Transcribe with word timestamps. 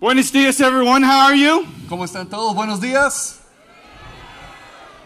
Buenos 0.00 0.32
dias, 0.32 0.58
everyone. 0.62 1.02
How 1.02 1.26
are 1.26 1.36
you? 1.36 1.66
¿Cómo 1.86 2.06
están 2.06 2.26
todos? 2.26 2.54
Buenos 2.54 2.80
días. 2.80 3.42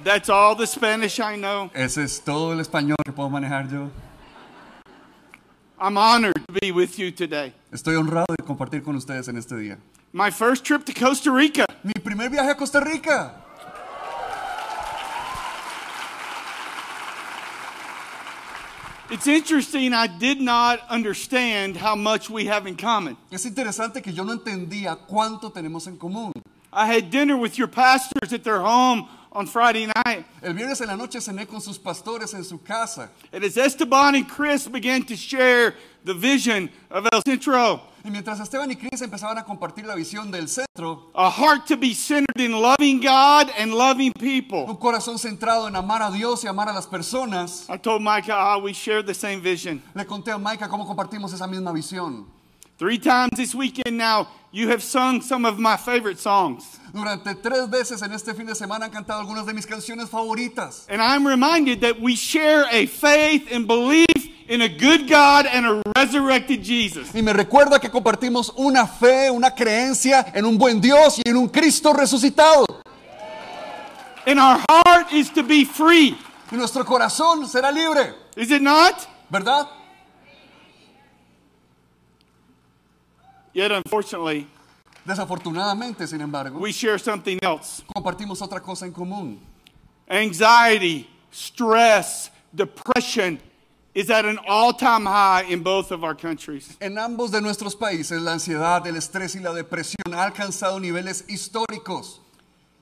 That's 0.04 0.28
all 0.30 0.54
the 0.54 0.68
Spanish 0.68 1.18
I 1.18 1.36
know. 1.36 1.68
Ese 1.74 2.04
es 2.04 2.20
todo 2.20 2.52
el 2.52 2.60
español 2.60 2.94
que 3.04 3.10
puedo 3.10 3.28
manejar 3.28 3.68
yo. 3.68 3.90
I'm 5.80 5.96
honored 5.96 6.36
to 6.46 6.52
be 6.60 6.70
with 6.70 6.96
you 6.96 7.10
today. 7.10 7.52
Estoy 7.72 7.96
honrado 7.96 8.26
de 8.38 8.44
compartir 8.44 8.84
con 8.84 8.94
ustedes 8.94 9.26
en 9.26 9.36
este 9.36 9.56
día. 9.56 9.78
My 10.12 10.30
first 10.30 10.64
trip 10.64 10.84
to 10.84 10.92
Costa 10.94 11.32
Rica. 11.32 11.66
Mi 11.82 11.94
primer 11.94 12.30
viaje 12.30 12.50
a 12.50 12.54
Costa 12.54 12.78
Rica. 12.78 13.43
It's 19.14 19.28
interesting, 19.28 19.94
I 19.94 20.08
did 20.08 20.40
not 20.40 20.80
understand 20.88 21.76
how 21.76 21.94
much 21.94 22.28
we 22.28 22.46
have 22.46 22.66
in 22.66 22.74
common. 22.74 23.16
Es 23.30 23.46
interesante 23.46 24.02
que 24.02 24.12
yo 24.12 24.24
no 24.24 24.32
entendía 24.32 24.96
cuánto 25.06 25.52
tenemos 25.52 25.86
en 25.86 25.98
común. 25.98 26.32
I 26.72 26.86
had 26.86 27.12
dinner 27.12 27.36
with 27.36 27.56
your 27.56 27.68
pastors 27.68 28.32
at 28.32 28.42
their 28.42 28.58
home 28.58 29.08
on 29.34 29.46
Friday 29.46 29.86
night. 30.04 30.24
El 30.42 30.54
viernes 30.54 30.80
en 30.80 30.86
la 30.88 30.96
noche 30.96 31.20
cené 31.20 31.46
con 31.46 31.60
sus 31.60 31.78
pastores 31.78 32.34
en 32.34 32.44
su 32.44 32.58
casa. 32.58 33.10
And 33.32 33.44
as 33.44 33.56
Esteban 33.56 34.14
and 34.14 34.28
Chris 34.28 34.68
began 34.68 35.02
to 35.04 35.16
share 35.16 35.74
the 36.04 36.14
vision 36.14 36.70
of 36.90 37.06
El 37.12 37.22
Centro, 37.26 37.80
Y 38.04 38.10
mientras 38.10 38.38
Esteban 38.38 38.70
y 38.70 38.74
Cris 38.76 39.00
empezaban 39.00 39.38
a 39.38 39.44
compartir 39.44 39.86
la 39.86 39.94
visión 39.94 40.30
del 40.30 40.46
centro, 40.46 41.10
a 41.14 41.30
heart 41.30 41.66
to 41.66 41.76
be 41.76 41.94
centered 41.94 42.38
in 42.38 42.52
loving 42.52 43.00
God 43.00 43.50
and 43.58 43.72
loving 43.72 44.12
people. 44.12 44.66
un 44.68 44.76
corazón 44.76 45.18
centrado 45.18 45.66
en 45.68 45.74
amar 45.74 46.02
a 46.02 46.10
Dios 46.10 46.44
y 46.44 46.46
amar 46.48 46.68
a 46.68 46.74
las 46.74 46.86
personas, 46.86 47.64
I 47.70 47.78
told 47.78 48.02
Micah 48.02 48.34
how 48.36 48.60
we 48.60 48.74
share 48.74 49.02
the 49.02 49.14
same 49.14 49.40
vision. 49.40 49.82
le 49.94 50.04
conté 50.04 50.30
a 50.32 50.38
Maika 50.38 50.68
cómo 50.68 50.86
compartimos 50.86 51.32
esa 51.32 51.46
misma 51.46 51.72
visión. 51.72 52.26
Three 52.76 52.98
times 52.98 53.30
this 53.36 53.54
weekend 53.54 53.96
now, 53.96 54.28
you 54.50 54.68
have 54.68 54.82
sung 54.82 55.20
some 55.20 55.44
of 55.44 55.58
my 55.60 55.76
favorite 55.76 56.18
songs. 56.18 56.80
Durante 56.92 57.34
tres 57.36 57.68
veces 57.68 58.02
en 58.02 58.12
este 58.12 58.34
fin 58.34 58.46
de 58.46 58.54
semana 58.54 58.86
han 58.86 58.90
cantado 58.90 59.20
algunas 59.20 59.46
de 59.46 59.52
mis 59.52 59.64
canciones 59.64 60.08
favoritas. 60.08 60.86
And 60.88 61.00
I'm 61.00 61.24
reminded 61.26 61.80
that 61.82 62.00
we 62.00 62.16
share 62.16 62.66
a 62.70 62.86
faith 62.86 63.48
and 63.52 63.66
belief 63.68 64.06
in 64.48 64.62
a 64.62 64.68
good 64.68 65.08
God 65.08 65.46
and 65.46 65.66
a 65.66 65.82
resurrected 65.96 66.64
Jesus. 66.64 67.14
Y 67.14 67.22
me 67.22 67.32
recuerda 67.32 67.80
que 67.80 67.90
compartimos 67.90 68.52
una 68.56 68.86
fe, 68.86 69.30
una 69.30 69.52
creencia 69.52 70.32
en 70.34 70.44
un 70.44 70.58
buen 70.58 70.80
Dios 70.80 71.20
y 71.24 71.30
en 71.30 71.36
un 71.36 71.48
Cristo 71.48 71.92
resucitado. 71.92 72.66
And 74.26 74.40
our 74.40 74.58
heart 74.68 75.12
is 75.12 75.30
to 75.30 75.44
be 75.44 75.64
free. 75.64 76.16
Y 76.50 76.56
nuestro 76.56 76.84
corazón 76.84 77.48
será 77.48 77.72
libre, 77.72 78.14
Is 78.36 78.50
it 78.50 78.62
not? 78.62 79.06
¿verdad? 79.30 79.68
Yet, 83.54 83.70
unfortunately, 83.72 84.46
Desafortunadamente, 85.06 86.06
sin 86.08 86.20
embargo, 86.22 86.58
we 86.58 86.72
share 86.72 86.98
something 86.98 87.38
else. 87.42 87.82
compartimos 87.94 88.40
otra 88.42 88.60
cosa 88.60 88.86
en 88.86 88.92
común. 88.92 89.38
Anxiety, 90.08 91.06
stress, 91.30 92.30
depression 92.54 93.38
is 93.94 94.10
at 94.10 94.24
an 94.24 94.38
all 94.48 94.72
time 94.72 95.04
high 95.04 95.42
in 95.48 95.62
both 95.62 95.92
of 95.92 96.02
our 96.04 96.14
countries. 96.14 96.76
En 96.80 96.96
ambos 96.98 97.30
de 97.30 97.40
nuestros 97.40 97.74
países, 97.76 98.20
la 98.20 98.32
ansiedad, 98.32 98.86
el 98.86 98.96
estrés 98.96 99.36
y 99.36 99.40
la 99.40 99.52
depresión 99.52 100.14
ha 100.14 100.24
alcanzado 100.24 100.80
niveles 100.80 101.24
históricos. 101.28 102.18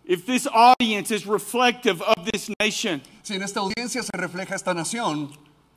If 0.05 0.25
this 0.27 0.47
audience 0.47 1.11
is 1.11 1.27
reflective 1.27 2.01
of 2.03 2.25
this 2.33 2.51
nation, 2.61 3.03
Si 3.23 3.35
en 3.35 3.43
esta 3.43 3.61
audiencia 3.61 4.03
se 4.03 4.11
refleja 4.15 4.55
esta 4.55 4.75
nación, 4.75 5.31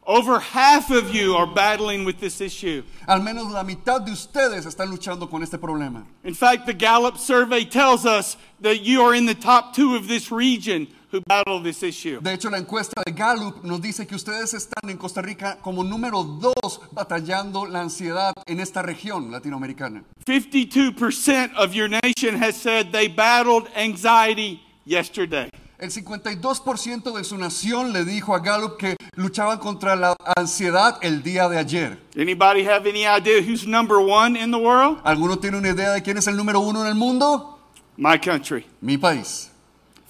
over 0.06 0.39
half 0.39 0.92
of 0.92 1.14
you 1.14 1.36
are 1.36 1.48
battling 1.48 2.06
with 2.06 2.20
this 2.20 2.42
issue. 2.42 2.84
al 3.08 3.22
menos 3.22 3.52
la 3.52 3.64
mitad 3.64 4.02
de 4.06 4.11
ustedes 4.11 4.66
están 4.66 4.89
luchando 4.89 5.30
con 5.30 5.42
este 5.44 5.58
problema. 5.58 6.06
In 6.23 6.34
fact, 6.34 6.66
the 6.66 6.73
Gallup 6.73 7.17
survey 7.17 7.66
tells 7.66 8.06
us 8.06 8.38
that 8.61 8.81
you 8.81 9.02
are 9.02 9.16
in 9.16 9.26
the 9.26 9.36
top 9.36 9.73
two 9.73 9.95
of 9.95 10.08
this 10.08 10.31
region 10.31 10.88
who 11.11 11.22
battle 11.22 11.59
this 11.61 11.81
issue. 11.83 12.20
De 12.22 12.33
hecho, 12.33 12.50
la 12.50 12.58
encuesta 12.58 13.03
de 13.06 13.11
Gallup 13.11 13.64
nos 13.64 13.80
dice 13.80 14.05
que 14.08 14.15
ustedes 14.15 14.54
están 14.54 14.89
en 14.89 14.98
Costa 14.98 15.21
Rica 15.21 15.58
como 15.61 15.83
número 15.83 16.23
dos 16.23 16.82
batallando 16.92 17.65
la 17.65 17.82
ansiedad 17.82 18.33
en 18.48 18.60
esta 18.60 18.82
región 18.82 19.32
latinoamericana. 19.32 20.04
52% 20.26 21.54
of 21.55 21.73
your 21.73 21.88
nation 21.88 22.36
has 22.36 22.55
said 22.55 22.92
they 22.92 23.08
battled 23.08 23.67
anxiety 23.76 24.61
yesterday. 24.86 25.49
El 25.77 25.91
52% 25.91 27.17
de 27.17 27.23
su 27.25 27.37
nación 27.37 27.91
le 27.91 28.05
dijo 28.05 28.33
a 28.33 28.39
Gallup 28.39 28.77
que 28.77 28.95
luchaban 29.15 29.58
contra 29.59 29.97
la 29.97 30.15
ansiedad 30.37 30.97
el 31.02 31.21
día 31.21 31.49
de 31.49 31.58
ayer. 31.58 31.99
Anybody 32.17 32.63
have 32.65 32.87
any 32.89 33.05
idea 33.05 33.41
who's 33.41 33.67
number 33.67 33.97
one 33.97 34.37
in 34.37 34.52
the 34.52 34.58
world? 34.58 34.99
¿Alguno 35.03 35.37
tiene 35.37 35.58
una 35.58 35.69
idea 35.69 35.91
de 35.91 36.02
quién 36.02 36.17
es 36.17 36.27
el 36.27 36.37
número 36.37 36.61
uno 36.61 36.81
en 36.81 36.87
el 36.87 36.95
mundo? 36.95 37.59
My 37.97 38.17
country. 38.17 38.65
Mi 38.80 38.97
país. 38.97 39.49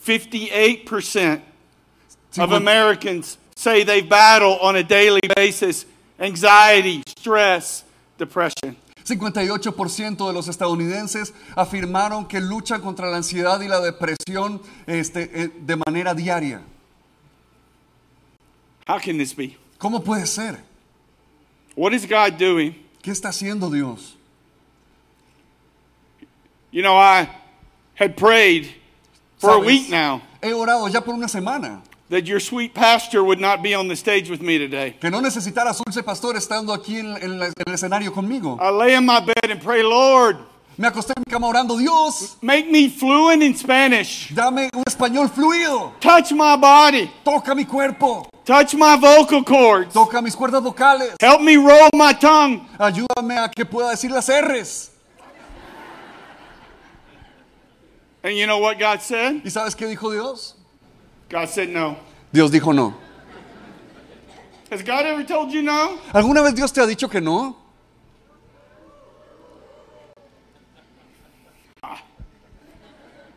58% 0.05 1.41
of 2.37 2.51
Americans 2.51 3.39
say 3.55 3.83
they 3.83 4.01
battle 4.01 4.59
on 4.61 4.75
a 4.75 4.83
daily 4.83 5.21
basis 5.35 5.85
anxiety, 6.19 7.01
stress, 7.07 7.83
depression. 8.19 8.75
58% 9.05 10.27
de 10.27 10.33
los 10.33 10.47
estadounidenses 10.47 11.33
afirmaron 11.55 12.27
que 12.27 12.41
luchan 12.41 12.81
contra 12.81 13.09
la 13.09 13.17
ansiedad 13.17 13.61
y 13.61 13.67
la 13.67 13.79
depresión 13.79 14.61
este, 14.87 15.29
eh, 15.43 15.51
de 15.59 15.75
manera 15.75 16.13
diaria. 16.13 16.61
How 18.87 18.99
can 18.99 19.17
this 19.17 19.35
be? 19.35 19.57
¿Cómo 19.77 20.03
puede 20.03 20.25
ser? 20.25 20.63
What 21.75 21.93
is 21.93 22.07
God 22.07 22.37
doing? 22.39 22.75
¿Qué 23.01 23.11
está 23.11 23.29
haciendo 23.29 23.69
Dios? 23.69 24.15
You 26.71 26.81
know, 26.81 26.97
I 26.97 27.29
had 27.95 28.15
prayed 28.15 28.75
for 29.37 29.51
a 29.51 29.59
week 29.59 29.89
now 29.89 30.21
He 30.41 30.53
orado 30.53 30.87
ya 30.89 31.01
por 31.01 31.15
una 31.15 31.27
semana 31.27 31.81
that 32.09 32.27
your 32.27 32.39
sweet 32.39 32.73
pastor 32.73 33.23
would 33.23 33.39
not 33.39 33.63
be 33.63 33.73
on 33.73 33.87
the 33.87 33.95
stage 33.95 34.29
with 34.29 34.41
me 34.41 34.57
today. 34.59 34.95
que 34.99 35.09
no 35.09 35.21
necesitara 35.21 35.73
Dulce 35.73 36.03
Pastor 36.03 36.35
estando 36.35 36.73
aquí 36.73 36.99
en, 36.99 37.17
en 37.21 37.39
la- 37.39 37.47
en 37.47 37.53
el 37.65 37.73
escenario 37.73 38.11
conmigo. 38.13 38.57
I 38.61 38.69
lay 38.69 38.93
in 38.95 39.05
my 39.05 39.19
bed 39.21 39.49
and 39.51 39.61
pray, 39.61 39.81
Lord, 39.83 40.37
Me 40.77 40.89
acosté 40.89 41.13
en 41.15 41.23
mi 41.25 41.31
cama 41.31 41.47
orando, 41.47 41.77
Dios, 41.77 42.35
make 42.41 42.69
me 42.69 42.89
fluent 42.89 43.41
in 43.41 43.55
Spanish. 43.55 44.29
dame 44.35 44.69
un 44.73 44.83
español 44.85 45.29
fluido. 45.29 45.93
Touch 46.01 46.33
my 46.33 46.57
body. 46.57 47.09
Toca 47.23 47.55
mi 47.55 47.63
cuerpo, 47.63 48.27
Touch 48.43 48.73
my 48.75 48.97
vocal 48.97 49.41
cords. 49.45 49.93
toca 49.93 50.21
mis 50.21 50.35
cuerdas 50.35 50.61
vocales. 50.61 51.15
Help 51.21 51.39
me 51.41 51.55
roll 51.55 51.89
my 51.93 52.11
tongue. 52.11 52.67
Ayúdame 52.77 53.37
a 53.37 53.47
que 53.47 53.63
pueda 53.65 53.91
decir 53.91 54.11
las 54.11 54.27
R's. 54.29 54.91
And 58.23 58.35
you 58.35 58.45
know 58.45 58.57
what 58.59 58.77
God 58.77 59.01
said? 59.01 59.43
¿Y 59.45 59.49
sabes 59.51 59.75
qué 59.77 59.87
dijo 59.87 60.11
Dios? 60.11 60.54
God 61.29 61.49
said 61.49 61.69
no. 61.69 61.97
Dios 62.31 62.51
dijo 62.51 62.73
no. 62.73 62.93
Has 64.71 64.81
God 64.81 65.05
ever 65.05 65.23
told 65.23 65.51
you 65.51 65.61
no? 65.61 65.99
¿Alguna 66.13 66.41
vez 66.41 66.55
Dios 66.55 66.71
te 66.71 66.81
ha 66.81 66.85
dicho 66.87 67.09
que 67.09 67.21
no? 67.21 67.55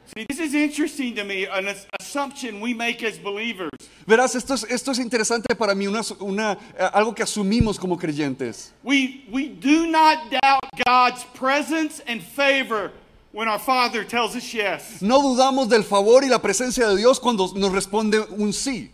See, 0.06 0.24
this 0.28 0.38
is 0.40 0.54
interesting 0.54 1.14
to 1.16 1.24
me, 1.24 1.44
an 1.46 1.68
as- 1.68 1.86
assumption 2.00 2.60
we 2.60 2.72
make 2.72 3.02
as 3.02 3.18
believers. 3.18 3.70
Verás, 4.06 4.34
esto 4.34 4.54
es, 4.54 4.64
esto 4.64 4.90
es 4.90 4.98
interesante 4.98 5.54
para 5.54 5.74
mí, 5.74 5.86
una, 5.86 6.00
una, 6.20 6.52
eh, 6.78 6.88
algo 6.94 7.14
que 7.14 7.22
asumimos 7.22 7.78
como 7.78 7.96
creyentes. 7.98 8.72
We, 8.82 9.24
we 9.30 9.48
do 9.48 9.86
not 9.86 10.30
doubt 10.30 10.60
God's 10.86 11.24
presence 11.34 12.00
and 12.06 12.22
favor 12.22 12.92
when 13.38 13.46
our 13.46 13.60
Father 13.60 14.02
tells 14.02 14.34
us 14.34 14.52
yes. 14.52 15.00
No 15.00 15.22
dudamos 15.22 15.68
del 15.68 15.84
favor 15.84 16.24
y 16.24 16.28
la 16.28 16.40
presencia 16.40 16.88
de 16.88 16.96
Dios 16.96 17.20
cuando 17.20 17.46
nos 17.54 17.70
responde 17.70 18.18
un 18.36 18.52
sí. 18.52 18.90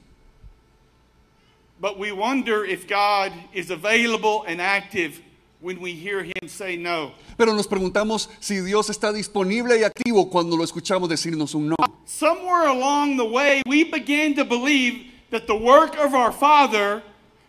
But 1.81 1.99
we 1.99 2.13
wonder 2.13 2.63
if 2.63 2.87
God 2.87 3.33
is 3.55 3.71
available 3.71 4.45
and 4.47 4.61
active 4.61 5.19
when 5.63 5.81
we 5.81 5.95
hear 5.95 6.23
Him 6.23 6.47
say 6.47 6.77
no. 6.77 7.13
Pero 7.39 7.55
nos 7.55 7.67
preguntamos 7.67 8.29
si 8.39 8.61
Dios 8.61 8.91
está 8.91 9.15
disponible 9.15 9.79
y 9.79 9.83
activo 9.83 10.31
cuando 10.31 10.59
lo 10.59 10.65
escuchamos 10.65 11.09
decirnos 11.09 11.55
un 11.55 11.71
no. 11.71 11.77
Somewhere 12.05 12.67
along 12.67 13.17
the 13.17 13.25
way, 13.25 13.63
we 13.67 13.83
began 13.85 14.35
to 14.35 14.45
believe 14.45 15.11
that 15.31 15.47
the 15.47 15.57
work 15.57 15.97
of 15.97 16.13
our 16.13 16.33
Father 16.33 17.03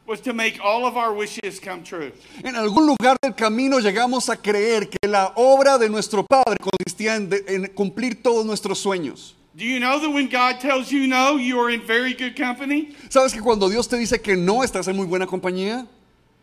was 0.08 0.22
to 0.22 0.34
make 0.34 0.60
all 0.64 0.86
of 0.86 0.96
our 0.98 1.14
wishes 1.14 1.60
come 1.60 1.84
true. 1.84 2.12
En 2.44 2.56
algún 2.56 2.86
lugar 2.86 3.18
del 3.22 3.34
camino 3.34 3.80
llegamos 3.80 4.30
a 4.30 4.36
creer 4.38 4.90
que 4.90 5.08
la 5.10 5.34
obra 5.36 5.78
de 5.78 5.90
nuestro 5.90 6.24
Padre 6.24 6.58
consistía 6.62 7.16
en, 7.16 7.30
de- 7.30 7.44
en 7.48 7.68
cumplir 7.74 8.22
todos 8.22 8.46
nuestros 8.46 8.78
sueños. 8.80 9.34
Do 9.58 9.64
you 9.64 9.80
know 9.80 10.00
that 10.00 10.10
when 10.10 10.28
God 10.28 10.60
tells 10.60 10.92
you 10.92 11.08
no, 11.08 11.38
you 11.38 11.58
are 11.60 11.70
in 11.72 11.82
very 11.82 12.14
good 12.14 12.36
company? 12.36 12.94
¿Sabes 13.10 13.34
que 13.34 13.42
cuando 13.42 13.70
Dios 13.70 13.88
te 13.88 13.96
dice 13.98 14.22
que 14.22 14.36
no, 14.36 14.64
estás 14.64 14.88
en 14.88 14.96
muy 14.98 15.06
buena 15.06 15.26
compañía? 15.26 15.88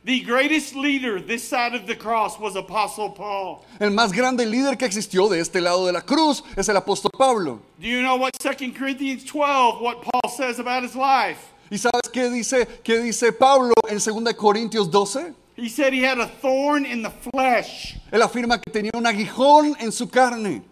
The 0.04 0.18
greatest 0.20 0.74
leader 0.74 1.20
this 1.20 1.44
side 1.48 1.74
of 1.76 1.86
the 1.86 1.94
cross 1.94 2.36
was 2.40 2.56
Apostle 2.56 3.10
Paul. 3.10 3.64
El 3.78 3.90
más 3.92 4.12
grande 4.12 4.44
líder 4.46 4.76
que 4.76 4.84
existió 4.86 5.28
de 5.28 5.38
este 5.38 5.60
lado 5.60 5.86
de 5.86 5.92
la 5.92 6.00
cruz 6.00 6.42
es 6.56 6.68
el 6.68 6.76
apóstol 6.76 7.12
Pablo. 7.16 7.60
Do 7.78 7.86
you 7.86 8.00
know 8.02 8.16
what 8.16 8.32
2 8.40 8.72
Corinthians 8.76 9.24
12, 9.24 9.80
what 9.80 10.02
Paul 10.02 10.28
says 10.28 10.58
about 10.58 10.82
his 10.82 10.96
life? 10.96 11.38
¿Y 11.72 11.78
sabes 11.78 12.10
qué 12.12 12.28
dice, 12.28 12.68
qué 12.84 12.98
dice 12.98 13.32
Pablo 13.32 13.72
en 13.88 13.96
2 13.98 14.34
Corintios 14.34 14.90
12? 14.90 15.32
He 15.56 15.70
said 15.70 15.94
he 15.94 16.04
had 16.04 16.18
a 16.18 16.26
thorn 16.26 16.84
in 16.84 17.02
the 17.02 17.10
flesh, 17.10 17.96
Él 18.10 18.20
afirma 18.20 18.60
que 18.60 18.70
tenía 18.70 18.90
un 18.94 19.06
aguijón 19.06 19.74
en 19.80 19.90
su 19.90 20.06
carne. 20.06 20.62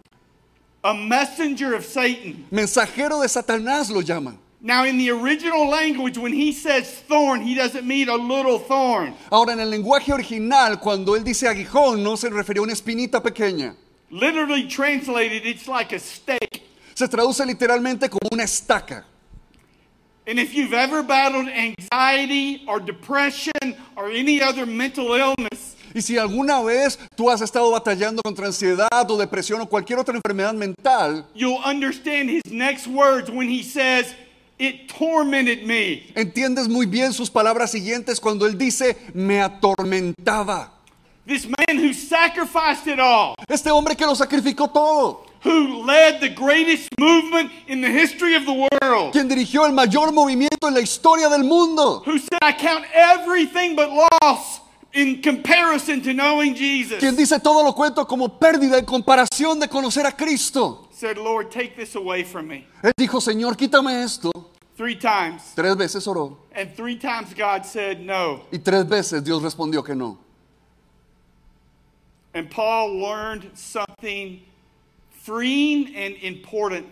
a 0.85 0.93
messenger 0.93 1.73
of 1.75 1.87
Satan. 1.87 2.47
Mensajero 2.50 3.23
de 3.23 3.29
Satanás 3.29 3.88
lo 3.88 4.02
llaman. 4.02 4.38
Now, 4.61 4.85
in 4.85 4.99
the 4.99 5.11
original 5.11 5.67
language, 5.70 6.19
when 6.19 6.35
he 6.35 6.52
says 6.52 7.00
thorn, 7.08 7.41
he 7.41 7.55
doesn't 7.55 7.87
mean 7.87 8.11
a 8.11 8.17
little 8.17 8.58
thorn. 8.58 9.14
Ahora, 9.31 9.55
en 9.55 9.61
el 9.61 9.70
lenguaje 9.70 10.12
original, 10.12 10.79
cuando 10.81 11.17
él 11.17 11.25
dice 11.25 11.49
aguijón, 11.49 12.02
no 12.02 12.17
se 12.17 12.29
refería 12.29 12.61
a 12.61 12.64
una 12.64 12.75
espinita 12.75 13.23
pequeña. 13.23 13.75
Literally 14.11 14.69
translated, 14.69 15.47
it's 15.47 15.67
like 15.67 15.94
a 15.94 15.99
stake. 15.99 16.62
Se 16.93 17.08
traduce 17.08 17.47
literalmente 17.47 18.11
como 18.11 18.29
una 18.31 18.44
estaca. 18.44 19.06
And 20.31 20.38
if 20.38 20.55
you've 20.55 20.73
ever 20.73 21.03
battled 21.03 21.49
anxiety 21.49 22.62
or 22.69 22.79
depression 22.79 23.75
or 23.97 24.11
any 24.11 24.41
other 24.41 24.65
mental 24.65 25.15
illness, 25.15 25.75
Y 25.93 26.00
si 26.03 26.17
alguna 26.19 26.62
vez 26.62 27.00
tú 27.17 27.29
has 27.32 27.41
estado 27.41 27.69
batallando 27.73 28.23
contra 28.23 28.47
ansiedad 28.47 29.11
o 29.11 29.19
depresión 29.19 29.61
o 29.61 29.67
cualquier 29.67 29.99
otra 29.99 30.15
enfermedad 30.15 30.55
mental, 30.55 31.27
you'll 31.35 31.61
understand 31.65 32.31
his 32.31 32.44
next 32.53 32.87
words 32.87 33.29
when 33.29 33.49
he 33.49 33.61
says, 33.65 34.15
It 34.56 34.88
tormented 34.88 35.67
me. 35.67 36.05
entiendes 36.15 36.69
muy 36.69 36.87
bien 36.87 37.12
sus 37.12 37.29
palabras 37.29 37.73
siguientes 37.73 38.21
cuando 38.21 38.47
él 38.47 38.56
dice, 38.56 38.97
me 39.15 39.41
atormentaba. 39.41 40.71
This 41.26 41.44
man 41.47 41.76
who 41.76 41.93
sacrificed 41.93 42.87
it 42.87 43.00
all, 43.00 43.35
Este 43.49 43.67
hombre 43.73 43.97
que 43.97 44.06
lo 44.06 44.15
sacrificó 44.15 44.71
todo, 44.71 45.26
who 45.43 45.85
led 45.85 46.21
the 46.21 46.29
greatest 46.29 46.89
movement 46.99 47.51
in 47.67 47.81
the 47.81 47.89
history 47.91 48.35
of 48.35 48.45
the 48.45 48.53
world, 48.53 49.13
quien 49.13 49.29
dirigió 49.29 49.65
el 49.67 49.73
mayor 49.73 50.13
movimiento 50.13 50.69
en 50.69 50.75
la 50.75 50.81
historia 50.81 51.29
del 51.29 51.45
mundo, 51.45 52.03
who 52.05 52.19
said, 52.19 52.39
I 52.43 52.53
count 52.53 52.85
everything 52.95 53.75
but 53.75 53.91
loss 53.91 54.61
in 54.93 55.23
comparison 55.23 56.03
to 56.03 56.13
knowing 56.13 56.55
Jesus, 56.55 56.99
quien 56.99 57.17
dice 57.17 57.39
todo 57.41 57.63
lo 57.63 57.73
cuento 57.75 58.07
como 58.07 58.29
pérdida 58.39 58.79
en 58.79 58.85
comparación 58.85 59.59
de 59.61 59.69
conocer 59.69 60.05
a 60.07 60.13
Cristo. 60.13 60.89
said, 60.93 61.17
Lord, 61.17 61.51
take 61.51 61.77
this 61.77 61.95
away 61.95 62.23
from 62.25 62.47
me. 62.49 62.67
Él 62.83 62.93
dijo, 62.99 63.21
Señor, 63.21 63.57
quítame 63.57 64.03
esto. 64.05 64.31
Three 64.77 64.97
times. 64.97 65.53
Tres 65.55 65.77
veces 65.77 66.07
oró 66.07 66.37
And 66.55 66.75
three 66.75 66.97
times 66.97 67.35
God 67.35 67.65
said 67.65 68.01
no. 68.01 68.43
y 68.51 68.59
tres 68.59 68.87
veces 68.89 69.23
Dios 69.23 69.43
respondió 69.43 69.85
que 69.85 69.95
no. 69.95 70.19
And 72.35 72.51
Paul 72.51 72.99
learned 73.01 73.51
something 73.55 74.41
freeing 75.23 75.95
and 75.97 76.17
important 76.23 76.87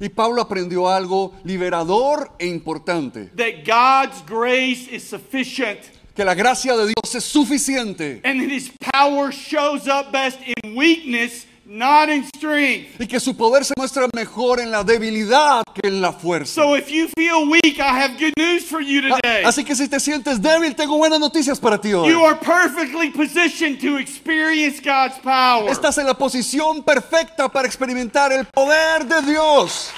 Y 0.00 0.08
Pablo 0.08 0.42
aprendió 0.42 0.88
algo 0.88 1.32
liberador 1.44 2.32
e 2.38 2.46
importante, 2.46 3.30
that 3.36 3.62
God's 3.64 4.20
grace 4.26 4.88
is 4.90 5.02
sufficient 5.04 5.78
que 6.14 6.24
la 6.24 6.34
gracia 6.34 6.76
de 6.76 6.86
Dios 6.86 7.14
es 7.14 7.24
suficiente. 7.24 8.20
and 8.24 8.40
that 8.40 8.50
his 8.50 8.70
power 8.92 9.30
shows 9.30 9.86
up 9.86 10.10
best 10.10 10.38
in 10.44 10.74
weakness, 10.74 11.46
not 11.72 12.10
in 12.10 12.24
strength. 12.36 13.00
y 13.00 13.06
que 13.06 13.18
su 13.18 13.34
poder 13.34 13.64
se 13.64 13.72
muestra 13.76 14.06
mejor 14.14 14.60
en 14.60 14.70
la 14.70 14.84
debilidad 14.84 15.62
que 15.74 15.88
en 15.88 16.02
la 16.02 16.12
fuerza. 16.12 16.54
So 16.54 16.76
if 16.76 16.90
you 16.90 17.08
feel 17.16 17.48
weak, 17.48 17.78
I 17.78 17.88
have 17.88 18.18
good 18.18 18.34
news 18.36 18.64
for 18.64 18.82
you 18.82 19.00
ah, 19.10 19.18
today. 19.22 19.44
Así 19.44 19.64
que 19.64 19.74
si 19.74 19.88
te 19.88 19.98
sientes 19.98 20.40
débil, 20.40 20.74
tengo 20.74 20.98
buenas 20.98 21.18
noticias 21.18 21.58
para 21.58 21.78
ti 21.78 21.94
hoy. 21.94 22.10
You 22.10 22.22
are 22.24 22.36
perfectly 22.36 23.10
positioned 23.10 23.80
to 23.80 23.98
experience 23.98 24.80
God's 24.80 25.18
power. 25.20 25.70
Estás 25.70 25.96
en 25.98 26.06
la 26.06 26.14
posición 26.14 26.82
perfecta 26.82 27.48
para 27.48 27.66
experimentar 27.66 28.32
el 28.32 28.44
poder 28.44 29.06
de 29.06 29.22
Dios. 29.22 29.90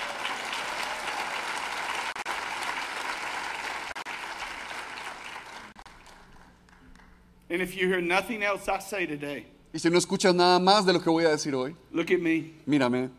And 7.50 7.60
if 7.60 7.76
you 7.76 7.88
hear 7.88 8.00
nothing 8.00 8.42
else 8.42 8.68
I 8.68 8.78
say 8.80 9.06
today, 9.06 9.46
Y 9.74 9.80
si 9.80 9.90
no 9.90 9.98
escuchas 9.98 10.32
nada 10.32 10.60
más 10.60 10.86
de 10.86 10.92
lo 10.92 11.00
que 11.00 11.10
voy 11.10 11.24
a 11.24 11.30
decir 11.30 11.52
hoy, 11.52 11.74
look 11.90 12.08
at 12.12 12.20
me. 12.20 12.52
mírame. 12.64 13.10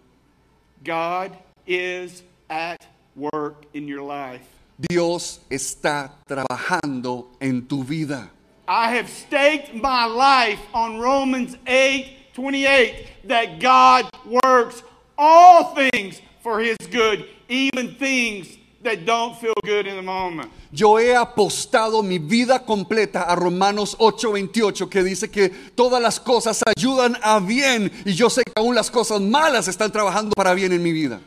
God 0.85 1.33
is 1.67 2.23
at 2.49 2.77
work 3.13 3.65
in 3.73 3.85
your 3.89 4.01
life. 4.01 4.45
Dios 4.79 5.41
está 5.49 6.13
trabajando 6.25 7.27
en 7.41 7.67
tu 7.67 7.83
vida. 7.83 8.31
I 8.69 8.95
have 8.95 9.09
staked 9.09 9.73
my 9.75 10.05
life 10.05 10.61
on 10.73 10.97
Romans 10.97 11.57
8 11.67 12.33
28 12.33 13.27
that 13.27 13.59
God 13.59 14.09
works 14.25 14.81
all 15.17 15.75
things 15.75 16.21
for 16.41 16.61
his 16.61 16.77
good, 16.89 17.25
even 17.49 17.95
things 17.95 18.57
that 18.85 19.05
don't 19.05 19.35
feel 19.35 19.53
good 19.63 19.87
in 19.87 19.95
the 19.95 20.01
moment. 20.01 20.49
Yo 20.71 20.97
he 20.97 21.13
apostado 21.13 22.03
mi 22.03 22.17
vida 22.17 22.59
completa 22.65 23.23
a 23.23 23.35
Romanos 23.35 23.95
8:28 23.99 24.89
que 24.89 25.03
dice 25.03 25.29
que 25.29 25.49
todas 25.49 26.01
las 26.01 26.19
cosas 26.19 26.63
ayudan 26.65 27.17
a 27.21 27.39
bien 27.39 27.91
y 28.05 28.13
yo 28.13 28.29
sé 28.29 28.43
que 28.43 28.53
aún 28.55 28.73
las 28.73 28.89
cosas 28.89 29.19
malas 29.21 29.67
están 29.67 29.91
trabajando 29.91 30.31
para 30.35 30.53
bien 30.53 30.71
en 30.71 30.81
mi 30.81 30.91
vida. 30.91 31.19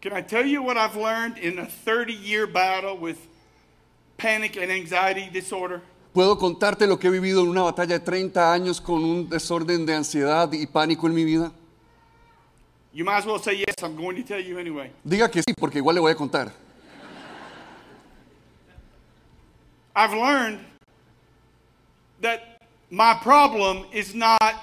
Can 0.00 0.12
I 0.12 0.22
tell 0.22 0.46
you 0.46 0.62
what 0.62 0.76
I've 0.76 0.94
learned 0.94 1.36
in 1.38 1.58
a 1.58 1.66
30 1.66 2.12
year 2.12 2.46
battle 2.46 2.96
with 2.96 3.18
panic 4.18 4.56
and 4.56 4.70
anxiety 4.70 5.28
disorder? 5.32 5.82
¿Puedo 6.16 6.38
contarte 6.38 6.86
lo 6.86 6.98
que 6.98 7.08
he 7.08 7.10
vivido 7.10 7.42
en 7.42 7.48
una 7.50 7.60
batalla 7.60 7.98
de 7.98 8.00
30 8.00 8.50
años 8.50 8.80
con 8.80 9.04
un 9.04 9.28
desorden 9.28 9.84
de 9.84 9.94
ansiedad 9.94 10.50
y 10.50 10.66
pánico 10.66 11.06
en 11.06 11.14
mi 11.14 11.24
vida? 11.26 11.52
You 12.94 13.04
might 13.04 13.18
as 13.18 13.26
well 13.26 13.38
say 13.38 13.58
yes, 13.58 13.74
I'm 13.82 13.94
going 13.94 14.16
to 14.16 14.22
tell 14.22 14.40
you 14.40 14.58
anyway. 14.58 14.90
Diga 15.04 15.30
que 15.30 15.42
sí, 15.42 15.52
porque 15.52 15.76
igual 15.76 15.94
le 15.94 16.00
voy 16.00 16.12
a 16.12 16.14
contar. 16.14 16.50
I've 19.94 20.14
learned 20.14 20.60
that 22.22 22.62
my 22.88 23.12
problem 23.22 23.84
is 23.92 24.14
not 24.14 24.54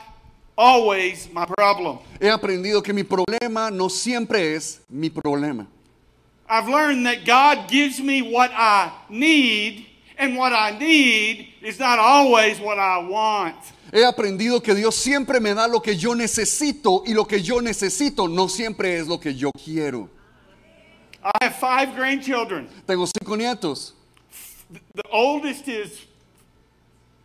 always 0.58 1.30
my 1.32 1.46
problem. 1.46 2.00
He 2.20 2.32
aprendido 2.32 2.82
que 2.82 2.94
mi 2.94 3.04
problema 3.04 3.70
no 3.70 3.90
siempre 3.90 4.56
es 4.56 4.82
mi 4.90 5.12
problema. 5.12 5.68
I've 6.50 6.68
learned 6.68 7.06
that 7.06 7.26
God 7.26 7.70
gives 7.70 8.00
me 8.00 8.24
what 8.24 8.50
I 8.56 8.92
need, 9.08 9.93
and 10.24 10.38
what 10.38 10.54
I 10.54 10.72
need 10.78 11.48
is 11.62 11.80
not 11.80 12.00
always 12.00 12.60
what 12.60 12.80
I 12.80 12.98
want. 13.00 13.56
He 13.92 14.04
aprendido 14.04 14.64
que 14.64 14.74
Dios 14.74 14.96
siempre 14.96 15.40
me 15.40 15.54
da 15.54 15.68
lo 15.68 15.80
que 15.80 15.96
yo 15.96 16.16
necesito 16.16 17.04
y 17.06 17.14
lo 17.14 17.26
que 17.26 17.42
yo 17.42 17.60
necesito 17.62 18.28
no 18.28 18.48
siempre 18.48 18.98
es 18.98 19.08
lo 19.08 19.20
que 19.20 19.34
yo 19.36 19.52
quiero. 19.52 20.10
I 21.24 21.32
have 21.46 21.56
five 21.56 21.96
grandchildren. 21.96 22.68
Tengo 22.88 23.06
cinco 23.06 23.36
nietos. 23.36 23.94
The 24.96 25.04
oldest 25.12 25.68
is 25.68 26.06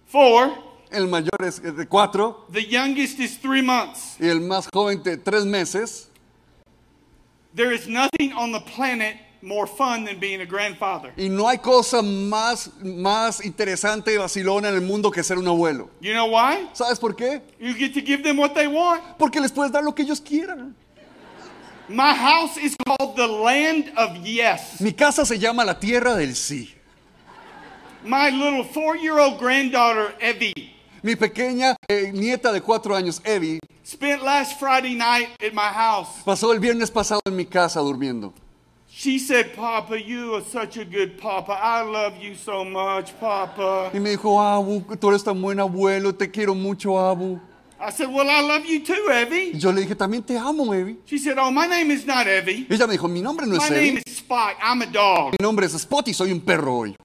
four, 0.07 0.53
El 0.91 1.07
mayor 1.07 1.43
es 1.43 1.61
de 1.61 1.87
cuatro 1.87 2.45
the 2.51 2.63
youngest 2.63 3.19
is 3.19 3.39
three 3.39 3.63
months. 3.63 4.17
y 4.21 4.27
el 4.27 4.41
más 4.41 4.69
joven 4.73 5.03
de 5.03 5.17
tres 5.17 5.45
meses. 5.47 6.07
There 7.55 7.73
is 7.73 7.89
nothing 7.89 8.33
on 8.35 8.53
the 8.53 8.61
planet 8.61 9.17
more 9.43 9.67
fun 9.67 10.05
than 10.05 10.19
being 10.19 10.41
a 10.41 10.47
grandfather. 10.47 11.13
Y 11.17 11.29
no 11.29 11.49
hay 11.49 11.59
cosa 11.59 12.03
más, 12.03 12.71
más 12.83 13.45
interesante 13.45 14.13
y 14.13 14.17
vacilona 14.17 14.69
en 14.69 14.75
el 14.75 14.81
mundo 14.83 15.11
que 15.11 15.23
ser 15.23 15.39
un 15.39 15.47
abuelo. 15.47 15.91
You 16.01 16.13
know 16.13 16.27
why? 16.27 16.69
¿Sabes 16.73 16.99
por 16.99 17.15
qué? 17.15 17.43
You 17.61 17.75
get 17.75 17.95
to 17.95 18.01
give 18.01 18.23
them 18.23 18.39
what 18.39 18.55
they 18.55 18.67
want. 18.67 19.03
Porque 19.19 19.41
les 19.41 19.53
puedes 19.53 19.73
dar 19.73 19.83
lo 19.85 19.95
que 19.95 20.03
ellos 20.03 20.21
quieran. 20.21 20.75
My 21.89 22.13
house 22.15 22.59
is 22.59 22.77
called 22.87 23.17
the 23.17 23.27
land 23.27 23.93
of 23.97 24.17
yes. 24.25 24.81
Mi 24.81 24.93
casa 24.93 25.25
se 25.25 25.39
llama 25.39 25.65
la 25.65 25.79
tierra 25.79 26.15
del 26.15 26.35
sí. 26.35 26.75
My 28.05 28.31
little 28.31 28.65
four 28.65 28.97
year 28.97 29.19
old 29.19 29.39
granddaughter, 29.39 30.15
Evie, 30.21 30.75
Mi 31.03 31.17
pequeña 31.17 31.77
eh, 31.89 32.11
nieta 32.13 32.53
de 32.53 32.61
cuatro 32.61 32.95
años, 32.95 33.21
Evie, 33.25 33.59
spent 33.85 34.23
last 34.23 34.59
Friday 34.59 34.95
night 34.95 35.29
at 35.41 35.53
my 35.55 35.69
house. 35.73 36.09
pasó 36.25 36.53
el 36.53 36.61
viernes 36.61 36.91
pasado 36.91 37.21
en 37.25 37.37
mi 37.37 37.47
casa 37.47 37.81
durmiendo. 37.81 38.33
She 39.01 39.21
said, 39.21 39.55
Papa, 39.55 39.97
you 40.03 40.35
are 40.35 40.43
such 40.43 40.77
a 40.77 40.85
good 40.85 41.19
papa. 41.19 41.53
I 41.53 41.83
love 41.83 42.15
you 42.21 42.35
so 42.35 42.65
much, 42.65 43.13
Papa. 43.21 43.93
Y 43.95 44.01
me 44.01 44.11
dijo, 44.17 44.41
Abu, 44.41 44.81
tú 44.97 45.11
eres 45.11 45.23
tan 45.23 45.41
buen 45.41 45.61
abuelo, 45.61 46.13
te 46.19 46.27
quiero 46.33 46.53
mucho, 46.53 46.99
Abu. 46.99 47.39
I 47.79 47.91
said, 47.93 48.09
Well, 48.13 48.29
I 48.29 48.41
love 48.41 48.67
you 48.67 48.81
too, 48.85 49.09
Evie. 49.09 49.53
yo 49.57 49.71
le 49.71 49.83
dije, 49.83 49.95
también 49.95 50.25
te 50.27 50.37
amo, 50.37 50.73
Evie. 50.75 50.97
She 51.05 51.17
said, 51.19 51.39
Oh, 51.39 51.49
my 51.53 51.69
name 51.69 51.93
is 51.93 52.05
not 52.05 52.27
Evie. 52.27 52.67
Ella 52.69 52.89
me 52.89 52.97
dijo, 52.97 53.09
mi 53.09 53.23
nombre 53.23 53.47
no 53.47 53.53
My 53.59 53.65
es 53.67 53.71
name 53.71 53.87
Evie, 53.87 54.03
is 54.05 54.17
Spot. 54.17 54.57
I'm 54.61 54.83
a 54.83 54.87
dog. 54.87 55.31
mi 55.39 55.45
nombre 55.47 55.65
es 55.67 55.75
Spot 55.75 56.09
y 56.09 56.13
soy 56.13 56.33
un 56.33 56.41
perro 56.41 56.79
hoy. 56.81 56.97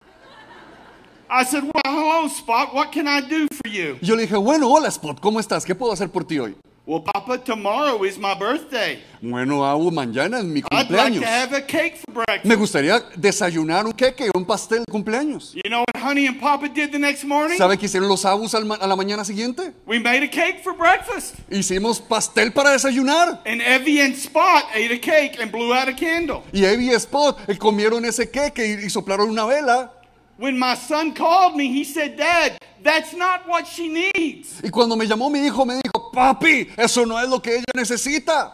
I 1.29 1.43
said, 1.45 1.61
Well, 1.63 1.73
hello, 1.85 2.27
Spot. 2.27 2.73
What 2.73 2.91
can 2.91 3.07
I 3.07 3.21
do 3.21 3.47
for 3.51 3.69
you? 3.69 3.99
Yo 4.01 4.15
le 4.15 4.23
dije, 4.23 4.35
bueno, 4.35 4.67
hola 4.67 4.87
Spot, 4.87 5.19
¿cómo 5.21 5.39
estás? 5.39 5.63
¿Qué 5.63 5.75
puedo 5.75 5.93
hacer 5.93 6.09
por 6.09 6.23
ti 6.23 6.39
hoy? 6.39 6.55
Well, 6.85 6.99
Papa, 6.99 7.37
tomorrow 7.37 8.03
is 8.03 8.17
my 8.17 8.35
birthday. 8.37 8.99
Bueno, 9.21 9.63
Abu, 9.63 9.89
mañana 9.89 10.39
es 10.39 10.43
mi 10.43 10.59
I'd 10.69 10.89
like 10.91 11.13
cumpleaños. 11.13 11.21
to 11.21 11.25
have 11.27 11.53
a 11.53 11.61
cake 11.61 11.95
for 12.03 12.13
breakfast. 12.13 12.43
Me 12.43 12.55
gustaría 12.57 12.99
desayunar 13.15 13.85
un 13.85 13.93
queque 13.93 14.27
o 14.27 14.37
un 14.37 14.43
pastel 14.43 14.79
de 14.85 14.91
cumpleaños. 14.91 15.53
You 15.53 15.69
know 15.69 15.85
what 15.93 16.03
Honey 16.03 16.27
and 16.27 16.41
Papa 16.41 16.67
did 16.67 16.91
the 16.91 16.99
next 16.99 17.23
morning? 17.23 17.57
¿Sabe 17.57 17.77
qué 17.77 17.85
hicieron 17.85 18.09
los 18.09 18.25
Abus 18.25 18.53
a 18.53 18.59
la 18.59 18.95
mañana 18.97 19.23
siguiente? 19.23 19.71
We 19.87 19.97
made 19.97 20.23
a 20.23 20.27
cake 20.27 20.61
for 20.61 20.73
breakfast. 20.75 21.35
Hicimos 21.49 22.01
pastel 22.01 22.51
para 22.51 22.71
desayunar. 22.71 23.39
And 23.45 23.61
Evie 23.61 24.01
and 24.01 24.13
Spot 24.15 24.65
ate 24.75 24.91
a 24.91 24.99
cake 24.99 25.39
and 25.41 25.53
blew 25.53 25.73
out 25.73 25.87
a 25.87 25.95
candle. 25.95 26.43
Y 26.51 26.65
Evie 26.65 26.91
y 26.91 26.95
Spot 26.95 27.37
comieron 27.59 28.03
ese 28.03 28.29
queque 28.29 28.81
y 28.83 28.89
soplaron 28.89 29.29
una 29.29 29.45
vela. 29.45 29.93
When 30.37 30.57
my 30.57 30.75
son 30.75 31.13
called 31.13 31.55
me, 31.55 31.67
he 31.67 31.83
said, 31.83 32.17
Dad, 32.17 32.57
that's 32.81 33.13
not 33.13 33.47
what 33.47 33.67
she 33.67 33.87
needs. 33.89 34.61
Y 34.63 34.69
cuando 34.69 34.95
me 34.95 35.05
llamó 35.05 35.31
mi 35.31 35.45
hijo, 35.45 35.63
me 35.65 35.79
dijo, 35.81 36.11
papi, 36.11 36.69
eso 36.77 37.05
no 37.05 37.17
es 37.17 37.29
lo 37.29 37.39
que 37.39 37.57
ella 37.57 37.65
necesita. 37.75 38.51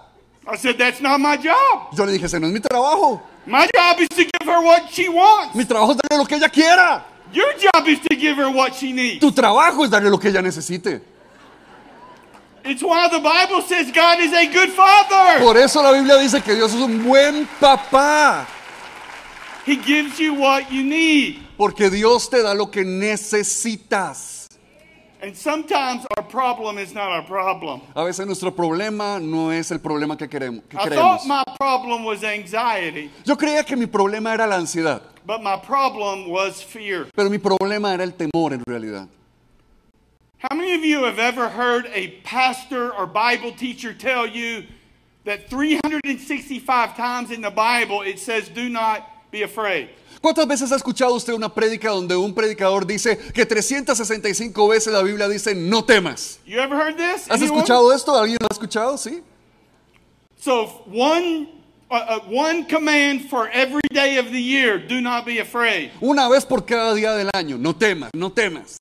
I 0.51 0.57
said, 0.57 0.77
That's 0.77 0.99
not 0.99 1.19
my 1.19 1.37
job. 1.37 1.93
Yo 1.95 2.05
le 2.05 2.11
dije, 2.13 2.25
ese 2.25 2.39
no 2.39 2.47
es 2.47 2.53
mi 2.53 2.59
trabajo. 2.59 3.21
My 3.45 3.67
job 3.73 3.99
is 3.99 4.09
to 4.09 4.23
give 4.23 4.45
her 4.45 4.61
what 4.61 4.89
she 4.91 5.07
wants. 5.07 5.55
Mi 5.55 5.63
trabajo 5.63 5.91
es 5.91 5.97
darle 5.97 6.17
lo 6.17 6.25
que 6.25 6.37
ella 6.37 6.49
quiera. 6.49 7.03
Your 7.31 7.53
job 7.53 7.87
is 7.87 7.99
to 8.09 8.15
give 8.15 8.37
her 8.37 8.49
what 8.49 8.73
she 8.75 8.91
needs. 8.91 9.19
Tu 9.19 9.31
trabajo 9.31 9.83
es 9.83 9.91
darle 9.91 10.09
lo 10.09 10.17
que 10.17 10.29
ella 10.29 10.41
necesite. 10.41 11.01
It's 12.65 12.83
why 12.83 13.07
the 13.09 13.19
Bible 13.19 13.61
says 13.61 13.91
God 13.91 14.19
is 14.19 14.33
a 14.33 14.47
good 14.51 14.69
father. 14.71 15.39
Por 15.39 15.55
eso 15.57 15.81
la 15.81 15.93
Biblia 15.93 16.17
dice 16.17 16.43
que 16.43 16.55
Dios 16.55 16.73
es 16.73 16.81
un 16.81 17.03
buen 17.03 17.47
papá. 17.59 18.45
He 19.65 19.75
gives 19.75 20.19
you 20.19 20.33
what 20.33 20.71
you 20.71 20.83
need. 20.83 21.39
Porque 21.59 21.89
Dios 21.89 22.29
te 22.29 22.41
da 22.41 22.53
lo 22.53 22.71
que 22.71 22.85
necesitas. 22.85 24.47
And 25.21 25.35
sometimes 25.35 26.05
our 26.15 26.23
problem 26.23 26.77
is 26.77 26.93
not 26.93 27.09
our 27.11 27.23
problem. 27.23 27.81
A 27.93 28.05
veces 28.05 28.25
nuestro 28.25 28.51
problema 28.55 29.19
no 29.21 29.51
es 29.51 29.69
el 29.69 29.79
problema 29.79 30.17
que 30.17 30.29
queremos. 30.29 30.63
que 30.69 30.77
I 30.79 30.83
queremos. 30.87 30.95
thought 30.95 31.25
my 31.27 31.43
problem 31.59 32.05
was 32.05 32.23
anxiety, 32.23 33.11
Yo 33.25 33.35
creía 33.35 33.65
que 33.65 33.75
mi 33.75 33.85
problema 33.87 34.33
era 34.33 34.47
la 34.47 34.55
ansiedad, 34.55 35.01
but 35.25 35.43
my 35.43 35.57
problem 35.57 36.29
was 36.29 36.61
fear. 36.63 37.07
pero 37.13 37.29
mi 37.29 37.37
problema 37.37 37.93
era 37.93 38.03
el 38.05 38.13
temor 38.13 38.53
en 38.53 38.63
realidad. 38.65 39.09
How 40.39 40.55
many 40.55 40.73
of 40.75 40.85
you 40.85 41.03
have 41.03 41.19
ever 41.19 41.49
heard 41.49 41.87
a 41.93 42.11
pastor 42.23 42.93
or 42.93 43.05
Bible 43.05 43.51
teacher 43.51 43.93
tell 43.93 44.25
you 44.25 44.63
that 45.25 45.49
365 45.49 46.95
times 46.95 47.29
in 47.31 47.41
the 47.41 47.51
Bible 47.51 48.03
it 48.03 48.17
says, 48.19 48.47
Do 48.47 48.69
not 48.69 49.03
be 49.31 49.41
afraid? 49.43 49.89
¿Cuántas 50.21 50.47
veces 50.47 50.71
ha 50.71 50.75
escuchado 50.75 51.13
usted 51.13 51.33
una 51.33 51.53
prédica 51.53 51.89
donde 51.89 52.15
un 52.15 52.33
predicador 52.33 52.85
dice 52.85 53.17
que 53.33 53.45
365 53.45 54.67
veces 54.67 54.91
la 54.91 55.01
Biblia 55.01 55.29
dice 55.29 55.55
no 55.55 55.85
temas? 55.85 56.39
You 56.45 56.59
ever 56.59 56.77
heard 56.77 56.97
this? 56.97 57.29
¿Has 57.29 57.41
escuchado 57.41 57.93
esto? 57.93 58.13
¿Alguien 58.13 58.37
lo 58.41 58.47
ha 58.49 58.53
escuchado? 58.53 58.97
Sí. 58.97 59.21
So, 60.37 60.83
one, 60.91 61.47
uh, 61.89 61.95
uh, 61.95 62.19
one 62.29 62.65
command 62.65 63.29
for 63.29 63.49
every 63.53 63.81
day 63.93 64.17
of 64.17 64.31
the 64.31 64.41
year 64.41 64.77
do 64.77 64.99
not 64.99 65.25
be 65.25 65.39
afraid. 65.39 65.91
Una 66.01 66.27
vez 66.27 66.45
por 66.45 66.65
cada 66.65 66.93
día 66.93 67.13
del 67.13 67.29
año, 67.33 67.57
no 67.57 67.73
temas, 67.73 68.09
no 68.13 68.29
temas. 68.29 68.77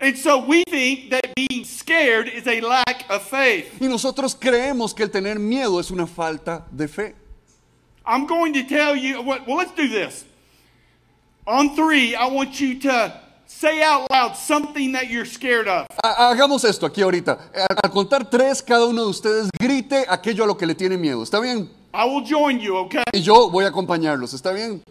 And 0.00 0.16
so 0.16 0.44
we 0.44 0.64
think 0.64 1.10
that 1.10 1.34
being 1.36 1.64
scared 1.64 2.28
is 2.28 2.46
a 2.46 2.60
lack 2.60 3.04
of 3.10 3.22
faith. 3.22 3.78
Y 3.78 3.88
nosotros 3.88 4.34
creemos 4.34 4.94
que 4.94 5.04
el 5.04 5.10
tener 5.10 5.38
miedo 5.38 5.78
es 5.78 5.90
una 5.90 6.06
falta 6.06 6.64
de 6.70 6.88
fe. 6.88 7.14
I'm 8.04 8.26
going 8.26 8.54
to 8.54 8.64
tell 8.64 8.96
you, 8.96 9.22
what, 9.22 9.46
well, 9.46 9.58
let's 9.58 9.72
do 9.72 9.86
this. 9.86 10.24
On 11.46 11.74
three, 11.74 12.14
I 12.14 12.26
want 12.28 12.60
you 12.60 12.78
to 12.80 13.20
say 13.46 13.82
out 13.82 14.08
loud 14.10 14.36
something 14.36 14.92
that 14.92 15.08
you're 15.10 15.24
scared 15.26 15.66
of. 15.66 15.86
Ha- 16.04 16.30
Hagamos 16.34 16.64
esto 16.64 16.86
aquí 16.86 17.02
ahorita. 17.02 17.38
Al 17.54 17.76
al 17.82 17.90
contar 17.90 18.30
tres, 18.30 18.62
cada 18.62 18.86
uno 18.86 19.02
de 19.04 19.08
ustedes 19.10 19.50
grite 19.58 20.04
aquello 20.08 20.44
a 20.44 20.46
lo 20.46 20.54
que 20.56 20.66
le 20.66 20.74
tiene 20.74 20.96
miedo. 20.96 21.22
¿Está 21.22 21.40
bien? 21.40 21.68
I 21.92 22.04
will 22.06 22.24
join 22.24 22.58
you, 22.60 22.76
okay? 22.76 23.02
Y 23.12 23.20
yo 23.20 23.50
voy 23.50 23.64
a 23.64 23.68
acompañarlos. 23.68 24.32
¿Está 24.34 24.52
bien? 24.52 24.82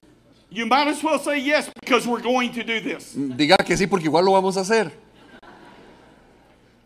You 0.50 0.66
might 0.66 0.88
as 0.90 1.02
well 1.02 1.18
say 1.18 1.40
yes 1.40 1.70
because 1.80 2.06
we're 2.06 2.22
going 2.22 2.52
to 2.52 2.64
do 2.64 2.82
this. 2.82 3.14
Diga 3.16 3.56
que 3.66 3.78
sí 3.78 3.88
porque 3.88 4.06
igual 4.08 4.26
lo 4.26 4.34
vamos 4.34 4.58
a 4.58 4.62
hacer. 4.62 4.92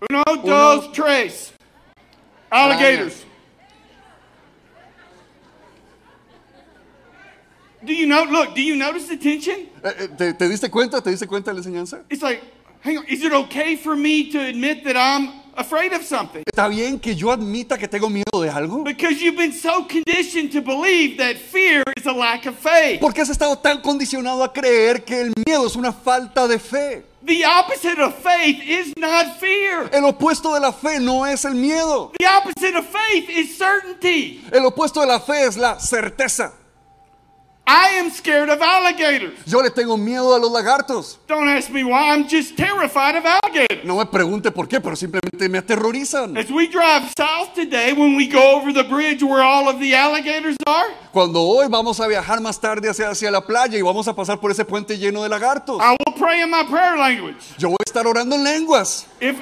Uno, 0.08 0.24
dos, 0.44 0.92
tres. 0.94 1.52
Alligators. 2.52 3.25
Do 7.86 7.94
you 7.94 8.08
know? 8.08 8.24
Look, 8.24 8.56
do 8.56 8.62
you 8.62 8.76
notice 8.76 9.08
the 9.08 9.18
tension? 9.18 9.68
Eh, 9.84 9.92
eh, 10.00 10.08
¿Te, 10.18 10.34
te 10.34 10.50
diste 10.50 10.70
cuenta? 10.70 11.02
¿Te 11.02 11.12
diste 11.12 11.28
cuenta 11.28 11.52
de 11.52 11.56
la 11.56 11.60
enseñanza? 11.60 12.02
It's 12.10 12.24
like, 12.24 12.42
hang 12.84 12.98
on, 12.98 13.06
is 13.08 13.24
it 13.24 13.32
okay 13.32 13.76
for 13.76 13.96
me 13.96 14.30
to 14.32 14.40
admit 14.40 14.84
that 14.86 14.96
I'm 14.98 15.30
afraid 15.56 15.94
of 15.94 16.04
something? 16.04 16.44
¿Está 16.46 16.68
bien 16.68 17.00
que 17.00 17.16
yo 17.16 17.32
admita 17.32 17.78
que 17.78 17.88
tengo 17.88 18.10
miedo 18.10 18.42
de 18.42 18.50
algo? 18.50 18.84
Because 18.84 19.22
you've 19.22 19.38
been 19.38 19.54
so 19.54 19.86
conditioned 19.88 20.52
to 20.54 20.62
believe 20.62 21.18
that 21.18 21.38
fear 21.38 21.84
is 21.96 22.08
a 22.08 22.12
lack 22.12 22.48
of 22.48 22.56
faith. 22.58 23.00
Porque 23.00 23.22
has 23.22 23.30
estado 23.30 23.58
tan 23.60 23.82
condicionado 23.82 24.44
a 24.44 24.52
creer 24.52 25.04
que 25.06 25.22
el 25.22 25.34
miedo 25.46 25.68
es 25.68 25.76
una 25.76 25.94
falta 25.94 26.48
de 26.48 26.58
fe. 26.58 27.04
The 27.24 27.44
opposite 27.46 28.00
of 28.00 28.14
faith 28.16 28.62
is 28.62 28.94
not 28.98 29.40
fear. 29.40 29.90
El 29.92 30.06
opuesto 30.06 30.54
de 30.54 30.60
la 30.60 30.72
fe 30.72 31.00
no 31.00 31.26
es 31.26 31.44
el 31.46 31.56
miedo. 31.56 32.12
The 32.20 32.28
opposite 32.28 32.76
of 32.76 32.86
faith 32.86 33.30
is 33.30 33.58
certainty. 33.58 34.44
El 34.52 34.66
opuesto 34.66 35.02
de 35.02 35.08
la 35.08 35.20
fe 35.20 35.46
es 35.46 35.58
la 35.58 35.80
certeza. 35.80 36.54
I 37.68 37.98
am 38.00 38.12
scared 38.12 38.50
of 38.50 38.62
alligators. 38.62 39.34
Yo 39.48 39.60
le 39.62 39.72
tengo 39.72 39.98
miedo 39.98 40.36
a 40.36 40.40
los 40.40 40.52
lagartos. 40.52 41.18
Don't 41.28 41.48
ask 41.50 41.72
me 41.72 41.84
why, 41.84 42.12
I'm 42.14 42.28
just 42.28 42.56
terrified 42.56 43.16
of 43.16 43.26
alligators. 43.26 43.84
No 43.84 43.98
me 43.98 44.06
pregunte 44.06 44.52
por 44.52 44.68
qué, 44.68 44.80
pero 44.80 44.96
simplemente 44.96 45.50
me 45.50 45.58
aterrorizan. 45.58 46.38
As 46.38 46.52
we 46.52 46.68
drive 46.68 47.12
south 47.18 47.56
today, 47.56 47.94
when 47.94 48.16
we 48.16 48.28
go 48.28 48.56
over 48.56 48.72
the 48.72 48.84
bridge 48.84 49.24
where 49.24 49.42
all 49.42 49.68
of 49.68 49.80
the 49.80 49.96
alligators 49.96 50.56
are, 50.68 50.86
Cuando 51.12 51.42
hoy 51.42 51.68
vamos 51.68 52.00
a 52.00 52.08
viajar 52.08 52.40
más 52.40 52.60
tarde 52.60 52.88
hacia, 52.88 53.10
hacia 53.10 53.32
la 53.32 53.42
playa 53.42 53.78
y 53.78 53.82
vamos 53.82 54.08
a 54.08 54.14
pasar 54.16 54.40
por 54.40 54.52
ese 54.52 54.64
puente 54.66 54.98
lleno 55.00 55.24
de 55.24 55.30
lagartos, 55.30 55.80
I 55.82 55.96
will 56.06 56.14
pray 56.20 56.42
in 56.44 56.52
my 56.52 56.64
prayer 56.70 56.96
language. 56.98 57.38
yo 57.58 57.70
voy 57.70 57.78
a 57.80 57.84
estar 57.90 58.06
orando 58.06 58.36
en 58.36 58.44
lenguas. 58.44 59.08
If 59.20 59.38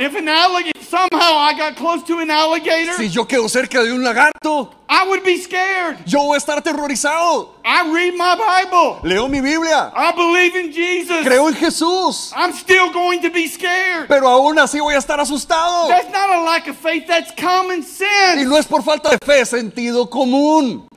if 0.00 0.14
an 0.16 0.28
alligator 0.28 0.80
somehow 0.82 1.36
I 1.38 1.54
got 1.56 1.76
close 1.76 2.02
to 2.08 2.18
an 2.18 2.30
alligator, 2.30 2.94
Si 2.94 3.08
yo 3.08 3.26
quedo 3.26 3.48
cerca 3.48 3.82
de 3.84 3.92
un 3.92 4.02
lagarto, 4.02 4.72
I 4.88 5.06
would 5.06 5.22
be 5.22 5.36
scared. 5.38 5.98
yo 6.06 6.20
voy 6.24 6.34
a 6.34 6.38
estar 6.38 6.58
aterrorizado. 6.58 7.50
I 7.64 7.92
read 7.92 8.14
my 8.16 8.34
Bible. 8.34 8.98
Leo 9.08 9.28
mi 9.28 9.40
Biblia, 9.40 9.92
I 9.94 10.12
believe 10.12 10.56
in 10.56 10.72
Jesus. 10.72 11.24
creo 11.24 11.48
en 11.48 11.54
Jesús, 11.54 12.32
I'm 12.34 12.52
still 12.52 12.90
going 12.92 13.20
to 13.22 13.30
be 13.30 13.46
scared. 13.46 14.08
pero 14.08 14.26
aún 14.28 14.58
así 14.58 14.80
voy 14.80 14.94
a 14.94 14.98
estar 14.98 15.20
asustado. 15.20 15.88
That's 15.88 16.10
not 16.10 16.30
a 16.30 16.40
lack 16.42 16.66
of 16.68 16.76
faith, 16.76 17.06
that's 17.06 17.30
common 17.40 17.80
Y 17.80 17.82
sense. 17.84 18.44
no 18.46 18.56
es 18.56 18.66
por 18.66 18.82
falta 18.82 19.10
de 19.10 19.18
fe, 19.24 19.40
es 19.42 19.50
sentido 19.50 20.08
común. 20.10 20.88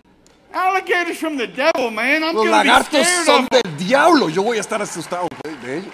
Alligators 0.56 1.18
from 1.18 1.36
the 1.38 1.48
devil, 1.48 1.90
man. 1.92 2.24
I'm 2.24 2.36
Los 2.36 2.46
to 2.46 2.52
be 2.52 2.58
lagartos 2.58 3.04
scared 3.06 3.26
son 3.26 3.44
of 3.44 3.50
them. 3.50 3.62
del 3.64 3.78
diablo. 3.88 4.30
Yo 4.30 4.44
voy 4.44 4.58
a 4.58 4.62
estar 4.62 4.80
asustado 4.82 5.28
de 5.64 5.78
ellos. 5.78 5.94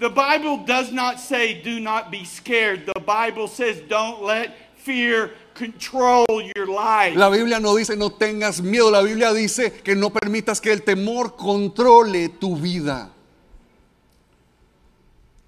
The 0.00 0.10
Bible 0.10 0.64
does 0.66 0.92
not 0.92 1.20
say 1.20 1.62
do 1.62 1.80
not 1.80 2.10
be 2.10 2.24
scared. 2.24 2.86
The 2.86 3.00
Bible 3.00 3.46
says 3.48 3.80
don't 3.88 4.22
let 4.22 4.54
fear 4.76 5.30
control 5.54 6.26
your 6.56 6.66
life. 6.66 7.14
La 7.16 7.30
Biblia 7.30 7.60
no 7.60 7.76
dice 7.76 7.96
no 7.96 8.10
tengas 8.10 8.60
miedo. 8.60 8.90
La 8.90 9.02
Biblia 9.02 9.32
dice 9.32 9.82
que 9.82 9.94
no 9.94 10.10
permitas 10.10 10.60
que 10.60 10.72
el 10.72 10.82
temor 10.82 11.36
controle 11.36 12.28
tu 12.40 12.56
vida. 12.56 13.10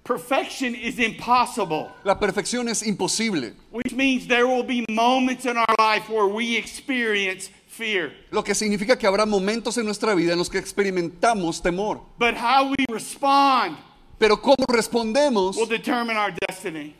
Perfection 0.03 0.73
is 0.73 0.99
impossible, 0.99 1.89
La 2.05 2.17
perfección 2.17 2.69
es 2.69 2.81
imposible. 2.87 3.53
which 3.71 3.93
means 3.93 4.25
there 4.25 4.47
will 4.47 4.63
be 4.63 4.85
moments 4.89 5.45
in 5.45 5.57
our 5.57 5.75
life 5.77 6.07
where 6.09 6.27
we 6.27 6.55
experience 6.55 7.49
fear. 7.67 8.13
Lo 8.31 8.41
que 8.41 8.55
significa 8.55 8.97
que 8.97 9.05
habrá 9.05 9.25
momentos 9.25 9.77
en 9.77 9.83
nuestra 9.85 10.15
vida 10.15 10.31
en 10.31 10.37
los 10.39 10.49
que 10.49 10.59
experimentamos 10.59 11.61
temor. 11.61 11.99
But 12.17 12.35
how 12.35 12.69
we 12.69 12.85
respond 12.89 13.75
Pero 14.19 14.41
cómo 14.41 14.65
respondemos 14.67 15.57
will 15.57 15.67
determine 15.67 16.17
our 16.17 16.33
destiny. 16.47 16.95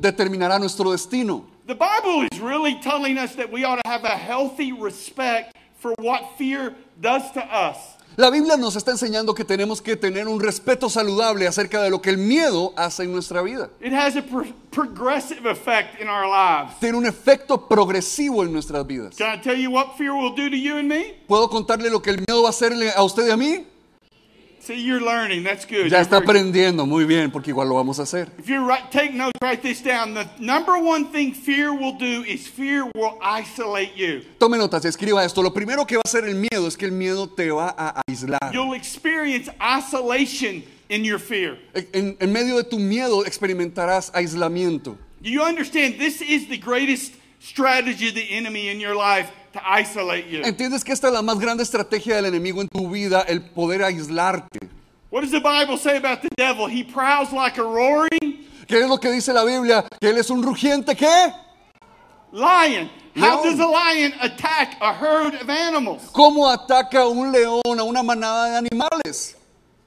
determinará 0.00 0.58
nuestro 0.58 0.90
destino. 0.92 1.44
The 1.66 1.74
Bible 1.74 2.26
is 2.30 2.40
really 2.40 2.74
telling 2.82 3.16
us 3.18 3.34
that 3.36 3.50
we 3.50 3.64
ought 3.64 3.80
to 3.82 3.88
have 3.88 4.04
a 4.04 4.16
healthy 4.16 4.72
respect 4.72 5.54
for 5.78 5.94
what 5.98 6.36
fear 6.36 6.74
does 7.00 7.30
to 7.32 7.40
us. 7.40 7.76
La 8.16 8.28
Biblia 8.28 8.56
nos 8.56 8.74
está 8.76 8.90
enseñando 8.90 9.34
que 9.34 9.44
tenemos 9.44 9.80
que 9.80 9.96
tener 9.96 10.26
un 10.26 10.40
respeto 10.40 10.90
saludable 10.90 11.46
acerca 11.46 11.80
de 11.80 11.88
lo 11.90 12.02
que 12.02 12.10
el 12.10 12.18
miedo 12.18 12.72
hace 12.76 13.04
en 13.04 13.12
nuestra 13.12 13.40
vida. 13.40 13.70
It 13.80 13.92
has 13.92 14.16
a 14.16 14.22
pro- 14.22 14.52
progressive 14.72 15.46
effect 15.48 16.00
in 16.00 16.08
our 16.08 16.26
lives. 16.26 16.74
Tiene 16.80 16.98
un 16.98 17.06
efecto 17.06 17.68
progresivo 17.68 18.42
en 18.42 18.52
nuestras 18.52 18.84
vidas. 18.86 19.16
Can 19.16 19.38
I 19.38 19.40
tell 19.40 19.56
you 19.56 19.70
what 19.70 19.96
fear 19.96 20.12
will 20.12 20.34
do 20.34 20.50
to 20.50 20.56
you 20.56 20.76
and 20.78 20.88
me? 20.88 21.14
¿Puedo 21.28 21.48
contarle 21.48 21.88
lo 21.88 22.02
que 22.02 22.10
el 22.10 22.18
miedo 22.18 22.42
va 22.42 22.48
a 22.48 22.50
hacerle 22.50 22.90
a 22.94 23.02
usted 23.04 23.28
y 23.28 23.30
a 23.30 23.36
mí? 23.36 23.64
See, 24.60 24.74
you're 24.74 25.00
learning. 25.00 25.42
That's 25.42 25.64
good. 25.64 25.88
Ya 25.90 25.96
You're 25.96 26.02
está 26.02 26.18
aprendiendo, 26.18 26.86
muy 26.86 27.06
bien, 27.06 27.30
porque 27.30 27.50
igual 27.50 27.68
lo 27.68 27.76
vamos 27.76 27.98
a 27.98 28.02
hacer. 28.02 28.28
If 28.38 28.46
you 28.46 28.62
write, 28.62 28.90
take 28.90 29.14
notes, 29.14 29.32
write 29.40 29.62
this 29.62 29.82
down. 29.82 30.12
The 30.12 30.28
number 30.38 30.78
one 30.78 31.06
thing 31.06 31.32
fear 31.32 31.72
will 31.72 31.96
do 31.96 32.24
is 32.24 32.46
fear 32.46 32.84
will 32.94 33.18
isolate 33.22 33.96
you. 33.96 34.22
Tome 34.38 34.58
notas, 34.58 34.84
escriba 34.84 35.24
esto. 35.24 35.42
Lo 35.42 35.50
primero 35.50 35.86
que 35.86 35.96
va 35.96 36.02
a 36.04 36.08
hacer 36.08 36.24
el 36.24 36.34
miedo 36.34 36.66
es 36.66 36.76
que 36.76 36.84
el 36.84 36.92
miedo 36.92 37.26
te 37.26 37.50
va 37.50 37.74
a 37.76 38.02
aislar. 38.06 38.52
You'll 38.52 38.74
experience 38.74 39.48
isolation 39.60 40.62
in 40.90 41.04
your 41.04 41.18
fear. 41.18 41.56
En, 41.94 42.18
en 42.20 42.30
medio 42.30 42.56
de 42.56 42.64
tu 42.64 42.78
miedo 42.78 43.24
experimentarás 43.24 44.10
aislamiento. 44.12 44.98
Do 45.22 45.30
you 45.30 45.42
understand? 45.42 45.98
This 45.98 46.20
is 46.20 46.48
the 46.48 46.58
greatest 46.58 47.14
strategy 47.40 48.08
of 48.08 48.14
the 48.14 48.36
enemy 48.36 48.68
in 48.68 48.78
your 48.78 48.94
life 48.94 49.32
to 49.52 49.60
isolate 49.80 50.28
you. 50.30 50.42
¿Entiendes 50.44 50.84
que 50.84 50.92
esta 50.92 51.08
es 51.08 51.12
la 51.12 51.22
más 51.22 51.38
grande 51.38 51.62
estrategia 51.62 52.16
del 52.16 52.26
enemigo 52.26 52.60
en 52.60 52.68
tu 52.68 52.88
vida, 52.88 53.22
el 53.22 53.42
poder 53.42 53.82
aislarte? 53.82 54.58
What 55.10 55.22
does 55.22 55.32
the 55.32 55.40
Bible 55.40 55.76
say 55.76 55.96
about 55.96 56.22
the 56.22 56.28
devil? 56.36 56.68
He 56.68 56.84
prowls 56.84 57.32
like 57.32 57.58
a 57.58 57.64
roaring 57.64 58.46
¿Qué 58.70 58.78
es 58.80 58.88
lo 58.88 58.98
que 58.98 59.10
dice 59.10 59.32
la 59.32 59.44
Biblia? 59.44 59.84
Que 60.00 60.10
él 60.10 60.18
es 60.18 60.30
un 60.30 60.44
rugiente, 60.44 60.94
¿qué? 60.94 61.34
lion. 62.30 62.88
How 63.16 63.42
does 63.42 63.58
a 63.58 63.66
lion 63.66 64.12
attack 64.20 64.76
a 64.80 64.94
herd 64.94 65.34
of 65.34 65.50
animals? 65.50 66.08
¿Cómo 66.12 66.46
ataca 66.48 67.08
un 67.10 67.32
león 67.32 67.80
a 67.80 67.82
una 67.82 68.04
manada 68.04 68.50
de 68.50 68.68
animales? 68.68 69.34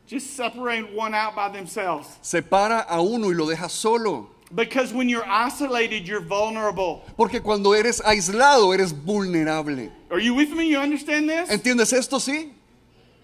Just 0.05 0.35
separate 0.35 0.93
one 0.93 1.13
out 1.15 1.33
by 1.33 1.49
themselves. 1.49 2.17
Separa 2.21 2.85
a 2.85 2.99
uno 2.99 3.27
y 3.27 3.33
lo 3.33 3.45
deja 3.45 3.69
solo. 3.69 4.27
Because 4.55 4.93
when 4.93 5.09
you're 5.09 5.25
isolated, 5.25 6.07
you're 6.07 6.21
vulnerable. 6.21 7.03
Porque 7.17 7.41
cuando 7.41 7.73
eres 7.73 7.99
aislado, 8.01 8.73
eres 8.73 8.91
vulnerable. 8.91 9.91
Are 10.11 10.19
you 10.19 10.35
with 10.35 10.51
me? 10.51 10.69
You 10.69 10.79
understand 10.79 11.27
this? 11.27 11.49
¿Entiendes 11.49 11.91
esto, 11.91 12.17
sí? 12.19 12.51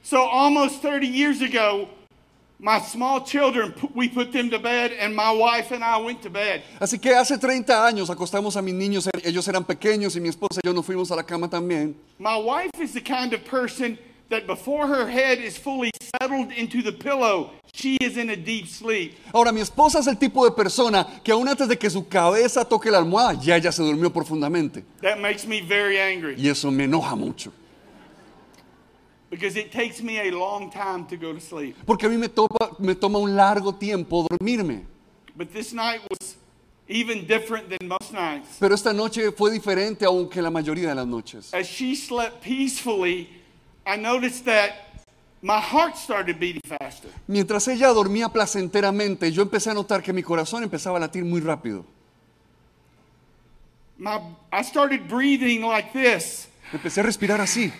So 0.01 0.21
almost 0.21 0.81
30 0.81 1.07
years 1.07 1.41
ago, 1.41 1.87
my 2.57 2.79
small 2.79 3.21
children, 3.23 3.73
we 3.93 4.09
put 4.09 4.33
them 4.33 4.49
to 4.49 4.57
bed, 4.57 4.91
and 4.99 5.15
my 5.15 5.31
wife 5.31 5.71
and 5.71 5.83
I 5.83 5.97
went 5.97 6.21
to 6.23 6.29
bed. 6.29 6.63
Así 6.79 6.99
que 6.99 7.13
hace 7.13 7.37
30 7.37 7.85
años 7.85 8.09
acostamos 8.09 8.55
a 8.57 8.61
mis 8.61 8.73
niños, 8.73 9.07
ellos 9.23 9.47
eran 9.47 9.63
pequeños 9.63 10.15
y 10.15 10.19
mi 10.19 10.29
esposa 10.29 10.59
y 10.63 10.67
yo 10.67 10.73
nos 10.73 10.85
fuimos 10.85 11.11
a 11.11 11.15
la 11.15 11.23
cama 11.23 11.47
también. 11.47 11.95
My 12.17 12.37
wife 12.37 12.81
is 12.81 12.93
the 12.93 13.01
kind 13.01 13.33
of 13.33 13.45
person 13.45 13.99
that 14.29 14.45
before 14.47 14.87
her 14.87 15.07
head 15.07 15.39
is 15.39 15.57
fully 15.57 15.91
settled 16.19 16.51
into 16.51 16.81
the 16.81 16.91
pillow, 16.91 17.51
she 17.73 17.97
is 18.01 18.17
in 18.17 18.29
a 18.29 18.35
deep 18.35 18.67
sleep. 18.67 19.17
Ahora, 19.33 19.51
mi 19.51 19.61
esposa 19.61 19.99
es 19.99 20.07
el 20.07 20.15
tipo 20.17 20.45
de 20.45 20.51
persona 20.51 21.05
que 21.23 21.31
aún 21.33 21.47
antes 21.47 21.67
de 21.67 21.75
que 21.77 21.89
su 21.89 22.07
cabeza 22.07 22.63
toque 22.65 22.91
la 22.91 22.99
almohada, 22.99 23.33
ya 23.41 23.55
ella 23.57 23.71
se 23.71 23.81
durmió 23.83 24.11
profundamente. 24.11 24.83
That 25.01 25.19
makes 25.19 25.45
me 25.47 25.61
very 25.61 25.97
angry 25.99 26.35
Y 26.37 26.47
eso 26.49 26.69
me 26.71 26.85
enoja 26.85 27.15
mucho. 27.17 27.51
because 29.29 29.55
it 29.55 29.71
takes 29.71 30.01
me 30.01 30.19
a 30.27 30.31
long 30.31 30.71
time 30.71 31.05
to 31.05 31.15
go 31.17 31.33
to 31.33 31.39
sleep. 31.39 31.75
Porque 31.85 32.03
a 32.05 32.09
mí 32.09 32.17
me, 32.17 32.27
topa- 32.29 32.79
me 32.79 32.95
toma 32.95 33.19
un 33.19 33.35
largo 33.35 33.73
tiempo 33.73 34.25
dormirme. 34.27 34.85
But 35.35 35.53
this 35.53 35.71
night 35.71 36.01
was 36.09 36.35
even 36.87 37.25
different 37.27 37.69
than 37.69 37.87
most 37.87 38.11
nights. 38.11 38.57
Pero 38.59 38.73
esta 38.73 38.91
noche 38.91 39.31
fue 39.31 39.51
diferente 39.51 40.03
aunque 40.05 40.41
la 40.41 40.49
mayoría 40.49 40.89
de 40.89 40.95
las 40.95 41.05
noches. 41.07 41.53
As 41.53 41.67
she 41.67 41.95
slept 41.95 42.41
peacefully, 42.43 43.29
I 43.85 43.97
noticed 43.97 44.45
that 44.45 44.71
my 45.41 45.59
heart 45.59 45.95
started 45.95 46.39
beating 46.39 46.61
faster. 46.63 47.09
Mientras 47.27 47.67
ella 47.67 47.87
dormía 47.89 48.29
placenteramente, 48.29 49.31
yo 49.31 49.41
empecé 49.41 49.71
a 49.71 49.73
notar 49.73 50.03
que 50.03 50.13
mi 50.13 50.21
corazón 50.23 50.63
empezaba 50.63 50.97
a 50.97 51.01
latir 51.01 51.23
muy 51.23 51.39
rápido. 51.41 51.85
My, 53.97 54.19
I 54.51 54.61
started 54.63 55.07
breathing 55.09 55.61
like 55.61 55.91
this, 55.91 56.47
Empecé 56.71 57.01
a 57.01 57.03
respirar 57.03 57.41
así, 57.41 57.71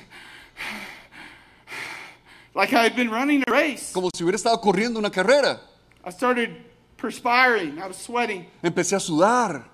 like 2.56 2.74
I 2.74 2.84
had 2.84 2.96
been 2.96 3.10
running 3.10 3.44
a 3.48 3.52
race. 3.52 3.92
como 3.94 4.10
si 4.14 4.24
hubiera 4.24 4.36
estado 4.36 4.60
corriendo 4.60 5.00
una 5.00 5.12
carrera. 5.12 5.62
I 6.04 6.12
started 6.12 6.50
perspiring, 6.98 7.80
I 7.80 7.88
was 7.88 7.98
sweating. 7.98 8.48
Empecé 8.62 8.96
a 8.96 9.00
sudar. 9.00 9.66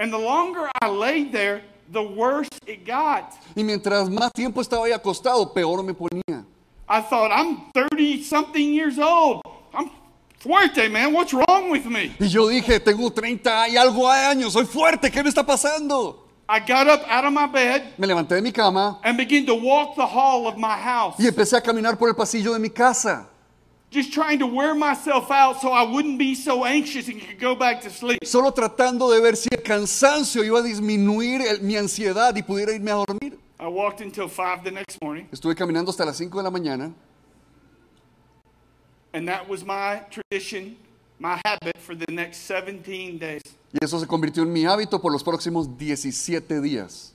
And 0.00 0.10
the 0.12 0.18
longer 0.18 0.68
I 0.80 0.88
laid 0.88 1.30
there, 1.30 1.62
the 1.92 2.02
worse 2.02 2.48
it 2.66 2.86
got. 2.86 3.34
Y 3.54 3.64
mientras 3.64 4.08
más 4.08 4.32
tiempo 4.32 4.60
estaba 4.60 4.86
ahí 4.86 4.92
acostado, 4.92 5.52
peor 5.52 5.82
me 5.82 5.94
ponía. 5.94 6.44
I 6.88 7.00
thought, 7.02 7.30
I'm 7.30 7.70
30 7.72 8.22
something 8.24 8.74
years 8.74 8.98
old. 8.98 9.42
I'm 9.72 9.90
fuerte, 10.40 10.88
man. 10.90 11.12
What's 11.12 11.32
wrong 11.32 11.70
with 11.70 11.84
me? 11.84 12.14
Y 12.18 12.28
yo 12.28 12.48
dije, 12.48 12.80
tengo 12.80 13.10
30 13.12 13.68
y 13.68 13.76
algo 13.76 14.08
años, 14.08 14.52
soy 14.52 14.64
fuerte, 14.64 15.10
¿qué 15.10 15.22
me 15.22 15.28
está 15.28 15.44
pasando? 15.44 16.26
I 16.48 16.58
got 16.58 16.88
up 16.88 17.06
out 17.06 17.24
of 17.24 17.32
my 17.32 17.46
bed 17.46 17.94
Me 17.96 18.08
levanté 18.08 18.34
de 18.34 18.42
mi 18.42 18.50
cama 18.50 18.98
and 19.04 19.16
began 19.16 19.46
to 19.46 19.54
walk 19.54 19.94
the 19.94 20.04
hall 20.04 20.48
of 20.48 20.56
my 20.56 20.76
house, 20.76 21.14
y 21.16 21.28
empecé 21.28 21.56
a 21.56 21.60
caminar 21.60 21.96
por 21.96 22.08
el 22.08 22.16
pasillo 22.16 22.52
de 22.52 22.58
mi 22.58 22.70
casa, 22.70 23.29
just 23.90 24.12
trying 24.12 24.38
to 24.38 24.46
wear 24.46 24.74
myself 24.74 25.30
out 25.30 25.60
so 25.60 25.70
I 25.72 25.82
wouldn't 25.82 26.18
be 26.18 26.34
so 26.34 26.64
anxious 26.64 27.08
and 27.08 27.20
could 27.20 27.40
go 27.40 27.54
back 27.56 27.80
to 27.82 27.90
sleep. 27.90 28.24
solo 28.24 28.52
tratando 28.52 29.10
de 29.12 29.20
ver 29.20 29.36
si 29.36 29.48
el 29.50 29.62
cansancio 29.62 30.42
iba 30.44 30.60
a 30.60 30.62
disminuir 30.62 31.40
el- 31.42 31.60
mi 31.62 31.76
ansiedad 31.76 32.34
y 32.36 32.42
pudiera 32.42 32.72
irme 32.72 32.90
a 32.92 33.04
dormir. 33.04 33.38
I 33.58 33.66
walked 33.66 34.00
until 34.00 34.28
5 34.28 34.62
the 34.64 34.70
next 34.70 34.98
morning, 35.02 35.26
Estuve 35.32 35.54
caminando 35.54 35.90
hasta 35.90 36.04
las 36.04 36.16
5 36.16 36.38
de 36.38 36.44
la 36.44 36.50
mañana 36.50 36.92
and 39.12 39.26
that 39.28 39.48
was 39.48 39.64
my 39.64 40.02
tradition, 40.10 40.76
my 41.18 41.40
habit 41.44 41.76
for 41.78 41.94
the 41.94 42.06
next 42.12 42.38
17 42.46 43.18
days. 43.18 43.42
y 43.72 43.78
eso 43.84 43.98
se 43.98 44.06
convirtió 44.06 44.42
en 44.44 44.52
mi 44.52 44.64
hábito 44.64 45.00
por 45.00 45.12
los 45.12 45.22
próximos 45.22 45.76
17 45.76 46.60
días. 46.60 47.12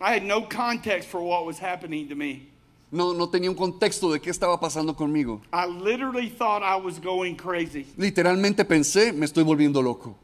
I 0.00 0.12
had 0.14 0.22
no 0.22 0.42
context 0.42 1.08
for 1.08 1.20
what 1.22 1.44
was 1.44 1.58
happening 1.58 2.08
to 2.08 2.14
me. 2.14 2.49
No, 2.92 3.14
no 3.14 3.28
tenía 3.28 3.48
un 3.50 3.56
contexto 3.56 4.10
de 4.12 4.20
qué 4.20 4.30
estaba 4.30 4.58
pasando 4.58 4.96
conmigo. 4.96 5.40
I 5.52 5.66
literally 5.66 6.28
thought 6.28 6.62
I 6.62 6.76
was 6.76 6.98
going 6.98 7.36
crazy. 7.36 7.86
Literalmente 7.96 8.64
pensé, 8.64 9.12
me 9.12 9.26
estoy 9.26 9.44
volviendo 9.44 9.80
loco. 9.80 10.16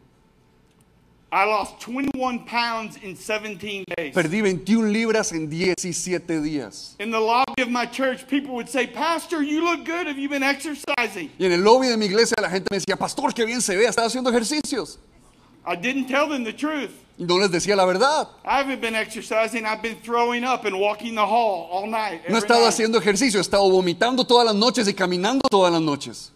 I 1.30 1.44
lost 1.44 1.80
21 1.80 2.44
pounds 2.46 2.96
in 3.02 3.14
17 3.14 3.84
days. 3.96 4.14
Perdí 4.14 4.42
21 4.42 4.92
libras 4.92 5.32
en 5.32 5.48
17 5.48 6.40
días. 6.40 6.96
In 6.98 7.10
the 7.10 7.20
lobby 7.20 7.62
of 7.62 7.68
my 7.68 7.84
church, 7.84 8.26
people 8.26 8.54
would 8.54 8.68
say, 8.68 8.86
Pastor, 8.86 9.42
you 9.42 9.62
look 9.62 9.84
good. 9.84 10.06
Have 10.06 10.18
you 10.18 10.28
been 10.28 10.42
exercising? 10.42 11.30
Y 11.38 11.44
en 11.44 11.52
el 11.52 11.60
lobby 11.62 11.88
de 11.88 11.96
mi 11.96 12.06
iglesia 12.06 12.36
la 12.40 12.48
gente 12.48 12.68
me 12.70 12.78
decía, 12.78 12.96
pastor, 12.96 13.32
qué 13.32 13.44
bien 13.44 13.60
se 13.60 13.76
ve, 13.76 13.86
está 13.86 14.04
haciendo 14.04 14.30
ejercicios. 14.30 14.98
I 15.64 15.76
didn't 15.76 16.06
tell 16.06 16.28
them 16.28 16.44
the 16.44 16.52
truth. 16.52 16.92
No 17.18 17.38
les 17.38 17.50
decía 17.50 17.74
la 17.76 17.86
verdad. 17.86 18.28
I 18.44 18.58
haven't 18.60 18.80
been 18.80 18.94
exercising. 18.94 19.64
I've 19.64 19.80
been 19.82 19.96
throwing 20.02 20.44
up 20.44 20.64
and 20.66 20.78
walking 20.78 21.14
the 21.14 21.24
hall 21.26 21.68
all 21.72 21.86
night. 21.86 22.20
No 22.28 22.34
he 22.36 22.38
estado 22.38 22.66
haciendo 22.66 22.98
ejercicio, 22.98 23.38
he 23.38 23.42
estado 23.42 23.70
vomitando 23.70 24.26
todas 24.26 24.44
las 24.46 24.54
noches 24.54 24.86
y 24.88 24.92
caminando 24.92 25.48
todas 25.50 25.72
las 25.72 25.80
noches. 25.80 26.32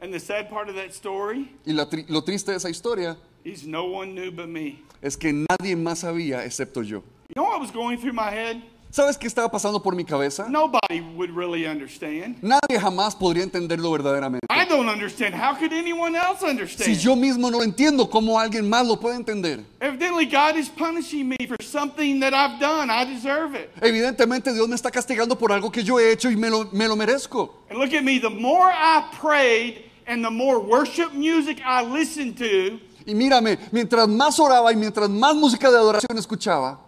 And 0.00 0.12
the 0.12 0.20
sad 0.20 0.48
part 0.48 0.68
of 0.68 0.76
that 0.76 0.90
story 0.92 1.50
Y 1.66 1.72
la 1.72 1.86
tri- 1.86 2.04
lo 2.08 2.22
triste 2.22 2.52
de 2.52 2.58
esa 2.58 2.68
historia 2.70 3.16
is 3.44 3.66
no 3.66 3.84
one 3.86 4.12
knew 4.14 4.30
but 4.30 4.46
me. 4.48 4.78
es 5.02 5.16
que 5.16 5.32
nadie 5.32 5.74
más 5.74 6.00
sabía 6.00 6.44
excepto 6.44 6.82
yo. 6.84 7.02
You 7.28 7.34
know 7.34 7.44
what 7.44 7.60
was 7.60 7.72
going 7.72 7.98
through 7.98 8.12
my 8.14 8.30
head? 8.30 8.62
¿Sabes 8.90 9.18
qué 9.18 9.26
estaba 9.26 9.50
pasando 9.50 9.82
por 9.82 9.94
mi 9.94 10.02
cabeza? 10.04 10.46
Nobody 10.48 11.00
would 11.14 11.30
really 11.30 11.66
understand. 11.66 12.36
Nadie 12.42 12.80
jamás 12.80 13.14
podría 13.14 13.42
entenderlo 13.44 13.90
verdaderamente. 13.92 14.46
I 14.50 14.64
don't 14.66 14.88
understand. 14.88 15.34
How 15.34 15.54
could 15.54 15.72
anyone 15.72 16.16
else 16.16 16.40
Si 16.40 16.46
understand? 16.46 16.96
yo 16.98 17.14
mismo 17.14 17.50
no 17.50 17.58
lo 17.58 17.64
entiendo, 17.64 18.08
¿cómo 18.08 18.38
alguien 18.40 18.68
más 18.68 18.86
lo 18.86 18.96
puede 18.98 19.16
entender? 19.16 19.62
Evidently, 19.80 20.24
God 20.24 20.56
is 20.56 20.70
punishing 20.70 21.28
me 21.28 21.36
for 21.46 21.56
something 21.62 22.18
that 22.20 22.32
I've 22.32 22.58
done. 22.58 22.88
I 22.90 23.04
deserve 23.04 23.54
it. 23.54 23.70
Evidentemente 23.82 24.54
Dios 24.54 24.66
me 24.68 24.74
está 24.74 24.90
castigando 24.90 25.36
por 25.38 25.52
algo 25.52 25.70
que 25.70 25.84
yo 25.84 25.98
he 26.00 26.10
hecho 26.10 26.30
y 26.30 26.36
me 26.36 26.48
lo, 26.48 26.68
me 26.72 26.88
lo 26.88 26.96
merezco. 26.96 27.64
And 27.70 27.78
look 27.78 27.92
at 27.92 28.02
me, 28.02 28.18
the 28.18 28.30
more 28.30 28.72
I 28.72 29.04
prayed 29.20 29.84
and 30.06 30.24
the 30.24 30.30
more 30.30 30.58
worship 30.58 31.12
music 31.12 31.60
I 31.62 31.82
listened 31.84 32.36
to, 32.38 32.80
Y 33.06 33.14
mírame, 33.14 33.58
mientras 33.70 34.08
más 34.08 34.38
oraba 34.40 34.72
y 34.72 34.76
mientras 34.76 35.08
más 35.10 35.34
música 35.34 35.70
de 35.70 35.76
adoración 35.76 36.16
escuchaba, 36.18 36.78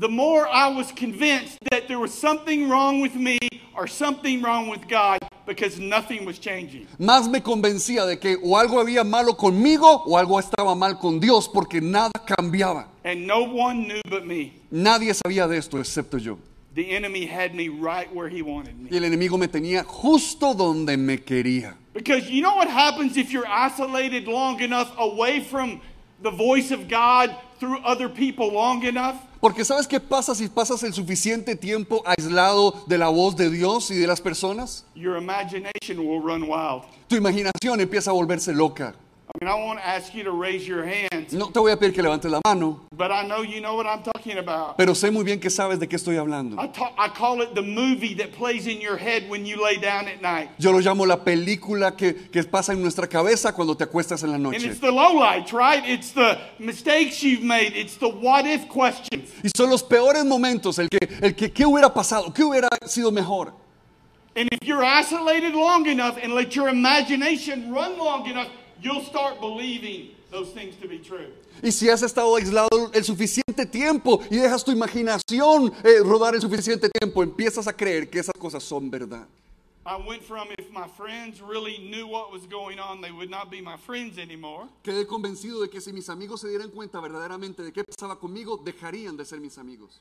the 0.00 0.08
more 0.08 0.48
I 0.48 0.68
was 0.68 0.90
convinced 0.92 1.58
that 1.70 1.86
there 1.86 1.98
was 1.98 2.14
something 2.14 2.70
wrong 2.70 3.02
with 3.02 3.14
me 3.14 3.38
or 3.76 3.86
something 3.86 4.40
wrong 4.40 4.68
with 4.68 4.88
God 4.88 5.18
because 5.46 5.78
nothing 5.78 6.24
was 6.24 6.38
changing. 6.38 6.86
más 6.98 7.30
me 7.30 7.40
convencía 7.40 8.06
de 8.06 8.18
que 8.18 8.38
o 8.42 8.56
algo 8.56 8.80
había 8.80 9.04
malo 9.04 9.34
conmigo 9.36 10.02
o 10.06 10.16
algo 10.16 10.40
estaba 10.40 10.74
mal 10.74 10.98
con 10.98 11.20
Dios 11.20 11.46
porque 11.48 11.82
nada 11.82 12.12
cambiaba. 12.26 12.86
And 13.04 13.26
no 13.26 13.42
one 13.42 13.86
knew 13.88 14.00
but 14.08 14.26
me. 14.26 14.54
Nadie 14.72 15.12
sabía 15.12 15.46
de 15.46 15.58
esto 15.58 15.78
excepto 15.78 16.18
yo. 16.18 16.38
The 16.74 16.92
enemy 16.92 17.26
had 17.26 17.54
me 17.54 17.68
right 17.68 18.10
where 18.14 18.30
he 18.30 18.40
wanted 18.40 18.78
me. 18.78 18.88
Y 18.90 18.96
el 18.96 19.04
enemigo 19.04 19.36
me 19.36 19.48
tenía 19.48 19.84
justo 19.84 20.54
donde 20.54 20.96
me 20.96 21.18
quería. 21.18 21.74
Because 21.92 22.30
you 22.30 22.40
know 22.40 22.56
what 22.56 22.68
happens 22.68 23.18
if 23.18 23.32
you're 23.32 23.46
isolated 23.46 24.26
long 24.26 24.60
enough 24.60 24.94
away 24.96 25.40
from 25.40 25.82
the 26.22 26.30
voice 26.30 26.70
of 26.70 26.88
God 26.88 27.36
through 27.60 27.78
other 27.84 28.08
people 28.08 28.50
long 28.52 28.82
enough? 28.84 29.16
Porque 29.40 29.64
¿sabes 29.64 29.86
qué 29.86 30.00
pasa 30.00 30.34
si 30.34 30.48
pasas 30.48 30.82
el 30.82 30.92
suficiente 30.92 31.54
tiempo 31.54 32.02
aislado 32.04 32.84
de 32.86 32.98
la 32.98 33.08
voz 33.08 33.36
de 33.36 33.50
Dios 33.50 33.90
y 33.90 33.96
de 33.96 34.06
las 34.06 34.20
personas? 34.20 34.84
Your 34.94 35.16
imagination 35.16 35.98
will 35.98 36.20
run 36.20 36.42
wild. 36.42 36.82
Tu 37.08 37.16
imaginación 37.16 37.80
empieza 37.80 38.10
a 38.10 38.14
volverse 38.14 38.52
loca. 38.52 38.94
I 39.32 39.44
mean, 39.44 39.48
I 39.48 39.54
won't 39.54 39.78
ask 39.78 40.12
you 40.14 40.24
to 40.24 40.32
raise 40.32 40.66
your 40.66 40.84
hands, 40.84 41.32
No 41.32 41.50
te 41.50 41.60
voy 41.60 41.70
a 41.70 41.76
pedir 41.76 41.94
que 41.94 42.02
levantes 42.02 42.30
la 42.30 42.40
mano, 42.44 42.80
but 42.96 43.10
I 43.12 43.22
know 43.26 43.42
you 43.42 43.60
know 43.60 43.76
what 43.76 43.86
I'm 43.86 44.02
talking 44.02 44.38
about. 44.38 44.76
pero 44.76 44.92
sé 44.94 45.10
muy 45.12 45.22
bien 45.24 45.38
que 45.38 45.50
sabes 45.50 45.78
de 45.78 45.86
qué 45.86 45.96
estoy 45.96 46.16
hablando. 46.16 46.56
I, 46.60 46.66
ta- 46.68 46.92
I 46.98 47.08
call 47.08 47.40
it 47.40 47.54
the 47.54 47.62
movie 47.62 48.14
that 48.14 48.32
plays 48.32 48.66
in 48.66 48.80
your 48.80 48.96
head 48.96 49.28
when 49.28 49.46
you 49.46 49.62
lay 49.62 49.76
down 49.76 50.08
at 50.08 50.20
night. 50.20 50.50
Yo 50.58 50.72
lo 50.72 50.80
llamo 50.80 51.06
la 51.06 51.18
película 51.24 51.96
que, 51.96 52.28
que 52.30 52.42
pasa 52.44 52.72
en 52.72 52.82
nuestra 52.82 53.06
cabeza 53.06 53.52
cuando 53.54 53.76
te 53.76 53.84
acuestas 53.84 54.22
en 54.24 54.30
la 54.30 54.34
And 54.34 54.42
noche. 54.44 54.66
it's 54.66 54.80
the 54.80 54.90
lowlights, 54.90 55.52
right? 55.52 55.82
It's 55.88 56.10
the 56.12 56.36
mistakes 56.58 57.22
you've 57.22 57.44
made. 57.44 57.72
It's 57.76 57.96
the 57.98 58.08
what 58.08 58.46
if 58.46 58.68
questions. 58.68 59.30
Y 59.44 59.50
son 59.56 59.70
los 59.70 59.82
peores 59.84 60.24
momentos, 60.24 60.78
el 60.78 60.88
que, 60.88 60.98
el 61.22 61.34
que, 61.34 61.52
¿qué 61.52 61.64
hubiera 61.64 61.94
pasado? 61.94 62.32
¿Qué 62.34 62.42
hubiera 62.42 62.68
sido 62.86 63.12
mejor? 63.12 63.52
And 64.36 64.48
if 64.52 64.66
you're 64.66 64.84
isolated 64.84 65.54
long 65.54 65.86
enough 65.86 66.16
and 66.22 66.34
let 66.34 66.54
your 66.54 66.68
imagination 66.68 67.72
run 67.72 67.98
long 67.98 68.26
enough, 68.26 68.48
you'll 68.82 69.04
start 69.04 69.40
believing 69.40 70.10
those 70.30 70.50
things 70.52 70.76
to 70.76 70.88
be 70.88 70.98
true. 70.98 71.28
Y 71.62 71.72
si 71.72 71.88
has 71.90 72.02
estado 72.02 72.34
aislado 72.36 72.90
el 72.92 73.04
suficiente 73.04 73.66
tiempo 73.66 74.20
y 74.30 74.36
dejas 74.36 74.64
tu 74.64 74.72
imaginación 74.72 75.72
eh, 75.84 76.00
rodar 76.02 76.34
el 76.34 76.40
suficiente 76.40 76.88
tiempo, 76.88 77.22
empiezas 77.22 77.66
a 77.66 77.72
creer 77.76 78.08
que 78.08 78.18
esas 78.18 78.34
cosas 78.38 78.62
son 78.62 78.90
verdad. 78.90 79.26
I 79.86 79.96
went 79.96 80.22
from 80.22 80.48
if 80.58 80.70
my 80.70 80.86
friends 80.86 81.40
really 81.40 81.78
knew 81.78 82.06
what 82.06 82.30
was 82.30 82.46
going 82.46 82.78
on, 82.78 83.00
they 83.00 83.10
would 83.10 83.30
not 83.30 83.50
be 83.50 83.60
my 83.60 83.76
friends 83.76 84.18
anymore. 84.18 84.68
Quedé 84.82 85.06
convencido 85.06 85.60
de 85.60 85.68
que 85.68 85.80
si 85.80 85.92
mis 85.92 86.08
amigos 86.08 86.42
se 86.42 86.48
dieran 86.48 86.70
cuenta 86.70 87.00
verdaderamente 87.00 87.62
de 87.62 87.72
qué 87.72 87.82
pasaba 87.82 88.18
conmigo, 88.18 88.58
dejarían 88.58 89.16
de 89.16 89.24
ser 89.24 89.40
mis 89.40 89.58
amigos. 89.58 90.00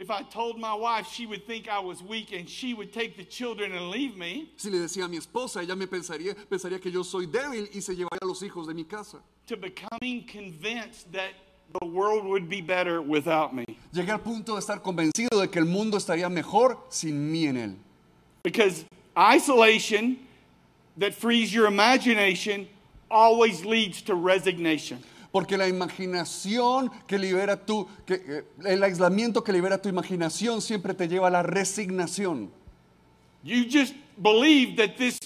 If 0.00 0.10
I 0.10 0.22
told 0.22 0.58
my 0.58 0.72
wife, 0.72 1.06
she 1.12 1.26
would 1.26 1.46
think 1.46 1.68
I 1.68 1.78
was 1.78 2.02
weak 2.02 2.32
and 2.32 2.48
she 2.48 2.72
would 2.72 2.90
take 2.90 3.18
the 3.18 3.24
children 3.24 3.72
and 3.72 3.90
leave 3.90 4.16
me. 4.16 4.50
Si 4.56 4.70
le 4.70 4.78
decía 4.78 5.04
a 5.04 5.08
mi 5.08 5.18
esposa, 5.18 5.60
ella 5.60 5.76
me 5.76 5.84
pensaría, 5.84 6.34
pensaría 6.48 6.80
que 6.80 6.90
yo 6.90 7.02
soy 7.02 7.26
débil 7.26 7.68
y 7.74 7.80
se 7.80 7.94
llevaría 7.94 8.22
a 8.22 8.26
los 8.26 8.42
hijos 8.42 8.66
de 8.66 8.72
mi 8.72 8.84
casa. 8.84 9.18
To 9.48 9.58
becoming 9.58 10.24
convinced 10.26 11.12
that 11.12 11.32
the 11.78 11.86
world 11.86 12.24
would 12.24 12.48
be 12.48 12.62
better 12.62 13.02
without 13.02 13.54
me. 13.54 13.66
Llegué 13.92 14.10
al 14.10 14.20
punto 14.20 14.54
de 14.54 14.60
estar 14.60 14.80
convencido 14.80 15.38
de 15.38 15.48
que 15.48 15.58
el 15.58 15.66
mundo 15.66 15.98
estaría 15.98 16.30
mejor 16.30 16.78
sin 16.88 17.30
mí 17.30 17.46
en 17.46 17.56
él. 17.56 17.76
Because 18.42 18.86
isolation 19.14 20.18
that 20.96 21.12
frees 21.12 21.52
your 21.52 21.66
imagination 21.66 22.66
always 23.10 23.66
leads 23.66 24.00
to 24.00 24.14
resignation. 24.14 25.02
Porque 25.32 25.56
la 25.56 25.68
imaginación 25.68 26.90
que 27.06 27.18
libera 27.18 27.64
tu, 27.64 27.86
que, 28.04 28.14
eh, 28.14 28.44
el 28.64 28.82
aislamiento 28.82 29.44
que 29.44 29.52
libera 29.52 29.80
tu 29.80 29.88
imaginación 29.88 30.60
siempre 30.60 30.94
te 30.94 31.06
lleva 31.06 31.28
a 31.28 31.30
la 31.30 31.42
resignación. 31.42 32.50
You 33.42 33.64
just 33.70 33.94
believe 34.16 34.76
that 34.76 34.96
this 34.96 35.18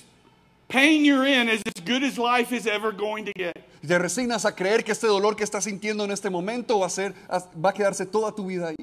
pain 0.69 1.05
you're 1.05 1.27
in 1.27 1.49
is 1.49 1.63
as 1.67 1.83
good 1.85 2.05
as 2.05 2.19
life 2.19 2.55
is 2.55 2.67
ever 2.67 2.93
going 2.93 3.25
to 3.25 3.33
get. 3.35 3.55
Te 3.87 3.99
resignas 3.99 4.45
a 4.45 4.55
creer 4.55 4.85
que 4.85 4.93
este 4.93 5.07
dolor 5.07 5.37
que 5.37 5.45
estás 5.45 5.65
sintiendo 5.65 6.05
en 6.05 6.11
este 6.11 6.31
momento 6.31 6.79
va 6.79 6.87
a, 6.87 6.91
ser, 6.91 7.15
va 7.31 7.71
a 7.71 7.73
quedarse 7.73 8.07
toda 8.07 8.33
tu 8.33 8.47
vida 8.47 8.69
ahí. 8.69 8.77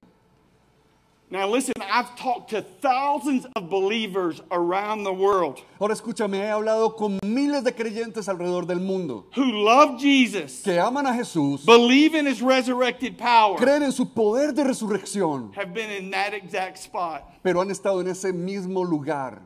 Now, 1.32 1.48
listen, 1.48 1.74
I've 1.80 2.14
talked 2.18 2.50
to 2.50 2.62
thousands 2.62 3.48
of 3.56 3.70
believers 3.70 4.42
around 4.52 5.06
the 5.06 5.14
world 5.14 5.62
Ahora 5.80 5.94
escúchame, 5.94 6.34
he 6.34 6.50
hablado 6.50 6.94
con 6.98 7.20
miles 7.24 7.64
de 7.64 7.72
creyentes 7.72 8.28
alrededor 8.28 8.68
del 8.68 8.82
mundo 8.82 9.28
who 9.34 9.50
love 9.64 9.98
Jesus, 9.98 10.62
que 10.62 10.78
aman 10.78 11.06
a 11.06 11.14
Jesús, 11.14 11.66
believe 11.66 12.16
in 12.16 12.26
his 12.26 12.42
resurrected 12.42 13.18
power, 13.18 13.58
creen 13.58 13.82
en 13.82 13.94
su 13.94 14.06
poder 14.08 14.52
de 14.54 14.66
resurrección, 14.66 15.56
have 15.56 15.74
been 15.74 15.90
in 15.90 16.12
that 16.12 16.34
exact 16.34 16.78
spot. 16.78 17.24
pero 17.42 17.62
han 17.62 17.70
estado 17.70 18.02
en 18.02 18.08
ese 18.08 18.34
mismo 18.34 18.84
lugar. 18.84 19.42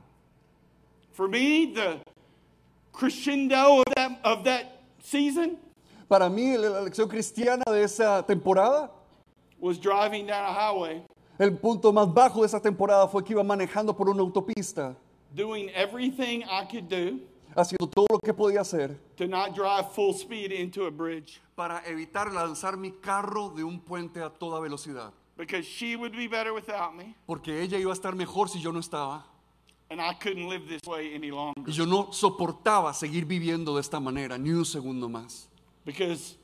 For 1.12 1.28
me, 1.28 1.68
the 1.72 2.00
crescendo 2.92 3.82
of 3.82 3.86
that, 3.96 4.20
of 4.24 4.44
that 4.46 4.82
season 5.04 5.60
Para 6.10 6.30
mí, 6.30 6.56
la 6.58 6.82
lección 6.82 7.08
cristiana 7.08 7.64
de 7.66 7.84
esa 7.84 8.24
temporada, 8.28 8.92
was 9.60 9.78
driving 9.80 10.28
down 10.28 10.46
a 10.46 10.54
highway, 10.54 11.02
el 11.38 11.58
punto 11.58 11.92
más 11.92 12.14
bajo 12.14 12.42
de 12.42 12.48
esa 12.48 12.62
temporada 12.62 13.08
fue 13.08 13.24
que 13.24 13.34
iba 13.34 13.44
manejando 13.44 13.96
por 13.96 14.10
una 14.10 14.22
autopista, 14.22 14.96
doing 15.36 15.70
everything 15.76 16.42
I 16.44 16.66
could 16.70 16.86
do 16.90 17.20
haciendo 17.56 17.88
todo 17.88 18.06
lo 18.10 18.20
que 18.20 18.34
podía 18.34 18.62
hacer 18.62 18.98
to 19.18 19.28
not 19.28 19.54
drive 19.56 19.90
full 19.94 20.14
speed 20.14 20.52
into 20.52 20.86
a 20.86 20.90
bridge 20.90 21.42
para 21.56 21.82
evitar 21.86 22.32
lanzar 22.34 22.78
mi 22.78 22.92
carro 22.92 23.50
de 23.50 23.64
un 23.64 23.80
puente 23.80 24.22
a 24.22 24.30
toda 24.30 24.60
velocidad. 24.60 25.12
because 25.38 25.66
she 25.66 25.96
would 25.96 26.14
be 26.14 26.28
better 26.28 26.54
without 26.54 26.94
me, 26.96 27.16
Porque 27.26 27.62
ella 27.62 27.78
iba 27.78 27.92
a 27.92 27.94
estar 27.96 28.16
mejor 28.16 28.50
si 28.50 28.60
yo 28.62 28.72
no 28.72 28.80
estaba. 28.80 29.26
and 29.90 30.02
I 30.02 30.14
couldn't 30.16 30.48
live 30.50 30.68
this 30.68 30.82
way 30.88 31.14
any 31.14 31.30
longer. 31.32 31.62
Y 31.68 31.72
yo 31.74 31.86
no 31.86 32.12
soportaba 32.12 32.94
seguir 32.94 33.26
viviendo 33.26 33.76
de 33.76 33.82
esta 33.82 34.00
manera 34.00 34.38
ni 34.38 34.50
un 34.52 34.66
segundo 34.66 35.08
más. 35.10 35.48
Because 35.86 36.38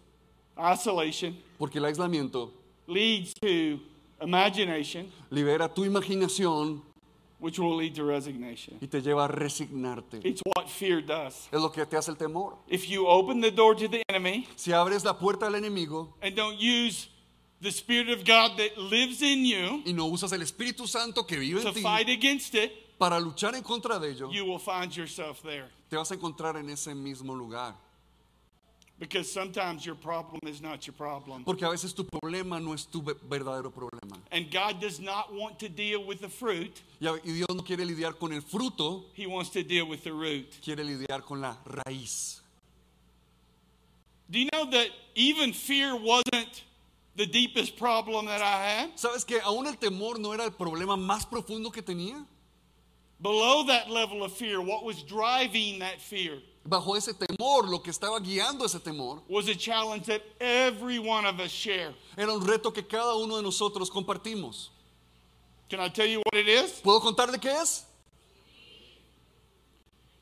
isolation 0.58 1.36
Porque 1.58 1.80
el 1.80 1.86
aislamiento 1.86 2.52
leads 2.88 3.34
to 3.42 3.80
imagination, 4.22 5.12
libera 5.30 5.68
tu 5.74 5.84
imaginación 5.84 6.82
which 7.40 7.58
will 7.58 7.76
lead 7.76 7.96
to 7.96 8.04
resignation. 8.06 8.78
y 8.80 8.88
te 8.88 9.02
lleva 9.02 9.26
a 9.26 9.28
resignarte. 9.28 10.22
It's 10.24 10.42
what 10.56 10.70
fear 10.70 11.02
does. 11.02 11.50
Es 11.52 11.60
lo 11.60 11.72
que 11.72 11.86
te 11.86 11.98
hace 11.98 12.12
el 12.12 12.18
temor. 12.18 12.58
If 12.68 12.88
you 12.88 13.08
open 13.08 13.42
the 13.42 13.52
door 13.52 13.76
to 13.76 13.88
the 13.88 14.04
enemy 14.10 14.48
Si 14.56 14.72
abres 14.72 15.04
la 15.04 15.18
puerta 15.18 15.48
al 15.48 15.56
enemigo 15.56 16.14
and 16.22 16.36
don't 16.36 16.60
use 16.60 17.08
the 17.62 17.72
Spirit 17.72 18.10
of 18.10 18.24
God 18.26 18.58
that 18.58 18.78
lives 18.78 19.22
in 19.22 19.44
you 19.46 19.82
y 19.86 19.94
no 19.94 20.06
usas 20.06 20.32
el 20.34 20.42
Espíritu 20.42 20.88
Santo 20.88 21.24
que 21.26 21.38
vive 21.38 21.62
to 21.62 21.70
en 21.70 21.74
ti 21.74 21.82
fight 21.82 22.10
against 22.10 22.54
it, 22.54 22.72
para 23.00 23.20
luchar 23.20 23.56
en 23.56 23.64
contra 23.64 23.98
de 23.98 24.12
ello, 24.12 24.32
you 24.32 24.46
will 24.46 24.60
find 24.60 24.96
yourself 24.96 25.42
there. 25.42 25.66
te 25.90 25.96
vas 25.96 26.12
a 26.12 26.16
encontrar 26.16 26.58
en 26.58 26.70
ese 26.70 26.94
mismo 26.94 27.36
lugar. 27.36 27.76
Because 29.02 29.32
sometimes 29.32 29.84
your 29.84 29.96
problem 29.96 30.40
is 30.46 30.62
not 30.62 30.86
your 30.86 30.94
problem. 30.94 31.44
Porque 31.44 31.64
a 31.64 31.70
veces 31.70 31.92
tu 31.92 32.04
problema 32.04 32.62
no 32.62 32.74
es 32.74 32.86
tu 32.86 33.02
verdadero 33.02 33.72
problema. 33.74 34.20
And 34.32 34.52
God 34.52 34.80
does 34.80 35.00
not 35.00 35.34
want 35.34 35.58
to 35.58 35.70
deal 35.70 36.06
with 36.06 36.22
the 36.22 36.30
fruit, 36.30 36.80
Y 37.00 37.18
Dios 37.26 37.48
no 37.50 37.64
quiere 37.64 37.84
lidiar 37.84 38.20
con 38.20 38.32
el 38.32 38.42
fruto, 38.42 39.06
He 39.16 39.26
wants 39.26 39.50
to 39.50 39.64
deal 39.64 39.88
with 39.88 40.04
the 40.04 40.14
root. 40.14 40.46
quiere 40.64 40.84
lidiar 40.84 41.26
con 41.26 41.42
la 41.42 41.56
raíz. 41.66 42.42
Do 44.30 44.38
you 44.38 44.50
know 44.54 44.70
that 44.70 44.90
even 45.16 45.52
fear 45.52 45.96
wasn't 45.96 46.64
the 47.16 47.26
deepest 47.26 47.78
problem 47.80 48.28
that 48.28 48.44
I 48.44 48.64
had? 48.64 48.90
¿Sabes 48.98 49.26
que 49.26 49.40
aún 49.40 49.66
el 49.66 49.78
temor 49.78 50.20
no 50.20 50.32
era 50.32 50.44
el 50.44 50.52
problema 50.52 50.96
más 50.96 51.26
profundo 51.26 51.74
que 51.74 51.82
tenía? 51.82 52.24
Below 53.20 53.66
that 53.66 53.90
level 53.90 54.24
of 54.24 54.32
fear, 54.32 54.62
what 54.62 54.84
was 54.86 55.02
driving 55.02 55.80
that 55.80 56.00
fear 56.00 56.38
Bajo 56.64 56.96
ese 56.96 57.14
temor, 57.14 57.68
lo 57.68 57.82
que 57.82 57.90
estaba 57.90 58.20
guiando 58.20 58.66
ese 58.66 58.80
temor, 58.80 59.22
was 59.28 59.48
a 59.48 59.56
challenge 59.56 60.06
that 60.06 60.22
every 60.40 61.00
one 61.00 61.26
of 61.26 61.40
us 61.40 61.52
share. 61.52 61.94
era 62.16 62.32
un 62.32 62.46
reto 62.46 62.72
que 62.72 62.84
cada 62.84 63.16
uno 63.16 63.38
de 63.38 63.44
nosotros 63.44 63.90
compartimos. 63.90 64.70
Can 65.70 65.80
I 65.80 65.90
tell 65.90 66.06
you 66.06 66.20
what 66.20 66.36
it 66.36 66.48
is? 66.48 66.82
¿Puedo 66.82 67.02
contarle 67.02 67.40
qué 67.40 67.62
es? 67.62 67.86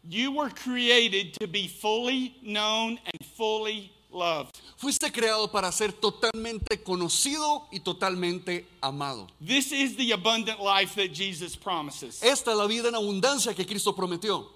You 0.08 0.32
were 0.32 0.50
created 0.50 1.34
to 1.40 1.48
be 1.48 1.68
fully 1.68 2.36
known 2.42 3.00
and 3.04 3.26
fully 3.36 3.92
loved. 4.12 4.56
Fuiste 4.78 5.12
creado 5.12 5.52
para 5.52 5.72
ser 5.72 5.92
totalmente 5.92 6.82
conocido 6.84 7.68
y 7.72 7.80
totalmente 7.80 8.66
amado. 8.82 9.28
This 9.46 9.72
is 9.72 9.98
the 9.98 10.14
abundant 10.14 10.60
life 10.62 10.96
that 10.96 11.14
Jesus 11.14 11.56
promises. 11.56 12.24
Esta 12.24 12.52
es 12.52 12.58
la 12.58 12.66
vida 12.66 12.88
en 12.88 12.96
abundancia 12.96 13.54
que 13.54 13.66
Cristo 13.66 13.94
prometió. 13.94 14.48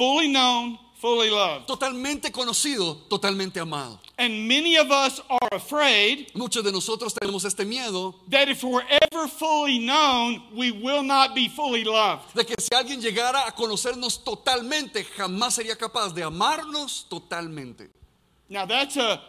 Fully 0.00 0.28
known, 0.28 0.78
fully 0.98 1.28
loved. 1.28 1.66
Totalmente 1.66 2.32
conocido, 2.32 2.96
totalmente 3.10 3.60
amado. 3.60 4.00
And 4.16 4.48
many 4.48 4.78
of 4.78 4.90
us 4.90 5.20
are 5.28 5.48
afraid 5.52 6.28
Muchos 6.34 6.64
de 6.64 6.72
nosotros 6.72 7.12
tenemos 7.12 7.44
este 7.44 7.66
miedo 7.66 8.14
that 8.30 8.48
if 8.48 8.64
we're 8.64 8.80
ever 8.88 9.28
fully 9.28 9.78
known, 9.78 10.42
we 10.56 10.70
will 10.70 11.02
not 11.02 11.34
be 11.34 11.50
fully 11.50 11.84
loved. 11.84 12.32
de 12.34 12.46
que 12.46 12.54
si 12.58 12.74
alguien 12.74 13.02
llegara 13.02 13.46
a 13.46 13.52
conocernos 13.54 14.24
totalmente, 14.24 15.04
jamás 15.04 15.52
sería 15.56 15.76
capaz 15.76 16.14
de 16.14 16.22
amarnos 16.22 17.06
totalmente. 17.10 17.90
Now, 18.48 18.64
that's 18.64 18.96
a 18.96 19.20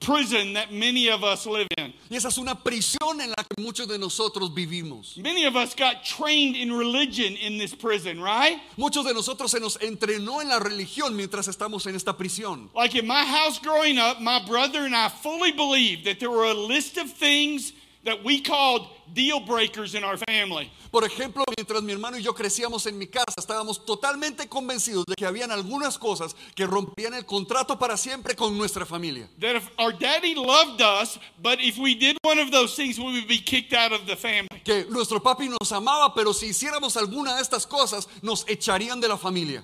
prison 0.00 0.52
that 0.54 0.72
many 0.72 1.08
of 1.08 1.24
us 1.24 1.46
live 1.46 1.66
in. 1.78 1.92
Y 2.10 2.16
esa 2.16 2.28
es 2.28 2.38
una 2.38 2.54
prisión 2.54 3.20
en 3.20 3.30
la 3.30 3.36
que 3.36 3.62
muchos 3.62 3.88
de 3.88 3.98
nosotros 3.98 4.54
vivimos. 4.54 5.16
Many 5.18 5.44
of 5.44 5.56
us 5.56 5.74
got 5.74 6.04
trained 6.04 6.56
in 6.56 6.72
religion 6.72 7.34
in 7.34 7.58
this 7.58 7.74
prison, 7.74 8.20
right? 8.20 8.58
Muchos 8.76 9.04
de 9.04 9.14
nosotros 9.14 9.50
se 9.50 9.60
nos 9.60 9.76
entrenó 9.78 10.40
en 10.40 10.48
la 10.48 10.58
religión 10.58 11.16
mientras 11.16 11.48
estamos 11.48 11.86
en 11.86 11.94
esta 11.96 12.12
prisión. 12.16 12.68
Like 12.74 12.94
in 12.94 13.06
my 13.06 13.24
house 13.24 13.58
growing 13.58 13.98
up, 13.98 14.20
my 14.20 14.44
brother 14.46 14.84
and 14.84 14.94
I 14.94 15.08
fully 15.08 15.52
believed 15.52 16.04
that 16.04 16.20
there 16.20 16.30
were 16.30 16.44
a 16.44 16.54
list 16.54 16.96
of 16.98 17.10
things 17.10 17.72
that 18.06 18.24
we 18.24 18.40
called 18.40 18.88
deal 19.12 19.40
breakers 19.40 19.94
in 19.94 20.02
our 20.04 20.16
family. 20.16 20.70
Por 20.90 21.04
ejemplo, 21.04 21.44
mientras 21.56 21.82
mi 21.82 21.92
hermano 21.92 22.16
y 22.16 22.22
yo 22.22 22.32
crecíamos 22.34 22.86
en 22.86 22.96
mi 22.96 23.06
casa, 23.06 23.34
estábamos 23.36 23.84
totalmente 23.84 24.48
convencidos 24.48 25.04
de 25.06 25.14
que 25.14 25.26
habían 25.26 25.50
algunas 25.50 25.98
cosas 25.98 26.34
que 26.54 26.66
rompían 26.66 27.12
el 27.14 27.26
contrato 27.26 27.78
para 27.78 27.96
siempre 27.96 28.34
con 28.34 28.56
nuestra 28.56 28.86
familia. 28.86 29.28
That 29.40 29.56
if 29.56 29.68
our 29.78 29.92
daddy 29.92 30.34
loved 30.34 30.80
us, 30.80 31.18
but 31.42 31.58
if 31.60 31.76
we 31.78 31.94
did 31.94 32.16
one 32.22 32.38
of 32.40 32.50
those 32.50 32.74
things, 32.76 32.98
we 32.98 33.12
would 33.12 33.28
be 33.28 33.38
kicked 33.38 33.74
out 33.74 33.92
of 33.92 34.06
the 34.06 34.16
family. 34.16 34.62
Que 34.64 34.86
nuestro 34.88 35.20
papi 35.20 35.48
nos 35.48 35.72
amaba, 35.72 36.14
pero 36.14 36.32
si 36.32 36.46
hiciéramos 36.46 36.96
alguna 36.96 37.36
de 37.36 37.42
estas 37.42 37.66
cosas, 37.66 38.08
nos 38.22 38.44
echarían 38.48 39.00
de 39.00 39.08
la 39.08 39.18
familia. 39.18 39.62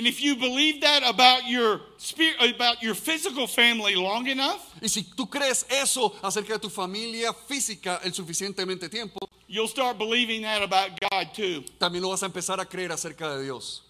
And 0.00 0.06
if 0.06 0.22
you 0.22 0.34
believe 0.34 0.80
that 0.80 1.02
about 1.04 1.46
your 1.46 1.82
spirit, 1.98 2.54
about 2.54 2.82
your 2.82 2.94
physical 2.94 3.46
family 3.46 3.94
long 3.94 4.26
enough, 4.28 4.72
Y 4.80 4.88
si 4.88 5.02
tú 5.02 5.28
crees 5.28 5.66
eso 5.68 6.14
acerca 6.22 6.54
de 6.54 6.58
tu 6.58 6.70
familia 6.70 7.34
física 7.34 8.00
el 8.02 8.12
suficientemente 8.12 8.88
tiempo, 8.90 9.28
you'll 9.46 9.68
start 9.68 9.98
believing 9.98 10.40
that 10.40 10.62
about 10.62 10.98
God 11.10 11.34
too. 11.34 11.62
también 11.78 12.00
lo 12.00 12.08
vas 12.08 12.22
a 12.22 12.26
empezar 12.26 12.58
a 12.60 12.64
creer 12.64 12.90
acerca 12.92 13.36
de 13.36 13.44
Dios. 13.44 13.82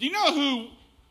Do 0.00 0.06
you 0.06 0.10
know 0.10 0.32
who 0.34 0.70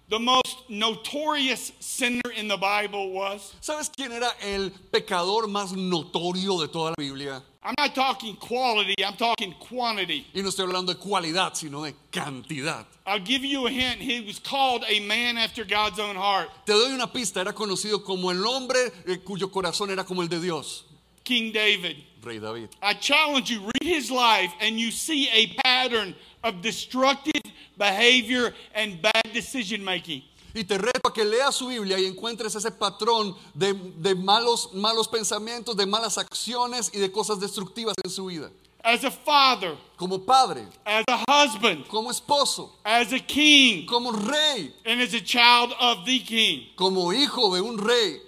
the 0.10 0.20
most 0.20 0.70
notorious 0.70 1.72
sinner 1.80 2.30
in 2.36 2.50
the 2.50 2.58
Bible 2.58 3.12
was? 3.14 3.54
¿Sabes 3.62 3.90
quién 3.90 4.12
era 4.12 4.34
el 4.42 4.72
pecador 4.92 5.48
más 5.48 5.72
notorio 5.72 6.60
de 6.60 6.68
toda 6.68 6.90
la 6.90 6.96
Biblia? 6.98 7.42
I'm 7.66 7.76
not 7.78 7.96
talking 7.96 8.36
quality, 8.36 8.96
I'm 9.06 9.16
talking 9.16 9.54
quantity. 9.54 10.28
Y 10.34 10.42
no 10.42 10.50
estoy 10.50 10.66
hablando 10.66 10.94
de 10.94 11.00
cualidad, 11.00 11.56
sino 11.56 11.84
de 11.84 11.94
cantidad. 12.12 12.86
I'll 13.06 13.20
give 13.20 13.46
you 13.46 13.68
a 13.68 13.70
hint. 13.70 14.02
He 14.02 14.22
was 14.22 14.38
called 14.40 14.84
a 14.88 15.00
man 15.02 15.38
after 15.38 15.64
God's 15.64 15.98
own 16.00 16.16
heart. 16.16 16.50
Te 16.66 16.74
doy 16.74 16.94
una 16.94 17.08
pista, 17.08 17.40
era 17.40 17.54
conocido 17.54 18.04
como 18.04 18.32
el 18.32 18.46
hombre 18.46 18.92
eh, 19.08 19.18
cuyo 19.24 19.50
corazón 19.50 19.92
era 19.92 20.04
como 20.04 20.22
el 20.22 20.28
de 20.28 20.40
Dios, 20.40 20.84
King 21.24 21.54
David. 21.54 21.98
Rey 22.22 22.40
David. 22.40 22.70
I 22.82 22.94
challenge 22.94 23.50
you, 23.50 23.62
read 23.62 23.84
his 23.84 24.10
life 24.12 24.52
and 24.62 24.80
you 24.80 24.92
see 24.92 25.30
a 25.30 25.48
pattern 25.64 26.16
of 26.44 26.62
destructive 26.62 27.42
behavior 27.78 28.54
and 28.74 29.02
bad 29.02 29.34
decision 29.34 29.84
making. 29.84 30.24
Y 30.54 30.64
te 30.64 30.78
reto 30.78 31.10
a 31.10 31.14
que 31.14 31.26
leas 31.26 31.56
su 31.56 31.68
Biblia 31.68 31.98
y 31.98 32.06
encuentres 32.06 32.54
ese 32.56 32.72
patrón 32.72 33.36
de, 33.56 33.74
de 33.74 34.14
malos, 34.14 34.70
malos 34.74 35.08
pensamientos, 35.08 35.76
de 35.76 35.86
malas 35.86 36.18
acciones 36.18 36.92
y 36.94 37.00
de 37.00 37.12
cosas 37.12 37.40
destructivas 37.40 37.96
en 38.04 38.12
su 38.12 38.26
vida. 38.26 38.52
As 38.86 39.04
a 39.06 39.10
father, 39.12 39.78
Como 39.96 40.20
padre, 40.26 40.68
as 40.86 41.06
a 41.08 41.24
husband, 41.28 41.88
como 41.88 42.12
esposo, 42.12 42.70
as 42.84 43.14
a 43.14 43.20
king, 43.20 43.86
como 43.86 44.12
rey, 44.12 44.74
and 44.86 45.02
as 45.02 45.14
a 45.14 45.22
child 45.22 45.74
of 45.80 46.04
the 46.06 46.20
king. 46.20 46.68
como 46.76 47.14
hijo 47.14 47.54
de 47.56 47.62
un 47.62 47.78
rey. 47.78 48.22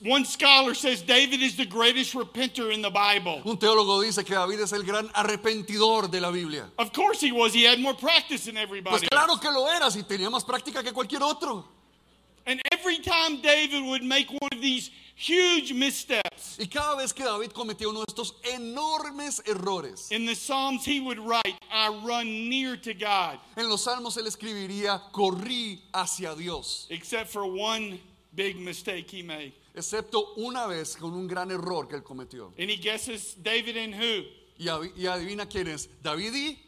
One 0.00 0.26
scholar 0.26 0.74
says 0.74 1.00
David 1.00 1.40
is 1.40 1.56
the 1.56 1.64
greatest 1.64 2.14
repenter 2.14 2.72
in 2.72 2.82
the 2.82 2.90
Bible. 2.90 3.40
Un 3.46 3.56
teólogo 3.56 4.02
dice 4.02 4.24
que 4.24 4.34
David 4.34 4.60
es 4.60 4.72
el 4.72 4.82
gran 4.82 5.08
arrepentidor 5.14 6.10
de 6.10 6.20
la 6.20 6.30
Biblia. 6.30 6.66
Of 6.78 6.92
course 6.92 7.20
he 7.20 7.32
was. 7.32 7.54
He 7.54 7.64
had 7.64 7.80
more 7.80 7.94
practice 7.94 8.44
than 8.44 8.58
everybody. 8.58 8.98
Pues 8.98 9.08
claro 9.08 9.40
que 9.40 9.50
lo 9.50 9.66
era, 9.68 9.90
si 9.90 10.02
tenía 10.02 10.30
más 10.30 10.44
práctica 10.44 10.82
que 10.82 10.92
cualquier 10.92 11.22
otro. 11.22 11.64
And 12.46 12.60
every 12.72 12.98
time 12.98 13.40
David 13.40 13.84
would 13.84 14.02
make 14.02 14.30
one 14.30 14.50
of 14.52 14.60
these 14.60 14.90
huge 15.14 15.72
missteps, 15.72 16.58
Y 16.58 16.66
cada 16.66 16.96
vez 16.96 17.12
que 17.12 17.24
David 17.24 17.50
cometía 17.52 17.88
uno 17.88 18.00
de 18.00 18.06
estos 18.08 18.34
enormes 18.54 19.40
errores, 19.46 20.10
in 20.10 20.26
the 20.26 20.34
Psalms 20.34 20.84
he 20.84 21.00
would 21.00 21.18
write, 21.18 21.54
I 21.70 21.88
run 22.04 22.48
near 22.48 22.76
to 22.78 22.94
God, 22.94 23.38
en 23.56 23.68
los 23.68 23.84
salmos 23.84 24.16
él 24.16 24.26
escribiría, 24.26 25.00
corrí 25.12 25.80
hacia 25.94 26.34
Dios, 26.34 26.86
except 26.90 27.30
for 27.30 27.44
one 27.44 28.00
big 28.34 28.58
mistake 28.58 29.10
he 29.10 29.22
made. 29.22 29.52
Excepto 29.80 30.34
una 30.36 30.66
vez 30.66 30.96
con 30.96 31.12
un 31.12 31.26
gran 31.26 31.50
error 31.50 31.86
que 31.88 31.96
él 31.96 32.02
cometió. 32.02 32.52
Any 32.58 32.76
guesses, 32.76 33.34
David 33.42 33.76
and 33.76 33.94
who? 33.94 34.24
Y, 34.58 34.68
y 34.96 35.06
adivina 35.06 35.46
quién 35.48 35.66
es, 35.68 35.88
David 36.02 36.34
y 36.34 36.58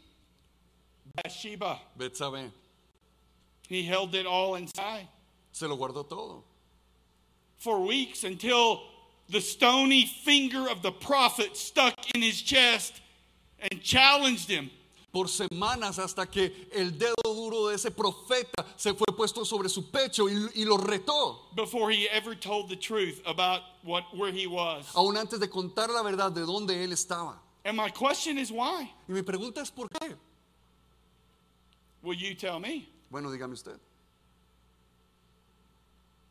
Bathsheba. 1.15 1.79
Betsabé. 1.97 2.51
He 3.69 3.83
held 3.83 4.13
it 4.15 4.25
all 4.25 4.55
inside 4.55 5.07
Se 5.51 5.67
lo 5.67 5.77
guardó 5.77 6.07
todo. 6.07 6.43
for 7.59 7.79
weeks 7.79 8.23
until 8.25 8.81
the 9.29 9.39
stony 9.39 10.05
finger 10.05 10.67
of 10.69 10.81
the 10.81 10.91
prophet 10.91 11.55
stuck 11.55 11.93
in 12.13 12.21
his 12.21 12.41
chest 12.41 13.01
and 13.59 13.81
challenged 13.81 14.49
him. 14.49 14.69
Por 15.13 15.29
semanas 15.29 15.99
hasta 15.99 16.25
que 16.25 16.67
el 16.71 16.97
dedo 16.97 17.13
duro 17.23 17.67
de 17.67 17.75
ese 17.75 17.91
profeta 17.91 18.65
se 18.75 18.95
fue 18.95 19.05
puesto 19.15 19.45
sobre 19.45 19.69
su 19.69 19.91
pecho 19.91 20.27
y, 20.27 20.49
y 20.55 20.65
lo 20.65 20.75
retó. 20.75 21.51
before 21.55 21.91
he 21.93 22.07
ever 22.09 22.33
told 22.35 22.67
the 22.67 22.75
truth 22.75 23.21
about 23.27 23.61
what 23.83 24.05
where 24.17 24.31
he 24.33 24.47
was. 24.47 24.87
Aún 24.95 25.15
antes 25.15 25.39
de 25.39 25.47
contar 25.47 25.91
la 25.91 26.01
verdad 26.01 26.31
de 26.31 26.41
dónde 26.41 26.83
él 26.83 26.91
estaba. 26.93 27.39
And 27.63 27.77
my 27.77 27.91
question 27.91 28.39
is 28.39 28.49
why? 28.49 28.91
Y 29.07 29.13
mi 29.13 29.21
pregunta 29.21 29.61
es 29.61 29.69
¿por 29.69 29.87
qué? 29.87 30.15
Will 32.01 32.17
you 32.17 32.33
tell 32.33 32.59
me? 32.59 32.89
Bueno, 33.11 33.29
dígame 33.29 33.53
usted. 33.53 33.79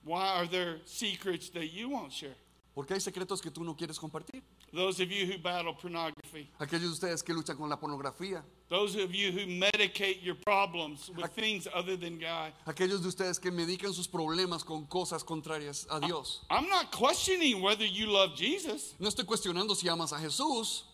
Why 0.04 0.26
are 0.40 0.48
there 0.48 0.80
secrets 0.86 1.50
that 1.50 1.72
you 1.72 1.88
won't 1.90 2.10
share? 2.10 2.34
Porque 2.74 2.94
hay 2.94 3.00
secretos 3.00 3.40
que 3.40 3.52
tú 3.52 3.62
no 3.62 3.76
quieres 3.76 3.96
compartir. 4.00 4.42
Those 4.74 5.00
of 5.00 5.12
you 5.12 5.26
who 5.26 5.36
battle 5.36 5.74
pornography, 5.74 6.48
Aquellos 6.58 6.98
de 6.98 7.06
ustedes 7.06 7.22
que 7.22 7.34
luchan 7.34 7.58
con 7.58 7.68
la 7.68 7.76
pornografía. 7.76 8.42
those 8.70 8.96
of 8.96 9.14
you 9.14 9.30
who 9.30 9.40
medicate 9.46 10.22
your 10.22 10.34
problems 10.34 11.10
with 11.14 11.30
things 11.32 11.68
other 11.74 11.94
than 11.94 12.18
God. 12.18 12.52
Aquellos 12.66 13.02
de 13.02 13.08
ustedes 13.08 13.38
que 13.38 13.50
medican 13.50 13.92
sus 13.92 14.06
problemas 14.08 14.64
con 14.64 14.86
cosas 14.86 15.22
contrarias 15.22 15.86
a 15.90 16.00
Dios. 16.00 16.40
I'm 16.50 16.68
not 16.70 16.90
questioning 16.90 17.60
whether 17.60 17.84
you 17.84 18.06
love 18.06 18.34
Jesus. 18.34 18.94
No 18.98 19.08
estoy 19.10 19.26
cuestionando 19.26 19.76
si 19.76 19.88
amas 19.90 20.12
a 20.12 20.16
Jesús. 20.16 20.84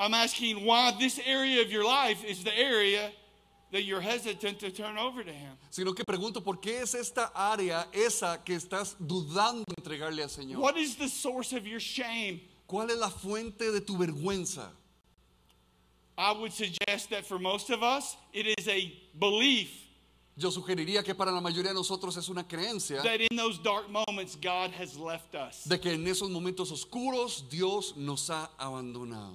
I'm 0.00 0.12
asking 0.12 0.64
why 0.64 0.92
this 0.98 1.20
area 1.24 1.62
of 1.62 1.70
your 1.70 1.84
life 1.84 2.24
is 2.24 2.42
the 2.42 2.58
area 2.58 3.12
that 3.70 3.82
you're 3.82 4.00
hesitant 4.00 4.58
to 4.58 4.70
turn 4.72 4.98
over 4.98 5.22
to 5.22 5.30
Him. 5.32 5.52
Sino 5.70 5.92
que 5.92 6.04
pregunto 6.04 6.42
por 6.42 6.56
qué 6.56 6.82
es 6.82 6.94
esta 6.94 7.30
área 7.36 7.86
esa 7.92 8.40
que 8.44 8.56
estás 8.56 8.96
dudando 8.98 9.64
entregarle 9.78 10.22
al 10.22 10.28
Señor. 10.28 10.58
What 10.58 10.76
is 10.76 10.96
the 10.96 11.08
source 11.08 11.52
of 11.52 11.68
your 11.68 11.78
shame? 11.80 12.40
¿Cuál 12.66 12.90
es 12.90 12.98
la 12.98 13.10
fuente 13.10 13.70
de 13.70 13.80
tu 13.80 13.96
vergüenza? 13.96 14.70
I 16.18 16.32
would 16.32 16.52
suggest 16.52 17.10
that 17.10 17.26
for 17.26 17.38
most 17.38 17.70
of 17.70 17.82
us, 17.82 18.16
it 18.32 18.46
is 18.58 18.68
a 18.68 18.92
belief 19.18 19.86
Yo 20.38 20.50
sugeriría 20.50 21.02
que 21.02 21.14
para 21.14 21.32
la 21.32 21.40
mayoría 21.40 21.70
de 21.70 21.74
nosotros 21.74 22.14
es 22.18 22.28
una 22.28 22.46
creencia 22.46 23.02
that 23.02 23.20
in 23.20 23.36
those 23.36 23.58
dark 23.58 23.88
moments, 23.88 24.36
God 24.36 24.70
has 24.78 24.96
left 24.98 25.34
us. 25.34 25.64
de 25.64 25.78
que 25.78 25.92
en 25.92 26.06
esos 26.06 26.28
momentos 26.28 26.70
oscuros 26.70 27.48
Dios 27.48 27.96
nos 27.96 28.28
ha 28.28 28.50
abandonado. 28.58 29.34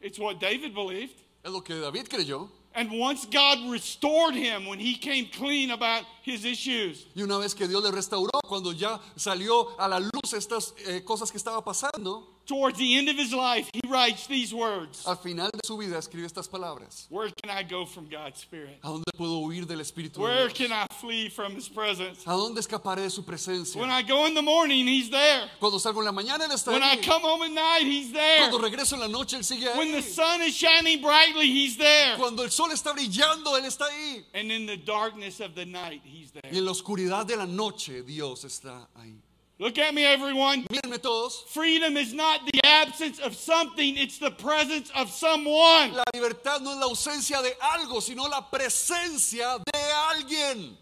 It's 0.00 0.18
what 0.18 0.40
David 0.40 0.74
believed. 0.74 1.20
Es 1.44 1.50
lo 1.50 1.60
que 1.60 1.74
David 1.78 2.08
creyó. 2.08 2.48
And 2.74 2.90
once 2.98 3.26
God 3.26 3.70
restored 3.70 4.34
him 4.34 4.66
when 4.66 4.80
he 4.80 4.94
came 4.94 5.26
clean 5.26 5.70
about 5.70 6.04
his 6.22 6.46
issues, 6.46 7.06
Y 7.14 7.22
una 7.22 7.36
vez 7.36 7.54
que 7.54 7.68
Dios 7.68 7.82
le 7.82 7.90
restauró, 7.90 8.30
cuando 8.48 8.72
ya 8.72 8.98
salió 9.16 9.78
a 9.78 9.86
la 9.86 9.98
luz 9.98 10.32
estas 10.32 10.72
eh, 10.86 11.02
cosas 11.04 11.30
que 11.30 11.36
estaba 11.36 11.62
pasando, 11.62 12.31
towards 12.46 12.78
the 12.78 12.96
end 12.96 13.08
of 13.08 13.16
his 13.16 13.32
life, 13.32 13.68
he 13.72 13.80
writes 13.88 14.26
these 14.26 14.52
words 14.54 15.04
al 15.06 15.16
final 15.16 15.50
de 15.52 15.60
su 15.64 15.76
vida 15.76 15.98
escribe 15.98 16.26
estas 16.26 16.48
palabras. 16.48 17.06
Where 17.10 17.30
can 17.42 17.50
I 17.50 17.62
go 17.62 17.86
from 17.86 18.08
God's 18.08 18.40
Spirit? 18.40 18.78
¿A 18.82 18.88
dónde 18.88 19.04
puedo 19.16 19.38
huir 19.40 19.66
del 19.66 19.80
Espíritu 19.80 20.14
de 20.20 20.22
Where 20.22 20.48
Dios? 20.48 20.58
can 20.58 20.72
I 20.72 20.86
flee 21.00 21.28
from 21.28 21.54
his 21.54 21.68
presence? 21.68 22.22
¿A 22.26 22.32
dónde 22.34 22.60
escaparé 22.60 23.02
de 23.02 23.10
su 23.10 23.22
presencia? 23.24 23.80
When 23.80 23.90
I 23.90 24.02
go 24.02 24.26
in 24.26 24.34
the 24.34 24.42
morning, 24.42 24.86
he's 24.86 25.10
there. 25.10 25.48
Cuando 25.60 25.78
salgo 25.78 26.00
en 26.00 26.06
la 26.06 26.12
mañana, 26.12 26.44
Él 26.44 26.52
está 26.52 26.72
When 26.72 26.82
I 26.82 26.96
ahí. 26.96 27.02
come 27.06 27.22
home 27.22 27.42
at 27.42 27.52
night, 27.52 27.86
he's 27.86 28.12
there. 28.12 28.38
Cuando 28.48 28.58
regreso 28.58 28.94
en 28.94 29.00
la 29.00 29.08
noche, 29.08 29.36
Él 29.36 29.44
sigue 29.44 29.68
When 29.76 29.92
the 29.92 29.98
ahí. 29.98 30.02
sun 30.02 30.40
is 30.42 30.54
shining 30.56 31.00
brightly, 31.00 31.46
he's 31.50 31.76
there. 31.76 32.16
Cuando 32.18 32.42
el 32.42 32.50
sol 32.50 32.70
está 32.72 32.92
brillando, 32.92 33.56
Él 33.56 33.64
está 33.64 33.86
ahí. 33.86 34.24
And 34.34 34.50
in 34.50 34.66
the 34.66 34.76
darkness 34.76 35.40
of 35.40 35.54
the 35.54 35.64
night, 35.66 36.02
he's 36.04 36.30
Y 36.34 36.40
there. 36.40 36.56
en 36.58 36.64
la 36.64 36.72
oscuridad 36.72 37.26
de 37.26 37.36
la 37.36 37.46
noche, 37.46 38.02
Dios 38.02 38.44
está 38.44 38.88
ahí. 38.96 39.16
Look 39.58 39.78
at 39.78 39.94
me, 39.94 40.04
everyone. 40.04 40.64
Mírenme 40.64 41.00
todos. 41.00 41.44
Freedom 41.48 41.96
is 41.96 42.12
not 42.12 42.40
the 42.52 42.60
absence 42.64 43.20
of 43.20 43.36
something, 43.36 43.96
it's 43.96 44.18
the 44.18 44.30
presence 44.30 44.90
of 44.96 45.10
someone. 45.10 45.92
La 45.92 46.04
libertad 46.14 46.62
no 46.62 46.72
es 46.72 46.78
la 46.78 46.86
ausencia 46.86 47.42
de 47.42 47.52
algo, 47.60 48.02
sino 48.02 48.24
la 48.24 48.40
presencia 48.50 49.62
de 49.64 49.78
alguien. 50.10 50.76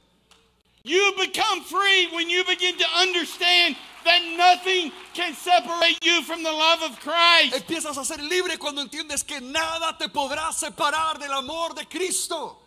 You 0.82 1.12
become 1.18 1.62
free 1.62 2.08
when 2.12 2.30
you 2.30 2.42
begin 2.44 2.78
to 2.78 2.86
understand 2.96 3.76
that 4.04 4.22
nothing 4.36 4.92
can 5.12 5.34
separate 5.34 6.02
you 6.02 6.22
from 6.22 6.42
the 6.42 6.50
love 6.50 6.82
of 6.82 6.98
Christ. 7.00 7.54
Empiezas 7.54 7.98
a 7.98 8.04
ser 8.04 8.22
libre 8.22 8.56
cuando 8.56 8.82
entiendes 8.82 9.26
que 9.26 9.40
nada 9.40 9.96
te 9.98 10.08
podrá 10.08 10.52
separar 10.52 11.18
del 11.18 11.32
amor 11.32 11.74
de 11.74 11.84
Cristo. 11.84 12.59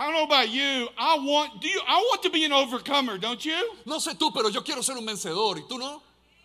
I 0.00 0.04
don't 0.04 0.14
know 0.14 0.24
about 0.24 0.48
you. 0.48 0.88
I 0.96 1.18
want 1.18 1.60
do 1.60 1.68
you 1.68 1.78
I 1.86 1.98
want 1.98 2.22
to 2.22 2.30
be 2.30 2.46
an 2.46 2.52
overcomer, 2.52 3.18
don't 3.18 3.44
you? 3.44 3.74
No 3.84 3.98
sé 3.98 4.14
tú, 4.18 4.32
pero 4.32 4.48
yo 4.48 4.62
quiero 4.62 4.80
ser 4.80 4.96
un 4.96 5.04
vencedor. 5.04 5.58
¿Y 5.58 5.68
tú 5.68 5.78
no? 5.78 6.00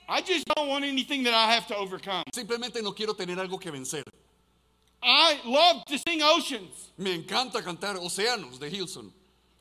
I 0.09 0.21
just 0.21 0.45
don't 0.53 0.67
want 0.67 0.83
anything 0.83 1.23
that 1.23 1.33
I 1.33 1.53
have 1.53 1.65
to 1.67 1.75
overcome. 1.77 2.25
Simplemente 2.33 2.83
no 2.83 2.91
quiero 2.91 3.13
tener 3.13 3.39
algo 3.39 3.57
que 3.57 3.71
vencer. 3.71 4.03
I 5.01 5.39
love 5.45 5.85
to 5.85 5.97
sing 5.97 6.21
oceans. 6.21 6.91
Me 6.97 7.13
encanta 7.17 7.63
cantar 7.63 7.95
Océanos 7.95 8.59
de 8.59 8.69
Hilson, 8.69 9.13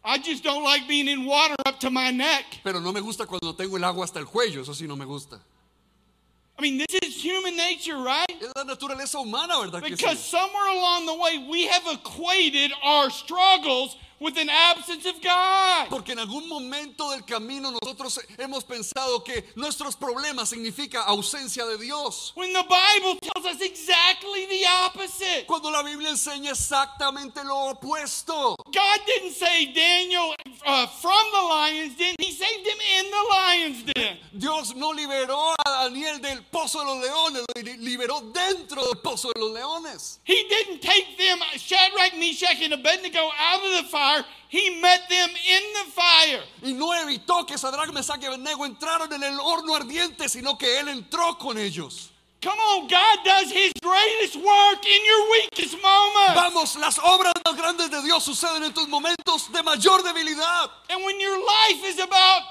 I 0.04 0.18
just 0.18 0.42
don't 0.42 0.64
like 0.64 0.88
being 0.88 1.06
in 1.06 1.24
water 1.24 1.54
up 1.64 1.78
to 1.78 1.90
my 1.90 2.10
neck. 2.10 2.46
pero 2.64 2.80
no 2.80 2.92
me 2.92 3.00
gusta 3.00 3.26
cuando 3.26 3.54
tengo 3.54 3.76
el 3.76 3.84
agua 3.84 4.04
hasta 4.04 4.18
el 4.18 4.26
cuello. 4.26 4.62
Eso 4.62 4.74
sí 4.74 4.88
no 4.88 4.96
me 4.96 5.04
gusta. 5.04 5.38
I 6.56 6.62
mean, 6.62 6.78
this 6.78 6.94
is 7.02 7.16
human 7.22 7.56
nature, 7.56 7.96
right? 7.96 8.26
Es 8.40 8.52
la 8.54 8.62
naturaleza 8.64 9.18
humana, 9.18 9.54
¿verdad? 9.60 9.82
Que 9.82 9.90
Because 9.90 10.18
sí? 10.18 10.30
somewhere 10.30 10.68
along 10.68 11.06
the 11.06 11.14
way 11.14 11.46
we 11.50 11.66
have 11.66 11.82
equated 11.92 12.70
our 12.82 13.10
struggles 13.10 13.96
with 14.24 14.38
an 14.38 14.48
absence 14.48 15.04
of 15.04 15.20
God. 15.20 15.88
Porque 15.90 16.12
en 16.12 16.18
algún 16.18 16.48
momento 16.48 17.10
del 17.10 17.24
camino 17.26 17.70
nosotros 17.70 18.18
hemos 18.38 18.64
pensado 18.64 19.22
que 19.22 19.44
nuestros 19.54 19.96
problemas 19.96 20.48
significa 20.48 21.02
ausencia 21.02 21.66
de 21.66 21.76
Dios. 21.76 22.32
When 22.34 22.52
the 22.54 22.62
Bible 22.62 23.18
tells 23.20 23.44
us 23.44 23.60
exactly 23.60 24.46
the 24.46 24.64
opposite. 24.86 25.46
Cuando 25.46 25.70
la 25.70 25.82
Biblia 25.82 26.08
enseña 26.10 26.52
exactamente 26.52 27.44
lo 27.44 27.74
opuesto. 27.74 28.56
God 28.72 29.00
didn't 29.06 29.32
save 29.34 29.74
Daniel 29.74 30.34
uh, 30.66 30.86
from 30.86 31.24
the 31.32 31.42
lion's 31.42 31.94
den, 31.96 32.14
He 32.18 32.32
saved 32.32 32.66
him 32.66 32.78
in 32.98 33.10
the 33.10 33.24
lion's 33.30 33.82
den. 33.94 34.16
Dios 34.38 34.74
no 34.74 34.92
liberó 34.92 35.54
a 35.66 35.84
Daniel 35.84 36.18
del 36.20 36.42
pozo 36.50 36.80
de 36.80 36.86
los 36.86 36.98
leones, 37.04 37.44
lo 37.54 37.62
li- 37.62 37.76
liberó 37.78 38.20
dentro 38.32 38.82
del 38.86 38.96
pozo 39.02 39.30
de 39.34 39.40
los 39.40 39.50
leones. 39.52 40.18
He 40.24 40.46
didn't 40.48 40.80
take 40.80 41.16
them, 41.18 41.38
Shadrach, 41.56 42.16
Meshach, 42.18 42.60
and 42.62 42.72
Abednego, 42.72 43.20
out 43.38 43.60
of 43.64 43.82
the 43.82 43.88
fire. 43.90 44.13
He 44.50 44.80
met 44.80 45.08
them 45.08 45.30
in 45.30 45.62
the 45.72 45.90
fire. 45.92 46.42
Y 46.62 46.72
no 46.72 46.94
evitó 46.94 47.46
que 47.46 47.58
Sadrach, 47.58 47.92
Mesach 47.92 48.22
y 48.22 48.26
Abednego 48.26 48.64
entraron 48.66 49.12
en 49.12 49.22
el 49.22 49.38
horno 49.40 49.74
ardiente, 49.74 50.28
sino 50.28 50.56
que 50.56 50.78
él 50.78 50.88
entró 50.88 51.36
con 51.38 51.58
ellos. 51.58 52.10
Come 52.44 52.58
on, 52.60 52.86
God 52.88 53.24
does 53.24 53.50
His 53.50 53.72
greatest 53.82 54.36
work 54.36 54.84
in 54.84 55.00
your 55.06 55.30
weakest 55.30 55.80
moments. 55.82 56.34
Vamos, 56.34 56.76
las 56.76 56.98
obras 56.98 57.32
más 57.42 57.56
grandes 57.56 57.90
de 57.90 58.02
Dios 58.02 58.22
suceden 58.22 58.62
en 58.62 58.72
tus 58.74 58.86
momentos 58.86 59.50
de 59.50 59.62
mayor 59.62 60.02
debilidad. 60.02 60.70
And 60.90 61.02
when 61.04 61.18
your 61.18 61.38
life 61.38 61.82
is 61.86 61.98
about 61.98 62.42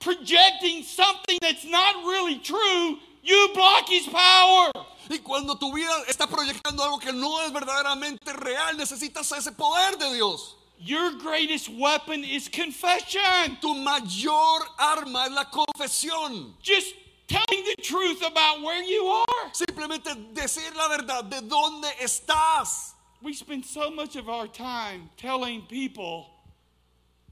projecting 0.00 0.82
something 0.82 1.36
that's 1.42 1.66
not 1.66 1.96
really 2.06 2.38
true, 2.38 2.98
you 3.22 3.50
block 3.54 3.90
His 3.90 4.06
power. 4.08 4.72
Y 5.10 5.18
cuando 5.18 5.56
tu 5.56 5.70
vida 5.70 5.92
está 6.08 6.26
proyectando 6.26 6.82
algo 6.82 6.98
que 6.98 7.12
no 7.12 7.42
es 7.42 7.52
verdaderamente 7.52 8.32
real, 8.32 8.78
necesitas 8.78 9.30
ese 9.32 9.52
poder 9.52 9.98
de 9.98 10.14
Dios. 10.14 10.56
Your 10.82 11.12
greatest 11.18 11.68
weapon 11.68 12.24
is 12.24 12.48
confession. 12.48 13.58
Tu 13.60 13.74
mayor 13.74 14.60
arma 14.78 15.26
es 15.26 15.32
la 15.32 15.44
confesión. 15.44 16.52
Just 16.62 16.94
telling 17.28 17.64
the 17.64 17.82
truth 17.82 18.26
about 18.26 18.62
where 18.62 18.82
you 18.82 19.04
are. 19.04 19.50
Simplemente 19.52 20.16
decir 20.32 20.74
la 20.74 20.88
verdad 20.88 21.28
de 21.28 21.42
dónde 21.46 21.90
estás. 22.00 22.92
We 23.22 23.34
spend 23.34 23.66
so 23.66 23.90
much 23.90 24.16
of 24.16 24.30
our 24.30 24.46
time 24.46 25.10
telling 25.18 25.62
people 25.68 26.30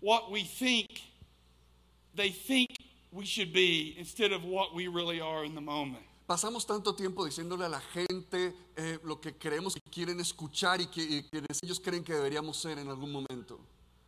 what 0.00 0.30
we 0.30 0.42
think 0.42 1.00
they 2.14 2.28
think 2.28 2.68
we 3.11 3.24
should 3.24 3.54
be 3.54 3.96
instead 3.98 4.32
of 4.32 4.44
what 4.44 4.74
we 4.74 4.88
really 4.88 5.22
are 5.22 5.42
in 5.42 5.54
the 5.54 5.62
moment. 5.62 6.04
Pasamos 6.28 6.66
tanto 6.66 6.94
tiempo 6.94 7.24
diciéndole 7.24 7.64
a 7.64 7.70
la 7.70 7.80
gente 7.80 8.54
eh, 8.76 8.98
lo 9.02 9.18
que 9.18 9.32
creemos 9.32 9.72
que 9.72 9.80
quieren 9.90 10.20
escuchar 10.20 10.78
y 10.78 10.86
que, 10.86 11.00
y 11.00 11.22
que 11.22 11.42
ellos 11.62 11.80
creen 11.80 12.04
que 12.04 12.12
deberíamos 12.12 12.58
ser 12.58 12.78
en 12.78 12.86
algún 12.88 13.10
momento. 13.10 13.58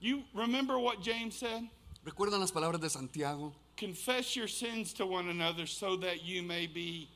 You 0.03 0.23
remember 0.35 0.77
what 0.77 0.97
James 1.03 1.35
said? 1.35 1.63
¿Recuerdan 2.05 2.39
las 2.41 2.53
palabras 2.53 2.79
de 2.79 2.91
Santiago? 2.91 3.55
Confess 3.75 4.37
your 4.37 4.49
sins 4.49 4.93
to 4.93 5.07
one 5.07 5.31
another 5.31 5.67
so 5.67 5.97
that 5.97 6.23
you 6.23 6.43
may 6.43 6.67
be 6.67 7.09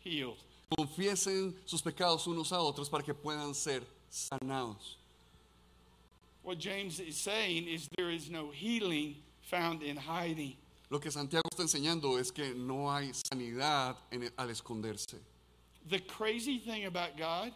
healed. 0.00 0.38
Confiesen 0.76 1.54
sus 1.64 1.80
pecados 1.80 2.26
unos 2.26 2.50
a 2.50 2.58
otros 2.58 2.90
para 2.90 3.04
que 3.04 3.14
puedan 3.14 3.54
ser 3.54 3.82
sanados. 4.10 4.96
What 6.42 6.58
James 6.58 6.98
is 6.98 7.16
saying 7.16 7.68
is 7.68 7.88
there 7.96 8.10
is 8.10 8.28
no 8.28 8.50
healing 8.50 9.14
found 9.42 9.84
in 9.84 9.96
hiding. 9.96 10.56
Lo 10.90 10.98
que 10.98 11.10
Santiago 11.10 11.44
está 11.50 11.62
enseñando 11.62 12.18
es 12.18 12.32
que 12.32 12.52
no 12.54 12.92
hay 12.92 13.12
sanidad 13.14 13.96
en 14.10 14.24
el- 14.24 14.32
al 14.36 14.50
esconderse. 14.50 15.18
The 15.88 16.04
crazy 16.04 16.58
thing 16.58 16.84
about 16.84 17.16
God 17.16 17.52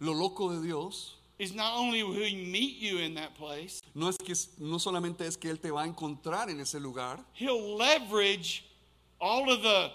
Lo 0.00 0.14
loco 0.14 0.50
de 0.50 0.60
Dios 0.66 1.16
is 1.38 1.52
not 1.54 1.74
only 1.76 2.02
will 2.02 2.22
He 2.24 2.34
meet 2.46 2.78
you 2.80 2.98
in 2.98 3.14
that 3.14 3.34
place, 3.36 3.80
no 3.94 4.08
es 4.08 4.16
que 4.16 4.34
no 4.58 4.78
solamente 4.78 5.26
es 5.26 5.36
que 5.36 5.50
él 5.50 5.60
te 5.60 5.70
va 5.70 5.82
a 5.82 5.86
encontrar 5.86 6.48
en 6.50 6.60
ese 6.60 6.80
lugar, 6.80 7.22
He'll 7.34 7.76
leverage 7.76 8.64
all 9.20 9.50
of 9.50 9.62
the 9.62 9.92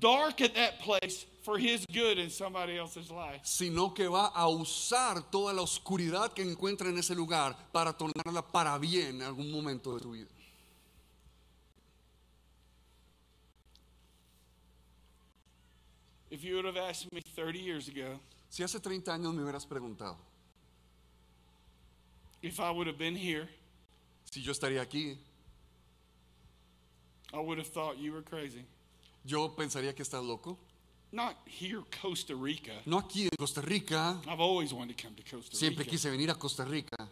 dark 0.00 0.40
at 0.40 0.54
that 0.54 0.80
place 0.84 1.24
for 1.44 1.58
His 1.58 1.86
good 1.92 2.18
in 2.18 2.30
somebody 2.30 2.76
else's 2.76 3.10
life. 3.10 3.40
sino 3.44 3.94
que 3.94 4.06
va 4.08 4.26
a 4.34 4.48
usar 4.48 5.30
toda 5.30 5.52
la 5.52 5.62
oscuridad 5.62 6.32
que 6.32 6.42
encuentra 6.42 6.88
en 6.88 6.98
ese 6.98 7.14
lugar 7.14 7.56
para 7.72 7.92
tornarla 7.92 8.42
para 8.42 8.76
bien 8.78 9.16
en 9.16 9.22
algún 9.22 9.50
momento 9.50 9.94
de 9.94 10.00
tu 10.00 10.10
vida. 10.12 10.28
If 16.34 16.42
you 16.42 16.56
would 16.56 16.64
have 16.64 16.76
asked 16.76 17.12
me 17.12 17.20
30 17.36 17.60
years 17.60 17.86
ago 17.88 18.18
Si 18.50 18.62
hace 18.64 18.80
30 18.80 19.12
años 19.14 19.32
me 19.32 19.42
hubieras 19.42 19.64
preguntado 19.66 20.16
if 22.42 22.58
I 22.60 22.70
would 22.70 22.86
have 22.88 22.98
been 22.98 23.16
here, 23.16 23.48
si 24.30 24.42
yo 24.42 24.52
estaría 24.52 24.82
aquí, 24.82 25.16
I 27.32 27.38
would 27.38 27.56
have 27.58 27.68
thought 27.68 27.96
you 27.98 28.12
were 28.12 28.22
crazy. 28.22 28.64
yo 29.24 29.48
pensaría 29.56 29.94
que 29.94 30.02
estás 30.02 30.22
loco. 30.22 30.58
Not 31.10 31.36
here, 31.46 31.82
Costa 32.02 32.34
Rica. 32.34 32.72
No 32.84 32.98
aquí 32.98 33.22
en 33.22 33.30
Costa 33.38 33.62
Rica, 33.62 34.20
I've 34.28 34.40
always 34.40 34.74
wanted 34.74 34.96
to 34.96 35.02
come 35.02 35.14
to 35.16 35.22
Costa 35.22 35.56
siempre 35.56 35.84
Rica. 35.84 35.90
quise 35.92 36.10
venir 36.10 36.30
a 36.30 36.34
Costa 36.34 36.64
Rica, 36.64 37.08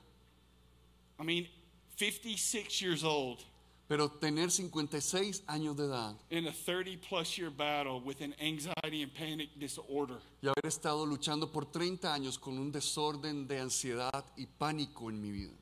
I 1.19 1.23
mean, 1.25 1.49
56 1.97 2.83
years 2.83 3.05
old 3.05 3.45
pero 3.93 4.09
tener 4.09 4.51
56 4.51 5.43
años 5.47 5.77
de 5.77 5.85
edad 5.85 6.17
in 6.31 6.47
a 6.47 6.51
30 6.51 6.97
plus 7.07 7.37
year 7.37 7.51
battle 7.51 8.01
with 8.01 8.23
an 8.23 8.35
anxiety 8.41 9.03
and 9.03 9.13
panic 9.13 9.51
disorder. 9.59 10.17
y 10.41 10.47
haber 10.49 10.65
estado 10.65 11.05
luchando 11.05 11.53
por 11.53 11.67
30 11.67 12.11
años 12.11 12.39
con 12.39 12.59
un 12.59 12.73
desorden 12.73 13.47
de 13.47 13.61
ansiedad 13.61 14.25
y 14.35 14.47
pánico 14.47 15.11
en 15.11 15.21
mi 15.21 15.31
vida. 15.31 15.53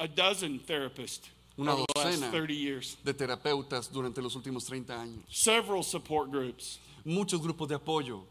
A 0.00 0.08
dozen 0.08 0.58
therapists 0.58 1.30
Una 1.56 1.74
over 1.74 1.84
the 1.94 2.00
last 2.00 2.20
docena. 2.20 2.30
30 2.32 2.52
years. 2.52 2.98
de 3.04 3.14
terapeutas 3.14 3.92
durante 3.92 4.20
los 4.20 4.34
últimos 4.34 4.64
30 4.64 5.00
años. 5.00 5.22
Several 5.28 5.84
support 5.84 6.32
groups. 6.32 6.80
Muchos 7.04 7.40
grupos 7.40 7.68
de 7.68 7.76
apoyo, 7.76 8.24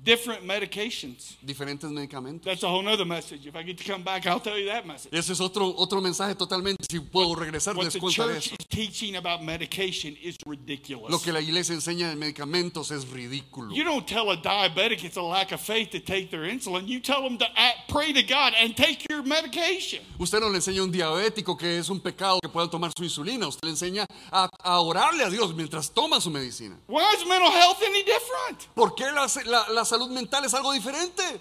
Different 0.00 0.44
medications. 0.44 1.36
diferentes 1.42 1.90
medicamentos. 1.90 2.44
That's 2.44 2.62
a 2.62 2.68
whole 2.68 2.82
nother 2.82 3.04
message. 3.04 3.46
If 3.46 3.56
I 3.56 3.62
get 3.64 3.78
to 3.78 3.84
come 3.84 4.02
back, 4.04 4.26
I'll 4.26 4.40
tell 4.40 4.56
you 4.56 4.66
that 4.66 4.86
message. 4.86 5.12
Ese 5.12 5.30
es 5.30 5.40
otro, 5.40 5.74
otro 5.76 6.00
mensaje 6.00 6.36
totalmente. 6.36 6.84
Si 6.88 7.00
puedo 7.00 7.34
regresar, 7.34 7.74
What 7.76 7.84
les 7.84 7.94
the 7.94 7.98
contaré 8.00 8.34
church 8.34 8.46
eso. 8.46 8.56
is 8.60 8.66
teaching 8.68 9.16
about 9.16 9.42
medication 9.42 10.16
is 10.22 10.36
Lo 10.46 10.52
ridiculous. 10.52 11.22
que 11.22 11.32
la 11.32 11.40
iglesia 11.40 11.74
enseña 11.74 12.08
de 12.10 12.14
medicamentos 12.16 12.92
es 12.92 13.06
ridículo. 13.08 13.74
You 13.74 13.82
don't 13.84 14.06
tell 14.06 14.30
a 14.30 14.36
diabetic 14.36 15.02
it's 15.02 15.16
a 15.16 15.22
lack 15.22 15.50
of 15.52 15.60
faith 15.60 15.90
to 15.90 15.98
take 16.00 16.30
their 16.30 16.44
insulin. 16.44 16.86
You 16.86 17.00
tell 17.00 17.22
them 17.22 17.36
to 17.38 17.46
pray 17.88 18.12
to 18.12 18.22
God 18.22 18.54
and 18.56 18.76
take 18.76 19.04
your 19.10 19.22
medication. 19.24 20.00
Usted 20.18 20.40
no 20.40 20.48
le 20.48 20.58
enseña 20.58 20.80
a 20.80 20.84
un 20.84 20.92
diabético 20.92 21.58
que 21.58 21.78
es 21.78 21.88
un 21.90 22.00
pecado 22.00 22.38
que 22.40 22.48
puedan 22.48 22.70
tomar 22.70 22.92
su 22.96 23.02
insulina. 23.02 23.48
Usted 23.48 23.64
le 23.66 23.70
enseña 23.72 24.06
a, 24.30 24.48
a 24.62 24.80
orarle 24.80 25.24
a 25.24 25.28
Dios 25.30 25.52
mientras 25.54 25.90
toma 25.92 26.20
su 26.20 26.30
medicina. 26.30 26.78
Why 26.86 27.14
is 27.16 27.26
mental 27.26 27.50
health 27.50 27.82
any 27.82 28.04
different? 28.04 28.68
¿Por 28.74 28.94
qué 28.94 29.10
la, 29.12 29.26
la- 29.44 29.68
la 29.72 29.84
salud 29.88 30.10
mental 30.10 30.44
es 30.44 30.54
algo 30.54 30.72
diferente? 30.72 31.40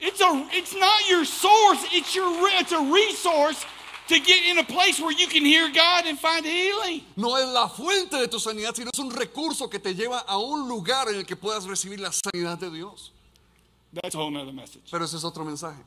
It's 0.00 0.20
a 0.20 0.48
it's 0.52 0.74
not 0.74 1.08
your 1.08 1.24
source, 1.24 1.86
it's 1.92 2.14
your 2.14 2.28
it's 2.58 2.72
a 2.72 2.80
resource 2.80 3.64
to 4.08 4.18
get 4.18 4.44
in 4.44 4.58
a 4.58 4.64
place 4.64 5.00
where 5.00 5.12
you 5.12 5.28
can 5.28 5.44
hear 5.44 5.70
God 5.72 6.06
and 6.06 6.18
find 6.18 6.44
healing. 6.44 7.02
No 7.16 7.36
es 7.36 7.46
la 7.48 7.68
fuente 7.68 8.18
de 8.18 8.26
tu 8.26 8.38
sanidad, 8.38 8.74
sino 8.74 8.90
es 8.92 8.98
un 8.98 9.10
recurso 9.10 9.70
que 9.70 9.78
te 9.78 9.94
lleva 9.94 10.18
a 10.26 10.38
un 10.38 10.68
lugar 10.68 11.08
en 11.08 11.16
el 11.16 11.24
que 11.24 11.36
puedas 11.36 11.64
recibir 11.64 12.00
la 12.00 12.10
sanidad 12.10 12.58
de 12.58 12.70
Dios. 12.70 13.12
That's 13.92 14.14
a 14.14 14.18
whole 14.18 14.30
nother 14.30 14.52
message. 14.52 14.90
Pero 14.90 15.04
ese 15.04 15.16
es 15.16 15.24
otro 15.24 15.44
mensaje. 15.44 15.80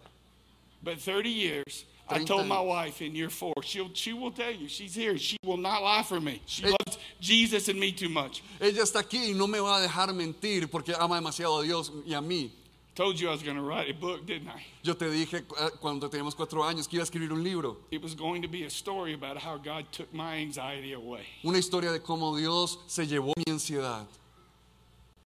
But 0.81 0.99
30 0.99 1.29
years, 1.29 1.85
I 2.07 2.23
told 2.23 2.45
my 2.47 2.59
wife 2.61 3.01
in 3.01 3.15
year 3.15 3.29
four, 3.31 3.53
she'll, 3.63 3.89
she 3.93 4.13
will 4.13 4.31
tell 4.31 4.51
you, 4.51 4.67
she's 4.67 4.93
here. 4.93 5.17
She 5.17 5.37
will 5.43 5.57
not 5.57 5.81
lie 5.81 6.03
for 6.03 6.19
me. 6.21 6.41
She 6.45 6.61
Hey. 6.63 6.69
loves 6.69 6.97
Jesus 7.19 7.67
and 7.67 7.79
me 7.79 7.91
too 7.91 8.09
much. 8.09 8.43
Ella 8.61 8.83
está 8.83 8.99
aquí 9.01 9.29
y 9.29 9.33
no 9.33 9.47
me 9.47 9.59
va 9.59 9.77
a 9.77 9.87
dejar 9.87 10.13
mentir 10.13 10.69
porque 10.69 10.93
ama 10.99 11.15
demasiado 11.19 11.59
a 11.59 11.63
Dios 11.63 11.91
y 12.05 12.13
a 12.13 12.21
mí. 12.21 12.51
Told 12.93 13.19
you 13.19 13.27
I 13.27 13.31
was 13.31 13.41
going 13.43 13.57
to 13.57 13.61
write 13.63 13.89
a 13.89 13.93
book, 13.93 14.25
didn't 14.25 14.47
I? 14.47 14.61
Yo 14.83 14.93
te 14.93 15.05
dije 15.09 15.43
eh, 15.59 15.69
cuando 15.81 16.07
teníamos 16.07 16.33
cuatro 16.35 16.63
años 16.63 16.87
que 16.87 16.95
iba 16.97 17.01
a 17.01 17.05
escribir 17.05 17.31
un 17.33 17.43
libro, 17.43 17.77
It 17.91 18.01
was 18.01 18.13
going 18.15 18.41
to 18.43 18.47
be 18.47 18.63
a 18.65 18.69
story 18.69 19.13
about 19.13 19.37
how 19.37 19.57
God 19.57 19.85
took 19.91 20.13
my 20.13 20.37
anxiety 20.37 20.93
away. 20.93 21.25
una 21.43 21.57
historia 21.57 21.91
de 21.91 21.99
cómo 21.99 22.37
Dios 22.37 22.77
se 22.87 23.05
llevó 23.05 23.33
mi 23.35 23.43
ansiedad. 23.51 24.05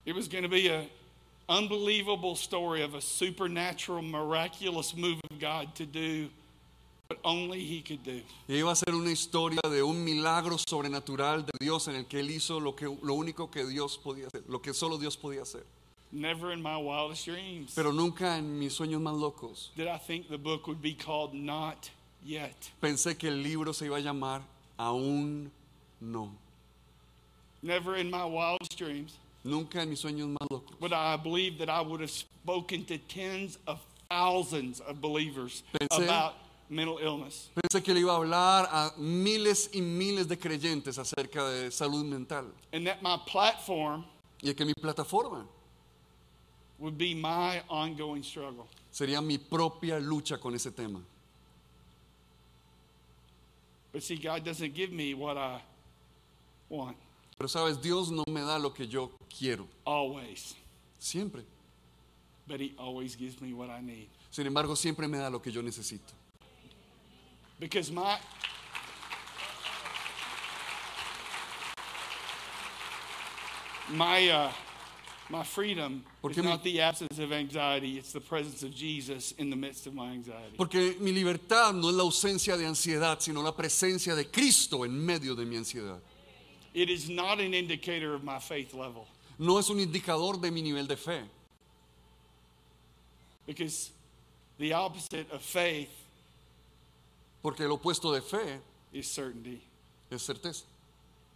It 0.05 0.15
was 0.15 0.27
going 0.27 0.43
to 0.43 0.49
be 0.49 0.69
a 0.69 0.87
unbelievable 1.47 2.35
story 2.35 2.81
of 2.83 2.95
a 2.95 3.01
supernatural, 3.01 4.01
miraculous 4.01 4.95
move 4.95 5.19
of 5.29 5.39
God 5.39 5.75
to 5.75 5.85
do 5.85 6.29
Y 8.47 8.55
iba 8.55 8.71
a 8.71 8.75
ser 8.75 8.93
una 8.93 9.11
historia 9.11 9.61
de 9.69 9.81
un 9.81 10.03
milagro 10.03 10.57
sobrenatural 10.59 11.43
de 11.45 11.51
Dios 11.59 11.87
en 11.87 11.95
el 11.95 12.05
que 12.05 12.19
Él 12.19 12.29
hizo 12.29 12.59
lo, 12.59 12.75
que, 12.75 12.85
lo 12.85 13.13
único 13.15 13.49
que 13.49 13.65
Dios 13.65 13.97
podía 13.97 14.27
hacer, 14.27 14.43
lo 14.47 14.61
que 14.61 14.73
solo 14.73 14.97
Dios 14.97 15.17
podía 15.17 15.41
hacer. 15.41 15.65
Never 16.11 16.51
in 16.51 16.61
my 16.61 16.75
wildest 16.77 17.27
dreams 17.27 17.73
Pero 17.75 17.93
nunca 17.93 18.37
en 18.37 18.57
mis 18.57 18.73
sueños 18.73 18.99
más 18.99 19.13
locos 19.15 19.71
did 19.75 19.85
I 19.87 19.99
think 19.99 20.27
the 20.27 20.37
book 20.39 20.65
would 20.67 20.81
be 20.81 20.95
called 20.95 21.33
Not 21.35 21.91
Yet. 22.25 22.55
pensé 22.81 23.15
que 23.15 23.27
el 23.27 23.43
libro 23.43 23.73
se 23.73 23.85
iba 23.85 23.97
a 23.97 23.99
llamar 23.99 24.41
Aún 24.79 25.51
no. 26.01 26.31
Never 27.61 27.95
in 27.95 28.09
my 28.09 28.23
wildest 28.25 28.75
dreams 28.75 29.19
Nunca 29.43 29.83
en 29.83 29.89
mis 29.91 29.99
sueños 29.99 30.29
más 30.29 30.47
locos. 30.49 30.75
would 30.79 30.93
I 30.93 31.15
believe 31.15 31.59
that 31.59 31.69
I 31.69 31.81
would 31.81 32.01
have 32.01 32.09
spoken 32.09 32.85
to 32.85 32.97
tens 32.97 33.59
of 33.67 33.79
thousands 34.09 34.79
of 34.81 34.99
believers 34.99 35.61
Pensé- 35.79 36.05
about 36.05 36.33
mental 36.69 36.97
illness. 37.01 37.49
Pensé 37.55 37.83
que 37.83 37.93
le 37.93 37.99
iba 38.01 38.13
a 38.13 38.17
hablar 38.17 38.67
a 38.71 38.93
miles 38.97 39.69
y 39.73 39.81
miles 39.81 40.27
de 40.27 40.37
creyentes 40.37 40.97
acerca 40.99 41.47
de 41.49 41.71
salud 41.71 42.03
mental 42.05 42.51
And 42.71 42.85
that 42.85 43.01
my 43.01 43.17
platform 43.25 44.05
y 44.43 44.53
que 44.53 44.63
mi 44.65 44.73
plataforma 44.73 45.45
would 46.77 46.97
be 46.97 47.13
my 47.15 47.61
ongoing 47.69 48.23
struggle. 48.23 48.67
sería 48.91 49.21
mi 49.21 49.37
propia 49.37 49.99
lucha 49.99 50.37
con 50.39 50.53
ese 50.55 50.71
tema. 50.71 51.01
But 53.91 54.03
see, 54.03 54.17
God 54.17 54.43
doesn't 54.45 54.73
give 54.75 54.91
me 54.91 55.13
what 55.15 55.37
I 55.37 55.61
want 56.69 56.95
Pero 57.37 57.47
sabes, 57.47 57.81
Dios 57.81 58.11
no 58.11 58.23
me 58.27 58.41
da 58.41 58.57
lo 58.59 58.71
que 58.73 58.85
yo 58.85 59.11
quiero, 59.29 59.65
always, 59.85 60.55
siempre. 60.99 61.41
but 62.47 62.59
He 62.59 62.73
always 62.77 63.15
gives 63.15 63.39
me 63.41 63.53
what 63.53 63.69
I 63.69 63.81
need. 63.81 64.07
Sin 64.29 64.45
embargo, 64.45 64.75
siempre 64.75 65.07
me 65.07 65.17
da 65.17 65.29
lo 65.29 65.39
que 65.41 65.51
yo 65.51 65.61
necesito. 65.61 66.13
Because 67.59 67.91
my 67.91 68.17
My, 73.91 74.29
uh, 74.29 74.51
my 75.29 75.43
freedom 75.43 76.03
Porque 76.21 76.37
is 76.37 76.43
mi- 76.43 76.49
not 76.49 76.63
the 76.63 76.81
absence 76.81 77.17
of 77.17 77.31
anxiety, 77.31 77.97
it's 77.97 78.11
the 78.13 78.19
presence 78.21 78.61
of 78.61 78.73
Jesus 78.73 79.31
in 79.37 79.49
the 79.49 79.55
midst 79.55 79.87
of 79.87 79.93
my 79.95 80.11
anxiety. 80.11 80.55
Porque 80.57 80.95
mi 80.99 81.11
libertad 81.11 81.73
no 81.73 81.89
es 81.89 81.95
la 81.95 82.03
ausencia 82.03 82.55
de 82.57 82.65
ansiedad, 82.65 83.19
sino 83.19 83.41
la 83.41 83.51
presencia 83.51 84.15
de 84.15 84.25
Cristo 84.25 84.83
en 84.83 85.03
medio 85.05 85.35
de 85.35 85.45
mi 85.45 85.55
ansiedad. 85.57 85.99
It 86.73 86.89
is 86.89 87.09
not 87.09 87.39
an 87.39 87.53
indicator 87.55 88.13
of 88.13 88.23
my 88.23 88.37
faith 88.39 88.73
level 88.75 89.07
No 89.39 89.57
es 89.57 89.69
un 89.69 89.79
indicador 89.79 90.39
de 90.39 90.51
mi 90.51 90.61
nivel 90.61 90.85
de 90.87 90.95
fe. 90.97 91.21
because 93.47 93.89
the 94.59 94.73
opposite 94.73 95.25
of 95.31 95.41
faith 95.41 95.89
Porque 97.41 97.63
el 97.63 97.71
opuesto 97.71 98.11
de 98.13 98.21
fe 98.21 98.59
is 98.93 99.07
certainty. 99.07 99.61
es 100.11 100.21
certeza. 100.25 100.63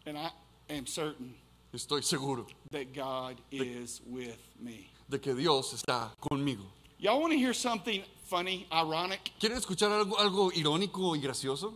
And 0.05 0.17
I 0.17 0.29
am 0.69 0.85
certain 0.85 1.35
Estoy 1.73 2.03
seguro 2.03 2.45
that 2.71 2.93
God 2.93 3.37
is 3.51 4.01
with 4.05 4.37
me. 4.59 4.91
de 5.09 5.19
que 5.19 5.33
Dios 5.33 5.73
está 5.73 6.11
conmigo. 6.19 6.63
Y'all 6.99 7.19
want 7.19 7.33
to 7.33 7.37
hear 7.39 7.53
something 7.53 8.03
funny, 8.25 8.67
ironic? 8.71 9.31
¿Quieren 9.39 9.57
escuchar 9.57 9.91
algo, 9.91 10.17
algo 10.19 10.51
irónico 10.51 11.15
y 11.15 11.19
gracioso? 11.21 11.73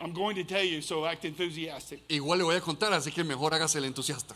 I'm 0.00 0.12
going 0.12 0.36
to 0.36 0.44
tell 0.44 0.62
you, 0.62 0.82
so 0.82 1.06
act 1.06 1.24
enthusiastic. 1.24 2.06
Igual 2.08 2.38
le 2.38 2.44
voy 2.44 2.56
a 2.56 2.60
contar, 2.60 2.92
así 2.92 3.10
que 3.10 3.24
mejor 3.24 3.52
hágase 3.52 3.76
el 3.78 3.84
entusiasta. 3.84 4.34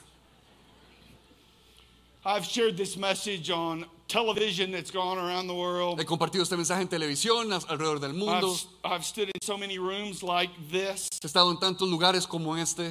I've 2.25 2.45
shared 2.45 2.77
this 2.77 2.97
message 2.97 3.51
on 3.51 3.85
television 4.11 4.73
that's 4.73 4.91
gone 4.91 5.19
around 5.19 5.47
the 5.47 5.55
world. 5.55 5.99
He 6.01 6.05
compartido 6.05 6.43
este 6.43 6.57
mensaje 6.57 6.83
en 6.83 6.89
televisión 6.89 7.53
alrededor 7.69 8.01
del 8.01 8.13
mundo. 8.13 8.53
I've, 8.85 8.93
I've 8.93 9.05
stood 9.05 9.29
in 9.29 9.41
so 9.43 9.57
many 9.57 9.79
rooms 9.79 10.23
like 10.23 10.51
this, 10.71 11.09
He 11.23 11.27
estado 11.27 11.51
en 11.51 11.59
tantos 11.59 11.89
lugares 11.89 12.27
como 12.29 12.55
este. 12.57 12.91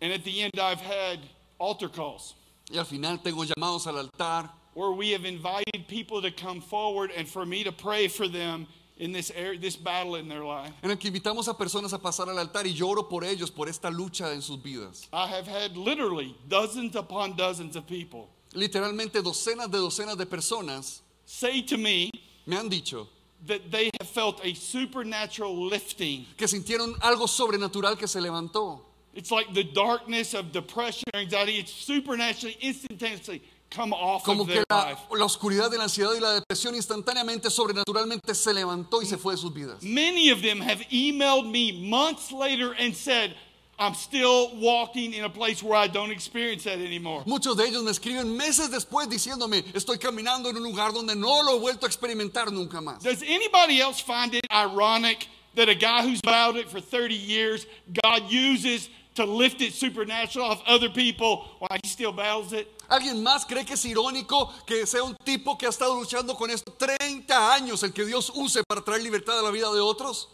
and 0.00 0.12
at 0.12 0.24
the 0.24 0.42
end, 0.42 0.58
I've 0.58 0.80
had 0.80 1.20
altar 1.58 1.88
calls 1.88 2.34
Y 2.72 2.78
al 2.78 2.84
final 2.86 3.18
tengo 3.18 3.44
llamados 3.44 3.86
al 3.86 3.98
altar 3.98 4.48
where 4.74 4.92
we 4.92 5.10
have 5.12 5.26
invited 5.26 5.86
people 5.86 6.22
to 6.22 6.30
come 6.30 6.60
forward 6.62 7.10
and 7.16 7.28
for 7.28 7.44
me 7.44 7.62
to 7.62 7.70
pray 7.72 8.08
for 8.08 8.26
them 8.26 8.66
in 8.98 9.12
this 9.12 9.30
area, 9.34 9.58
this 9.58 9.76
battle 9.76 10.16
in 10.16 10.28
their 10.28 10.42
life. 10.44 10.72
en 10.82 10.90
el 10.90 10.96
que 10.96 11.10
invitamos 11.10 11.48
a 11.48 11.54
personas 11.54 11.92
a 11.92 11.98
pasar 11.98 12.28
al 12.30 12.38
altar 12.38 12.66
y 12.66 12.72
lloro 12.72 13.08
por 13.08 13.22
ellos, 13.24 13.50
por 13.50 13.68
esta 13.68 13.90
lucha 13.90 14.32
en 14.32 14.40
sus 14.40 14.56
vidas. 14.62 15.06
I 15.12 15.26
have 15.26 15.46
had 15.46 15.76
literally 15.76 16.34
dozens 16.48 16.96
upon 16.96 17.36
dozens 17.36 17.76
of 17.76 17.86
people 17.86 18.28
Literalmente 18.54 19.22
docenas 19.22 19.70
de 19.70 19.78
docenas 19.78 20.16
de 20.16 20.26
personas 20.26 21.00
say 21.24 21.62
to 21.62 21.78
me 21.78 22.10
me 22.46 22.56
han 22.56 22.68
dicho 22.68 23.08
that 23.46 23.70
they 23.70 23.90
have 24.00 24.08
felt 24.08 24.40
a 24.44 24.54
supernatural 24.54 25.66
lifting. 25.68 26.26
que 26.36 26.46
sintieron 26.46 26.94
algo 27.00 27.26
sobrenatural 27.26 27.96
que 27.98 28.06
se 28.06 28.20
levantó. 28.20 28.80
It's 29.14 29.30
like 29.30 29.52
the 29.52 29.64
darkness 29.64 30.32
of 30.34 30.52
depression 30.52 31.04
or 31.14 31.20
anxiety. 31.20 31.58
It's 31.58 31.72
supernaturally, 31.72 32.56
instantaneously 32.62 33.42
come 33.70 33.92
off 33.92 34.24
Como 34.24 34.42
of 34.42 34.48
que 34.48 34.54
their 34.54 34.64
la, 34.70 34.90
life. 34.90 35.00
la 35.10 35.24
oscuridad 35.26 35.70
de 35.70 35.76
la 35.78 35.84
ansiedad 35.84 36.14
y 36.14 36.20
la 36.20 36.40
depresión 36.40 36.74
instantáneamente, 36.74 37.50
sobrenaturalmente 37.50 38.34
se 38.34 38.52
levantó 38.54 39.02
y 39.02 39.06
se 39.06 39.16
fue 39.18 39.34
de 39.34 39.38
sus 39.40 39.52
vidas. 39.52 39.82
Many 39.82 40.30
of 40.30 40.40
them 40.42 40.60
have 40.60 40.80
emailed 40.90 41.46
me 41.50 41.72
months 41.72 42.30
later 42.32 42.74
and 42.78 42.94
said, 42.94 43.34
I'm 43.82 43.94
still 43.94 44.54
walking 44.60 45.12
in 45.12 45.24
a 45.24 45.28
place 45.28 45.60
where 45.60 45.74
I 45.74 45.88
don't 45.88 46.12
experience 46.12 46.62
that 46.64 46.78
anymore. 46.78 47.24
Muchos 47.26 47.56
de 47.56 47.64
ellos 47.64 47.82
me 47.82 47.90
escriben 47.90 48.36
meses 48.36 48.70
después 48.70 49.08
diciéndome, 49.08 49.64
estoy 49.74 49.98
caminando 49.98 50.48
en 50.50 50.56
un 50.56 50.62
lugar 50.62 50.92
donde 50.92 51.16
no 51.16 51.42
lo 51.42 51.56
he 51.56 51.58
vuelto 51.58 51.86
a 51.86 51.88
experimentar 51.88 52.52
nunca 52.52 52.80
más. 52.80 53.02
Does 53.02 53.24
anybody 53.24 53.80
else 53.80 54.00
find 54.00 54.34
it 54.34 54.46
ironic 54.52 55.26
that 55.56 55.68
a 55.68 55.74
guy 55.74 56.02
who's 56.02 56.20
battled 56.20 56.58
it 56.58 56.70
for 56.70 56.80
30 56.80 57.16
years, 57.16 57.66
God 58.04 58.30
uses 58.30 58.88
to 59.16 59.24
lift 59.24 59.60
it 59.60 59.72
supernatural 59.72 60.46
off 60.46 60.62
other 60.64 60.88
people 60.88 61.44
while 61.58 61.76
he 61.82 61.88
still 61.88 62.12
battles 62.12 62.52
it? 62.52 62.68
¿Alguien 62.88 63.20
más 63.20 63.44
cree 63.46 63.64
que 63.64 63.74
es 63.74 63.84
irónico 63.84 64.48
que 64.64 64.86
sea 64.86 65.02
un 65.02 65.16
tipo 65.24 65.58
que 65.58 65.66
ha 65.66 65.70
estado 65.70 65.96
luchando 65.96 66.36
con 66.36 66.50
esto 66.50 66.72
30 66.72 67.52
años, 67.52 67.82
el 67.82 67.92
que 67.92 68.04
Dios 68.04 68.30
use 68.32 68.62
para 68.62 68.80
traer 68.80 69.02
libertad 69.02 69.40
a 69.40 69.42
la 69.42 69.50
vida 69.50 69.72
de 69.72 69.80
otros? 69.80 70.28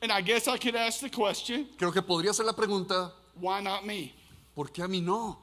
And 0.00 0.12
I 0.12 0.20
guess 0.20 0.46
I 0.46 0.56
could 0.58 0.76
ask 0.76 1.00
the 1.00 1.10
question, 1.10 1.68
Creo 1.76 1.92
que 1.92 2.02
podría 2.02 2.32
ser 2.32 2.44
la 2.46 2.52
pregunta, 2.52 3.12
why 3.40 3.60
not 3.60 3.84
me? 3.84 4.14
¿por 4.54 4.70
qué 4.70 4.82
a 4.82 4.88
mí 4.88 5.00
no? 5.02 5.38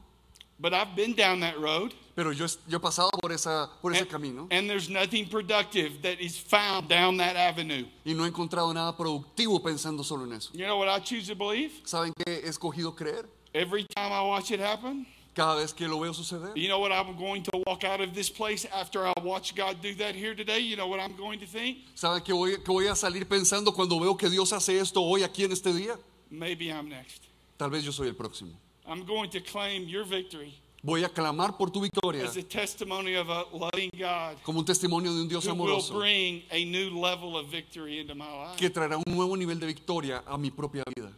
But 0.58 0.74
I've 0.74 0.96
been 0.96 1.14
down 1.14 1.42
that 1.42 1.60
road. 1.60 1.94
Pero 2.16 2.32
yo, 2.32 2.46
yo 2.68 2.78
he 2.78 2.80
pasado 2.80 3.10
por, 3.22 3.34
esa, 3.34 3.70
por 3.82 3.92
ese 3.92 4.04
And, 4.04 4.10
camino 4.10 4.48
and 4.52 4.70
there's 4.70 4.90
nothing 4.90 5.28
productive 5.28 6.02
that 6.02 6.22
is 6.22 6.38
found 6.38 6.88
down 6.88 7.18
that 7.18 7.36
avenue. 7.36 7.86
y 8.06 8.14
no 8.14 8.24
he 8.24 8.30
encontrado 8.30 8.74
nada 8.74 8.96
productivo 8.96 9.62
pensando 9.62 10.02
solo 10.06 10.24
en 10.24 10.32
eso. 10.32 10.52
You 10.54 10.66
know 10.66 10.78
what 10.78 10.88
I 10.88 11.00
choose 11.04 11.28
to 11.28 11.36
believe? 11.36 11.72
¿Saben 11.84 12.14
qué 12.16 12.42
he 12.42 12.48
escogido 12.48 12.96
creer? 12.96 13.26
Every 13.54 13.86
time 13.96 14.14
I 14.14 14.22
watch 14.22 14.52
it 14.52 14.62
happen, 14.62 15.06
Cada 15.36 15.56
vez 15.56 15.74
que 15.74 15.86
lo 15.88 16.00
veo 16.00 16.14
suceder. 16.14 16.56
you 16.56 16.70
know 16.70 16.80
what 16.80 16.92
I'm 16.92 17.18
going 17.18 17.44
to 17.44 17.64
walk 17.68 17.84
out 17.84 18.00
of 18.00 18.14
this 18.14 18.30
place 18.30 18.66
after 18.74 19.06
I 19.06 19.14
watch 19.22 19.54
God 19.54 19.82
do 19.82 19.94
that 19.96 20.16
here 20.16 20.34
today? 20.34 20.60
You 20.60 20.78
know 20.78 20.88
what 20.88 21.00
I'm 21.02 21.16
going 21.18 21.40
to 21.40 21.46
think? 21.46 21.80
¿Saben 21.94 22.24
qué 22.24 22.34
voy, 22.34 22.58
qué 22.64 22.72
voy 22.72 22.88
a 22.88 22.96
salir 22.96 23.28
pensando 23.28 23.74
cuando 23.74 24.00
veo 24.00 24.16
que 24.16 24.30
Dios 24.30 24.54
hace 24.54 24.80
esto 24.80 25.02
hoy 25.02 25.24
aquí 25.24 25.44
en 25.44 25.52
este 25.52 25.74
día? 25.74 26.00
Maybe 26.32 26.72
I'm 26.72 26.88
next. 26.88 27.24
Tal 27.58 27.70
vez 27.70 27.84
yo 27.84 27.92
soy 27.92 28.08
el 28.08 28.16
próximo. 28.16 28.52
I'm 28.88 29.06
going 29.06 29.30
to 29.32 29.42
claim 29.42 29.88
your 29.88 30.06
victory 30.06 30.54
Voy 30.86 31.04
a 31.04 31.10
clamar 31.10 31.58
por 31.58 31.72
tu 31.72 31.82
victoria 31.82 32.24
as 32.24 32.38
a 32.38 32.44
testimony 32.44 33.16
of 33.16 33.28
a 33.28 33.46
loving 33.52 33.90
God 33.98 34.38
como 34.44 34.60
un 34.60 34.66
testimonio 34.66 35.12
de 35.16 35.22
un 35.22 35.28
Dios 35.28 35.44
who 35.48 35.56
will 35.56 35.64
amoroso 35.64 35.96
bring 35.98 36.44
a 36.52 36.64
new 36.64 36.92
level 36.92 37.36
of 37.36 37.48
victory 37.48 38.00
into 38.00 38.14
my 38.14 38.26
life. 38.26 38.58
que 38.58 38.70
traerá 38.70 38.96
un 38.98 39.16
nuevo 39.16 39.36
nivel 39.36 39.60
de 39.60 39.66
victoria 39.66 40.22
a 40.28 40.38
mi 40.38 40.52
propia 40.52 40.84
vida. 40.96 41.12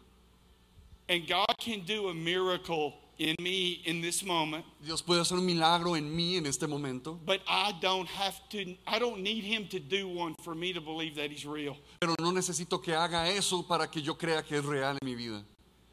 And 1.10 1.28
God 1.28 1.54
can 1.60 1.82
do 1.86 2.08
a 2.08 2.14
miracle 2.14 2.94
in 3.20 3.36
me 3.40 3.82
in 3.86 4.02
this 4.02 4.24
moment, 4.24 4.64
Dios 4.84 5.02
puede 5.02 5.22
hacer 5.22 5.38
un 5.38 5.46
milagro 5.46 5.96
en 5.96 6.16
mí 6.16 6.36
en 6.38 6.46
este 6.46 6.68
momento, 6.68 7.20
but 7.26 7.42
I 7.48 7.74
don't 7.82 8.08
have 8.08 8.36
to, 8.52 8.76
I 8.88 9.00
don't 9.00 9.22
need 9.22 9.44
Him 9.44 9.68
to 9.70 9.80
do 9.80 10.08
one 10.08 10.36
for 10.44 10.54
me 10.56 10.72
to 10.74 10.82
believe 10.82 11.16
that 11.16 11.32
He's 11.32 11.46
real. 11.46 11.76
pero 12.00 12.16
no 12.20 12.32
necesito 12.32 12.82
que 12.82 12.94
haga 12.94 13.28
eso 13.30 13.64
para 13.68 13.88
que 13.90 14.02
yo 14.02 14.16
crea 14.16 14.44
que 14.44 14.58
es 14.58 14.66
real 14.66 14.98
en 15.02 15.06
mi 15.06 15.16
vida. 15.16 15.44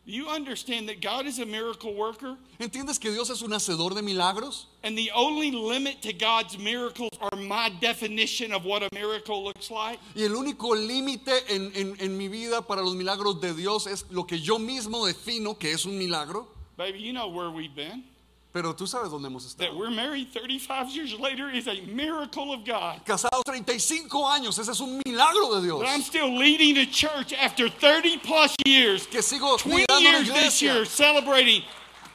You 0.07 0.29
understand 0.29 0.87
that 0.91 1.01
God 1.01 1.25
is 1.25 1.39
a 1.39 1.47
miracle 1.47 1.95
worker, 1.95 2.37
¿Entiendes 2.59 2.99
que 3.01 3.11
Dios 3.11 3.31
es 3.31 3.41
un 3.41 3.53
hacedor 3.55 3.95
de 3.95 4.03
milagros? 4.03 4.67
and 4.83 4.99
the 4.99 5.11
only 5.15 5.51
limit 5.51 6.03
to 6.03 6.13
God's 6.13 6.59
miracles 6.59 7.09
are 7.23 7.35
my 7.41 7.71
definition 7.81 8.53
of 8.53 8.67
what 8.67 8.83
a 8.83 8.89
miracle 8.93 9.43
looks 9.43 9.71
like? 9.71 9.99
Y 10.15 10.25
el 10.25 10.33
único 10.37 10.75
límite 10.75 11.33
en, 11.49 11.73
en- 11.75 11.97
en 11.99 12.19
mi 12.19 12.29
vida 12.29 12.61
para 12.67 12.83
los 12.83 12.95
milagros 12.95 13.41
de 13.41 13.55
Dios 13.55 13.87
es 13.87 14.05
lo 14.11 14.27
que 14.27 14.39
yo 14.39 14.59
mismo 14.59 15.07
defino 15.07 15.59
que 15.59 15.73
es 15.73 15.87
un 15.87 15.97
milagro. 15.97 16.53
Baby, 16.77 16.99
you 16.99 17.13
know 17.13 17.29
where 17.29 17.51
we've 17.51 17.75
been. 17.75 18.05
Pero 18.53 18.73
tú 18.73 18.87
sabes 18.87 19.11
dónde 19.11 19.27
hemos 19.27 19.45
estado. 19.45 19.69
That 19.71 19.77
we're 19.77 19.91
married 19.91 20.29
35 20.33 20.91
years 20.91 21.13
later 21.19 21.51
is 21.51 21.67
a 21.67 21.83
miracle 21.87 22.53
of 22.53 22.65
God. 22.65 23.05
Casados 23.05 23.43
35 23.45 24.09
años, 24.29 24.59
ese 24.61 24.69
es 24.69 24.81
un 24.81 25.03
milagro 25.05 25.55
de 25.57 25.63
Dios. 25.63 25.81
But 25.81 25.89
I'm 25.89 26.03
still 26.03 26.37
leading 26.37 26.77
a 26.79 26.87
church 26.87 27.33
after 27.33 27.69
30 27.69 28.19
plus 28.19 28.55
years, 28.65 29.07
Que 29.07 29.23
sigo 29.23 29.59
20 29.59 29.87
liderando 29.87 30.09
una 30.09 30.19
years 30.19 30.33
this 30.33 30.63
year, 30.63 30.85
celebrating 30.85 31.63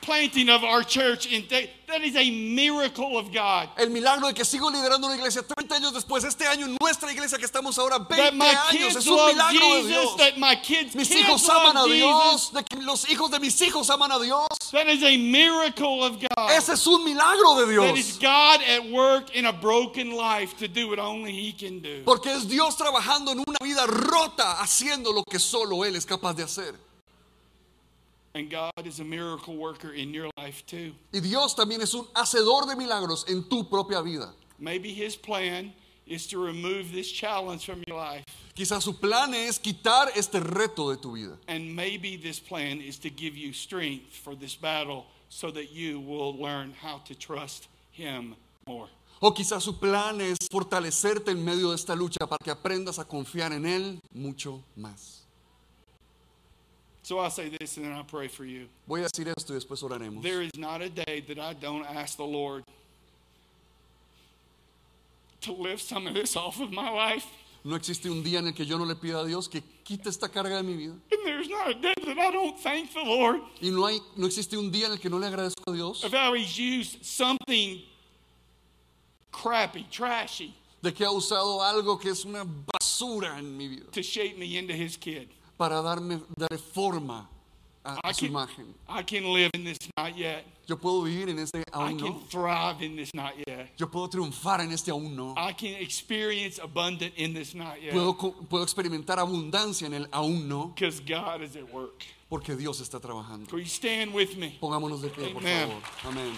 planting 0.02 0.50
of 0.50 0.64
our 0.64 0.84
church. 0.84 1.26
In 1.26 1.46
that, 1.50 2.02
is 2.02 2.16
a 2.16 2.30
miracle 2.32 3.18
of 3.18 3.34
God. 3.34 3.70
El 3.78 3.90
milagro 3.90 4.28
de 4.28 4.34
que 4.34 4.46
sigo 4.46 4.70
liderando 4.70 5.08
una 5.08 5.16
iglesia 5.16 5.42
30 5.42 5.76
años 5.76 5.94
después, 5.94 6.24
este 6.24 6.46
año 6.48 6.66
en 6.66 6.78
nuestra 6.80 7.12
iglesia 7.12 7.38
que 7.38 7.46
estamos 7.46 7.78
ahora 7.78 8.00
20 8.00 8.16
That 8.16 8.34
my 8.34 8.46
años, 8.46 8.96
es 8.96 9.08
un 9.08 9.28
milagro 9.28 9.60
de 9.60 9.82
Jesus. 9.82 9.88
Dios. 9.88 10.18
That 10.18 10.38
my 10.38 10.56
kids, 10.62 10.96
Mis 10.96 11.10
kids 11.10 11.22
hijos 11.22 11.50
aman 11.50 11.78
a 11.78 11.84
Jesus. 11.84 11.98
Dios, 11.98 12.52
de 12.54 12.64
que 12.64 12.84
los 12.84 13.10
hijos 13.10 13.32
de 13.32 13.40
mis 13.40 13.62
hijos 13.62 13.90
aman 13.90 14.12
a 14.12 14.20
Dios. 14.20 14.48
That 14.72 14.88
is 14.88 15.04
a 15.04 15.18
miracle 15.18 16.04
of 16.04 16.20
God. 16.20 16.52
Ese 16.52 16.74
es 16.74 16.88
un 16.88 17.04
milagro 17.04 17.66
de 17.66 17.76
That 17.76 17.98
is 17.98 18.18
Dios. 18.18 18.20
God 18.20 18.62
at 18.62 18.92
work 18.92 19.36
in 19.36 19.46
a 19.46 19.54
broken 19.54 20.12
life 20.12 20.58
to 20.58 20.68
do 20.68 20.90
what 20.90 21.00
only 21.00 21.32
He 21.32 21.52
can 21.54 21.80
do. 21.80 22.04
Porque 22.06 22.28
es 22.28 22.48
Dios 22.48 22.76
trabajando 22.76 23.32
en 23.32 23.40
una 23.40 23.58
vida 23.62 23.86
rota, 23.88 24.60
haciendo 24.62 25.12
lo 25.12 25.24
que 25.24 25.40
solo 25.40 25.84
Él 25.86 25.96
es 25.96 26.06
capaz 26.06 26.34
de 26.34 26.44
hacer. 26.44 26.89
And 28.34 28.50
God 28.50 28.86
is 28.86 29.00
a 29.00 29.04
miracle 29.04 29.58
worker 29.58 29.92
in 29.92 30.14
your 30.14 30.30
life 30.38 30.64
too. 30.68 30.94
Y 31.12 31.20
Dios 31.20 31.56
también 31.56 31.82
es 31.82 31.94
un 31.94 32.06
hacedor 32.16 32.68
de 32.68 32.76
milagros 32.76 33.26
en 33.28 33.44
tu 33.50 33.64
propia 33.64 34.02
vida. 34.02 34.34
Maybe 34.60 34.94
His 34.94 35.16
plan 35.16 35.74
is 36.06 36.28
to 36.28 36.44
remove 36.44 36.92
this 36.92 37.12
challenge 37.12 37.66
from 37.66 37.84
your 37.88 37.98
life. 37.98 38.26
Quizás 38.56 38.84
su 38.84 38.94
plan 38.94 39.34
es 39.34 39.58
quitar 39.60 40.10
este 40.16 40.40
reto 40.42 40.90
de 40.90 40.98
tu 40.98 41.14
vida. 41.14 41.38
And 41.48 41.76
maybe 41.76 42.18
this 42.18 42.40
plan 42.40 42.82
is 42.82 42.98
to 43.00 43.10
give 43.10 43.38
you 43.38 43.54
strength 43.54 44.16
for 44.16 44.36
this 44.36 44.56
battle 44.56 45.06
so 45.30 45.50
that 45.52 45.72
you 45.72 46.00
will 46.00 46.36
learn 46.38 46.74
how 46.74 47.00
to 47.06 47.16
trust 47.16 47.68
Him 47.92 48.36
more. 48.68 48.90
O 49.22 49.34
quizás 49.34 49.64
su 49.64 49.74
plan 49.80 50.22
es 50.22 50.38
fortalecerte 50.50 51.32
en 51.32 51.44
medio 51.44 51.70
de 51.70 51.76
esta 51.76 51.96
lucha 51.96 52.28
para 52.28 52.38
que 52.44 52.52
aprendas 52.52 53.00
a 53.00 53.06
confiar 53.06 53.54
en 53.54 53.66
Él 53.66 54.00
mucho 54.14 54.64
más. 54.76 55.19
So 57.10 57.18
I'll 57.18 57.32
say 57.32 57.50
this 57.50 57.78
and 57.78 57.88
then 57.88 57.94
I'll 57.94 58.04
pray 58.04 58.28
for 58.28 58.46
you. 58.46 58.68
Voy 58.88 59.00
a 59.00 59.08
decir 59.08 59.34
esto 59.36 59.54
y 59.54 59.58
después 59.58 59.82
oraremos. 59.82 60.22
There 60.22 60.44
is 60.44 60.56
not 60.56 60.84
a 60.84 60.90
day 60.90 61.24
that 61.28 61.40
I 61.40 61.54
don't 61.54 61.84
ask 61.84 62.18
the 62.18 62.24
Lord 62.24 62.64
to 65.42 65.52
lift 65.52 65.82
some 65.82 66.06
of 66.06 66.14
this 66.14 66.36
off 66.36 66.62
of 66.62 66.72
my 66.72 66.92
life. 66.92 67.26
No 67.64 67.76
existe 67.78 68.06
un 68.06 68.22
día 68.22 68.38
en 68.38 68.46
el 68.46 68.54
que 68.54 68.64
yo 68.64 68.78
no 68.78 68.84
le 68.84 68.94
pida 68.94 69.24
a 69.24 69.26
Dios 69.26 69.48
que 69.48 69.64
quita 69.84 70.10
esta 70.10 70.28
carga 70.28 70.58
de 70.58 70.62
mi 70.62 70.76
vida. 70.76 70.94
And 71.12 71.26
there's 71.26 71.50
not 71.50 71.72
a 71.72 71.74
day 71.74 71.96
that 72.06 72.20
I 72.20 72.30
don't 72.30 72.60
thank 72.60 72.94
the 72.94 73.02
Lord 73.02 73.42
Y 73.60 73.72
no, 73.72 73.88
hay, 73.88 73.98
no 74.16 74.28
existe 74.28 74.56
un 74.56 74.70
día 74.70 74.86
en 74.86 74.92
el 74.92 75.00
que 75.00 75.10
no 75.10 75.18
le 75.18 75.26
agradezco 75.26 75.72
a 75.72 75.76
Dios 75.76 76.04
of 76.04 76.14
how 76.14 76.36
He's 76.36 76.60
used 76.60 77.04
something 77.04 77.82
crappy, 79.32 79.88
trashy, 79.90 80.54
de 80.84 80.92
que 80.92 81.08
ha 81.08 81.10
usado 81.10 81.60
algo 81.60 82.00
que 82.00 82.12
es 82.12 82.24
una 82.24 82.46
basura 82.46 83.40
en 83.40 83.58
mi 83.58 83.68
vida 83.68 83.92
to 83.94 84.04
shape 84.04 84.38
me 84.38 84.60
into 84.60 84.76
His 84.76 84.96
kid. 84.96 85.28
Para 85.60 85.82
darme, 85.82 86.22
darle 86.38 86.58
forma 86.58 87.30
a, 87.84 88.00
a 88.02 88.10
I 88.10 88.14
su 88.14 88.22
can, 88.26 88.30
imagen. 88.32 88.66
I 88.88 89.04
can 89.04 89.26
live 89.34 89.50
in 89.54 89.66
this 89.66 89.78
not 89.98 90.16
yet. 90.18 90.46
Yo 90.68 90.78
puedo 90.78 91.02
vivir 91.04 91.30
en 91.30 91.40
este 91.40 91.60
I 91.60 91.64
aún 91.74 91.98
can 92.00 92.10
no. 92.14 92.22
thrive 92.30 92.82
in 92.82 92.96
this 92.96 93.14
not 93.14 93.34
yet. 93.46 93.70
Yo 93.78 93.88
puedo 93.88 94.08
triunfar 94.10 94.62
en 94.62 94.72
este 94.72 94.90
aún 94.92 95.16
no. 95.16 95.34
I 95.36 95.52
can 95.54 95.74
experience 95.82 96.60
abundant 96.60 97.14
in 97.18 97.34
this 97.34 97.54
not 97.54 97.82
yet. 97.82 97.92
Puedo, 97.94 98.16
puedo 98.48 98.64
experimentar 98.64 99.20
abundancia 99.20 99.86
en 99.88 99.94
el 99.96 100.08
aún 100.12 100.48
no 100.48 100.68
Because 100.76 101.02
God 101.02 101.42
is 101.42 101.56
at 101.58 101.72
work. 101.74 102.06
porque 102.30 102.56
Dios 102.56 102.80
está 102.80 103.00
trabajando. 103.02 103.52
Will 103.52 103.60
you 103.62 103.66
stand 103.68 104.14
with 104.14 104.38
me? 104.38 104.58
Pongámonos 104.62 105.02
de 105.02 105.10
pie, 105.10 105.30
por 105.34 105.42
Amen. 105.42 105.68
favor. 105.70 105.84
Amén. 106.06 106.34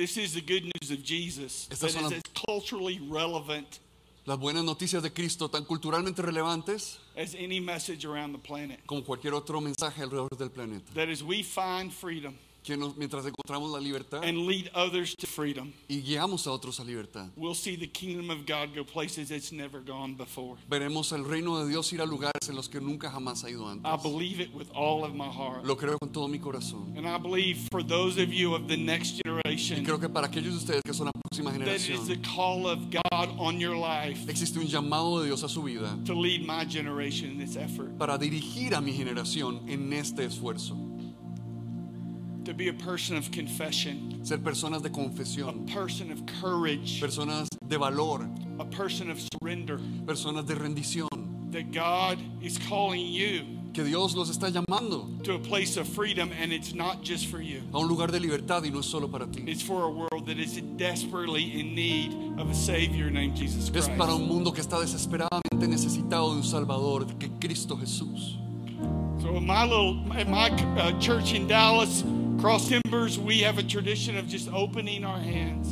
This 0.00 0.16
is 0.16 0.32
the 0.32 0.40
good 0.40 0.64
news 0.64 0.90
of 0.90 1.04
Jesus 1.04 1.66
that 1.68 1.74
Estas 1.76 1.92
son 1.92 2.04
las- 2.04 2.12
as 2.14 2.22
culturally 2.46 2.98
relevant 3.10 3.80
Las 4.24 4.38
buenas 4.38 4.64
noticias 4.64 5.02
de 5.02 5.10
Cristo, 5.12 5.48
tan 5.50 5.66
culturalmente 5.66 6.22
relevantes 6.22 6.98
as 7.18 7.34
any 7.34 7.60
message 7.60 8.06
around 8.06 8.32
the 8.32 8.38
planet. 8.38 8.80
como 8.86 9.02
cualquier 9.04 9.34
otro 9.34 9.60
mensaje 9.60 10.00
alrededor 10.02 10.38
del 10.38 10.48
planeta. 10.48 10.90
That 10.94 11.10
as 11.10 11.22
we 11.22 11.42
find 11.42 11.92
freedom 11.92 12.34
Que 12.62 12.76
nos- 12.76 12.94
mientras 12.96 13.24
encontramos 13.24 13.70
la 13.72 13.80
libertad 13.80 14.22
and 14.22 14.46
lead 14.46 14.70
others 14.74 15.14
to 15.16 15.26
freedom, 15.26 15.72
y 15.88 16.02
guiamos 16.02 16.46
a 16.46 16.52
otros 16.52 16.78
a 16.78 16.84
libertad, 16.84 17.28
we'll 17.36 17.54
see 17.54 17.74
the 17.76 17.88
kingdom 17.90 18.28
of 18.30 18.44
God 18.46 18.74
go 18.74 18.84
places 18.84 19.30
it's 19.30 19.50
never 19.50 19.80
gone 19.82 20.14
before. 20.14 20.58
veremos 20.68 21.10
el 21.12 21.24
reino 21.24 21.58
de 21.64 21.68
Dios 21.70 21.90
ir 21.92 22.00
a 22.02 22.06
lugares 22.06 22.48
en 22.48 22.56
los 22.56 22.68
que 22.68 22.80
nunca 22.80 23.10
jamás 23.10 23.44
ha 23.44 23.50
ido 23.50 23.66
I 23.66 23.72
antes. 23.72 24.02
believe 24.02 24.40
it 24.40 24.54
with 24.54 24.68
all 24.74 25.04
of 25.04 25.14
my 25.14 25.28
heart. 25.28 25.64
Lo 25.64 25.76
creo 25.76 25.98
con 25.98 26.10
todo 26.12 26.28
mi 26.28 26.38
corazón. 26.38 26.94
And 26.96 27.06
I 27.06 27.16
believe 27.18 27.66
for 27.70 27.82
those 27.82 28.18
of 28.22 28.30
you 28.30 28.54
of 28.54 28.68
the 28.68 28.76
next 28.76 29.20
Y 29.24 29.82
creo 29.82 29.98
que 29.98 30.08
para 30.08 30.26
aquellos 30.26 30.52
de 30.52 30.58
ustedes 30.58 30.82
que 30.84 30.92
son 30.92 31.06
la 31.06 31.12
próxima 31.12 31.50
that 31.52 31.60
it 31.62 31.76
is 31.76 31.86
the 32.06 32.16
generación, 32.16 32.22
call 32.22 32.66
of 32.66 32.78
God 32.90 33.28
on 33.38 33.58
your 33.58 33.74
life 33.76 34.28
existe 34.28 34.58
un 34.58 34.66
llamado 34.66 35.20
de 35.20 35.26
Dios 35.26 35.42
a 35.44 35.48
su 35.48 35.62
vida 35.62 35.98
to 36.04 36.14
lead 36.14 36.42
my 36.46 36.64
generation 36.70 37.30
in 37.30 37.38
this 37.38 37.56
effort. 37.56 37.96
para 37.98 38.18
dirigir 38.18 38.74
a 38.74 38.80
mi 38.82 38.92
generación 38.92 39.62
en 39.68 39.92
este 39.94 40.24
esfuerzo. 40.24 40.76
To 42.44 42.54
be 42.54 42.68
a 42.68 42.72
person 42.72 43.16
of 43.16 43.30
confession, 43.30 44.24
Ser 44.24 44.38
personas 44.38 44.82
de 44.82 44.88
confesión. 44.90 45.68
a 45.68 45.72
person 45.72 46.10
of 46.10 46.24
courage, 46.40 47.00
personas 47.00 47.46
de 47.66 47.76
valor, 47.78 48.28
a 48.58 48.64
person 48.64 49.10
of 49.10 49.20
surrender. 49.20 49.78
personas 50.06 50.46
de 50.46 50.54
rendición. 50.54 51.08
That 51.52 51.70
God 51.72 52.18
is 52.42 52.58
calling 52.68 53.06
you 53.06 53.44
Que 53.72 53.84
Dios 53.84 54.14
los 54.16 54.30
está 54.30 54.50
llamando 54.50 55.22
to 55.22 55.34
a 55.34 55.38
place 55.38 55.76
of 55.76 55.86
freedom, 55.86 56.30
and 56.40 56.52
it's 56.52 56.74
not 56.74 57.02
just 57.04 57.26
for 57.26 57.40
you. 57.40 57.62
a 57.72 57.78
un 57.78 57.86
lugar 57.88 58.08
de 58.10 58.18
libertad 58.18 58.64
y 58.64 58.70
no 58.70 58.80
es 58.80 58.86
solo 58.86 59.06
para 59.08 59.26
ti. 59.26 59.44
It's 59.46 59.62
for 59.62 59.84
a 59.84 59.90
world 59.90 60.26
that 60.26 60.38
is 60.38 60.60
desperately 60.76 61.60
in 61.60 61.74
need 61.74 62.12
of 62.40 62.50
a 62.50 62.54
Savior 62.54 63.10
named 63.10 63.36
Jesus 63.36 63.64
Es 63.68 63.86
Christ. 63.86 63.90
para 63.98 64.14
un 64.14 64.26
mundo 64.26 64.52
que 64.52 64.60
está 64.62 64.80
desesperadamente 64.80 65.68
necesitado 65.68 66.30
de 66.30 66.36
un 66.38 66.44
Salvador, 66.44 67.06
que 67.18 67.28
Cristo 67.38 67.76
Jesús. 67.76 68.38
So, 69.20 69.36
in 69.36 69.46
my 69.46 69.64
little, 69.64 70.00
in 70.18 70.30
my 70.30 70.48
uh, 70.78 70.98
church 70.98 71.34
in 71.34 71.46
Dallas, 71.46 72.02
Cross 72.40 72.70
mm. 72.70 72.80
Timbers, 72.82 73.18
we 73.18 73.40
have 73.40 73.58
a 73.58 73.62
tradition 73.62 74.16
of 74.16 74.26
just 74.26 74.48
opening 74.50 75.04
our 75.04 75.18
hands. 75.18 75.68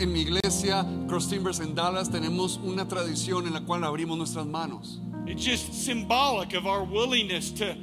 En 0.00 0.10
mi 0.10 0.22
iglesia, 0.22 0.86
Cross 1.06 1.26
Timbers 1.26 1.60
en 1.60 1.74
Dallas, 1.74 2.08
tenemos 2.08 2.58
una 2.64 2.86
tradición 2.88 3.46
en 3.46 3.52
la 3.52 3.60
cual 3.60 3.84
abrimos 3.84 4.16
nuestras 4.16 4.46
manos. 4.46 5.00
It's 5.26 5.44
just 5.44 5.74
symbolic 5.74 6.54
of 6.54 6.66
our 6.66 6.82
willingness 6.82 7.50
to 7.52 7.76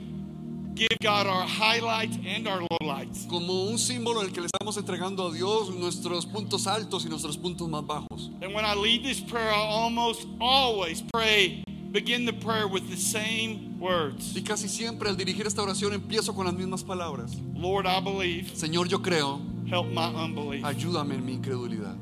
give 0.73 0.97
God 1.03 1.27
our 1.27 1.45
highlights 1.45 2.17
and 2.25 2.47
our 2.47 2.61
lowlights. 2.81 3.27
Como 3.29 3.69
un 3.69 3.77
símbolo 3.77 4.23
el 4.23 4.31
que 4.31 4.41
le 4.41 4.47
estamos 4.47 4.75
entregando 4.77 5.27
a 5.27 5.31
Dios 5.31 5.69
nuestros 5.69 6.25
puntos 6.25 6.65
altos 6.65 7.05
y 7.05 7.09
nuestros 7.09 7.37
puntos 7.37 7.69
más 7.69 7.85
bajos. 7.85 8.31
And 8.41 8.55
when 8.55 8.65
I 8.65 8.73
lead 8.73 9.03
this 9.03 9.19
prayer, 9.19 9.49
I 9.49 9.55
almost 9.55 10.25
always 10.41 11.03
pray, 11.13 11.63
begin 11.91 12.25
the 12.25 12.33
prayer 12.33 12.67
with 12.67 12.89
the 12.89 12.97
same 12.97 13.77
words 13.79 14.35
Y 14.35 14.41
casi 14.43 14.67
siempre 14.67 15.09
al 15.09 15.17
dirigir 15.17 15.45
esta 15.47 15.61
oración 15.61 15.93
empiezo 15.93 16.33
con 16.35 16.45
las 16.45 16.53
mismas 16.55 16.83
palabras. 16.83 17.35
Lord, 17.55 17.85
I 17.87 17.99
believe, 18.01 18.49
Señor, 18.55 18.87
yo 18.87 18.99
creo, 19.01 19.39
help 19.67 19.87
my 19.93 20.07
unbelief. 20.13 20.63
ayúdame 20.65 21.15
en 21.15 21.25
mi 21.25 21.33
incredulidad. 21.33 21.95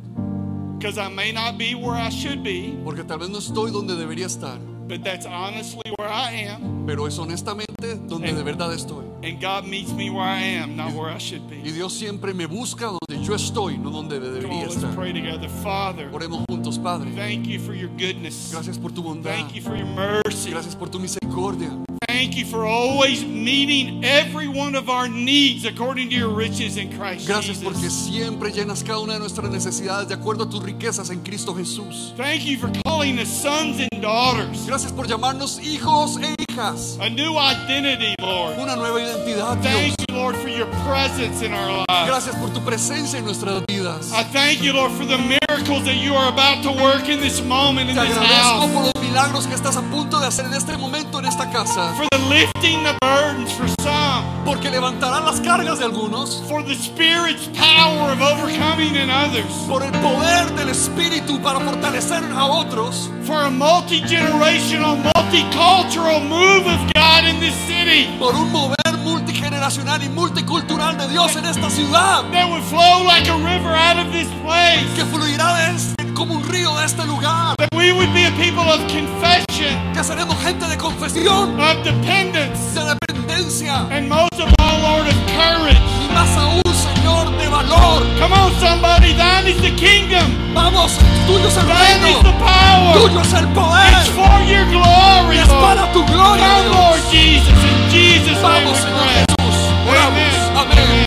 Because 0.77 0.99
I 0.99 1.09
may 1.09 1.31
not 1.31 1.57
be 1.57 1.73
where 1.73 1.95
I 1.95 2.09
should 2.09 2.43
be, 2.43 2.77
Porque 2.83 3.03
tal 3.03 3.17
vez 3.19 3.29
no 3.29 3.39
estoy 3.39 3.71
donde 3.71 3.95
debería 3.95 4.27
estar, 4.27 4.59
but 4.87 5.03
that's 5.03 5.25
honestly 5.25 5.81
where 5.97 6.07
I 6.09 6.31
am. 6.49 6.85
pero 6.85 7.07
es 7.07 7.17
honestamente 7.17 7.95
donde 8.07 8.31
de 8.33 8.43
verdad 8.43 8.71
estoy. 8.73 9.05
And 9.23 9.41
God 9.41 9.65
meets 9.65 9.91
me 9.93 10.09
where 10.11 10.23
I 10.23 10.39
am, 10.61 10.75
not 10.75 10.93
where 10.93 11.09
I 11.09 11.17
should 11.17 11.41
Y 11.51 11.61
be. 11.63 11.71
Dios 11.71 11.93
siempre 11.93 12.33
me 12.35 12.45
busca 12.45 12.85
donde 12.85 13.23
yo 13.25 13.33
estoy, 13.33 13.77
no 13.77 13.89
donde 13.89 14.19
debería 14.19 14.65
on, 14.65 14.69
estar. 14.69 14.93
pray 14.95 15.11
together. 15.11 15.49
Father, 15.63 16.09
Oremos 16.13 16.43
juntos, 16.47 16.77
Padre. 16.77 17.09
thank 17.15 17.47
you 17.47 17.59
for 17.59 17.73
your 17.73 17.89
goodness. 17.97 18.51
Gracias 18.53 18.77
por 18.77 18.91
tu 18.91 19.01
bondad. 19.01 19.33
Thank 19.35 19.53
you 19.55 19.61
for 19.61 19.75
your 19.75 19.87
mercy. 19.87 20.51
Gracias 20.51 20.75
por 20.75 20.89
tu 20.89 20.99
misericordia. 20.99 21.71
Thank 22.17 22.35
you 22.35 22.45
for 22.45 22.65
always 22.65 23.23
meeting 23.23 24.03
every 24.03 24.47
one 24.47 24.73
of 24.73 24.89
our 24.89 25.07
needs 25.07 25.65
according 25.65 26.09
to 26.09 26.15
your 26.15 26.29
riches 26.29 26.75
in 26.75 26.89
Christ 26.97 27.27
Gracias 27.27 27.59
porque 27.63 27.77
Jesus. 27.83 28.07
siempre 28.09 28.51
llenas 28.51 28.83
cada 28.83 28.97
una 29.01 29.13
de 29.13 29.19
nuestras 29.19 29.51
necesidades 29.51 30.07
de 30.07 30.15
acuerdo 30.15 30.45
a 30.45 30.49
tus 30.49 30.63
riquezas 30.63 31.11
en 31.11 31.21
Cristo 31.21 31.53
Jesús. 31.53 32.15
Thank 32.17 32.41
you 32.43 32.57
for 32.57 32.71
calling 32.85 33.19
us 33.19 33.27
sons 33.29 33.79
and 33.79 34.01
daughters. 34.01 34.65
Gracias 34.65 34.91
por 34.91 35.05
llamarnos 35.05 35.59
hijos 35.59 36.17
e 36.17 36.33
hijas. 36.49 36.97
A 36.99 37.07
new 37.07 37.37
identity, 37.37 38.15
Lord. 38.19 38.57
Una 38.57 38.75
nueva 38.75 38.99
identidad, 38.99 39.61
Thank 39.61 39.93
Dios. 39.93 39.95
you, 40.09 40.15
Lord, 40.15 40.35
for 40.37 40.49
your 40.49 40.65
presence 40.87 41.43
in 41.45 41.53
our 41.53 41.85
lives. 41.87 42.07
Gracias 42.07 42.35
por 42.37 42.49
tu 42.49 42.61
presencia 42.61 43.19
en 43.19 43.25
nuestras 43.25 43.63
vidas. 43.67 44.11
I 44.11 44.23
thank 44.23 44.63
you, 44.63 44.73
Lord, 44.73 44.91
for 44.93 45.05
the 45.05 45.19
miracles 45.19 45.83
that 45.85 45.97
you 46.01 46.15
are 46.15 46.29
about 46.29 46.63
to 46.63 46.71
work 46.81 47.09
in 47.09 47.19
this 47.19 47.43
moment 47.43 47.91
in 47.91 47.95
Te 47.95 48.01
this 48.07 48.17
agradezco 48.17 48.59
house. 48.61 48.71
por 48.73 48.83
los 48.85 48.93
milagros 49.07 49.45
que 49.45 49.53
estás 49.53 49.77
a 49.77 49.83
punto 49.83 50.19
de 50.19 50.25
hacer 50.25 50.45
en 50.45 50.53
este 50.55 50.75
momento 50.77 51.19
en 51.19 51.25
esta 51.25 51.47
casa. 51.51 51.93
For 51.95 52.06
the 52.11 52.17
lifting 52.29 52.83
the 52.83 52.95
burdens 53.01 53.51
for 53.51 53.67
some. 53.81 54.23
Porque 54.45 54.69
levantarán 54.69 55.25
las 55.25 55.41
cargas 55.41 55.79
de 55.79 55.85
algunos. 55.85 56.41
For 56.47 56.63
the 56.63 56.75
Spirit's 56.75 57.47
power 57.57 58.11
of 58.11 58.21
overcoming 58.21 58.95
in 58.95 59.09
others. 59.09 59.51
Por 59.67 59.83
el 59.83 59.91
poder 60.01 60.49
del 60.55 60.69
Espíritu 60.69 61.41
para 61.41 61.59
fortalecer 61.59 62.23
a 62.33 62.45
otros. 62.45 63.09
For 63.25 63.41
a 63.45 63.49
multi 63.49 64.01
generational, 64.01 64.97
multicultural 65.15 66.21
move 66.21 66.65
of 66.67 66.79
God 66.93 67.25
in 67.27 67.39
this 67.41 67.53
city 67.67 68.07
Por 68.17 68.33
un 68.35 68.51
mover 68.51 68.77
multigeneracional 69.03 70.01
y 70.03 70.09
multicultural 70.09 70.97
de 70.97 71.07
Dios 71.09 71.35
en 71.35 71.45
esta 71.45 71.69
ciudad. 71.69 72.23
that 72.31 72.49
would 72.49 72.63
flow 72.63 73.03
like 73.05 73.27
a 73.27 73.37
river 73.37 73.73
out 73.73 73.97
of 73.97 74.11
this 74.13 74.27
place. 74.43 74.85
Que 74.95 75.03
fluirá 75.05 75.53
de 75.55 75.96
como 76.17 76.33
un 76.33 76.43
río 76.49 76.75
de 76.77 76.85
este 76.85 77.05
lugar. 77.05 77.53
That 77.59 77.69
we 77.75 77.91
would 77.91 78.11
be 78.11 78.25
a 78.25 78.31
people 78.31 78.63
of 78.65 78.81
confession, 78.89 79.93
Que 79.93 80.03
seremos 80.03 80.35
gente 80.41 80.65
de 80.67 80.75
confesión, 80.77 81.59
of 81.59 81.83
dependence, 81.83 82.73
de 82.73 82.95
dependencia. 83.05 83.85
and 83.91 84.09
most 84.09 84.33
of 84.39 84.49
all, 84.59 84.79
Lord, 84.81 85.07
of 85.07 85.15
courage. 85.37 85.77
Y 86.09 86.13
más 86.13 86.29
aún, 86.37 86.61
Señor, 86.73 87.29
de 87.37 87.47
valor. 87.47 88.01
Come 88.19 88.33
on, 88.33 88.51
somebody, 88.59 89.13
thine 89.13 89.47
is 89.47 89.61
the 89.61 89.71
kingdom, 89.75 90.25
Vamos, 90.55 90.97
tuyo 91.27 91.47
es 91.47 91.57
el 91.57 91.65
thine 91.67 92.09
is 92.09 92.23
the 92.23 92.33
power. 92.41 92.93
Tuyo 92.97 93.21
es 93.21 93.33
el 93.33 93.45
It's 93.45 93.53
poder. 93.53 94.03
for 94.17 94.41
your 94.49 94.65
glory, 94.73 95.37
Es 95.37 95.47
para 95.49 95.91
tu 95.93 96.03
gloria, 96.05 96.43
Come, 96.43 96.69
Lord. 96.73 96.99
Jesus, 97.11 97.47
in 97.47 97.91
Jesus' 97.91 98.41
name 98.41 98.65
Vamos, 98.65 98.73
we 98.73 98.81
Señor 98.81 99.05
pray. 99.05 99.25
Jesús. 99.37 99.57
Oramos. 99.87 100.07
Amen. 100.07 100.57
Amén. 100.57 100.79
Amén. 100.79 101.06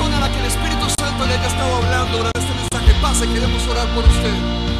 Persona 0.00 0.16
a 0.16 0.20
la 0.20 0.32
que 0.32 0.38
el 0.38 0.46
Espíritu 0.46 0.86
Santo 0.98 1.26
le 1.26 1.34
haya 1.34 1.46
estado 1.46 1.76
hablando 1.76 2.16
durante 2.16 2.38
este 2.38 2.54
mensaje, 2.54 2.94
pase, 3.02 3.28
queremos 3.28 3.66
orar 3.68 3.86
por 3.88 4.04
usted. 4.04 4.32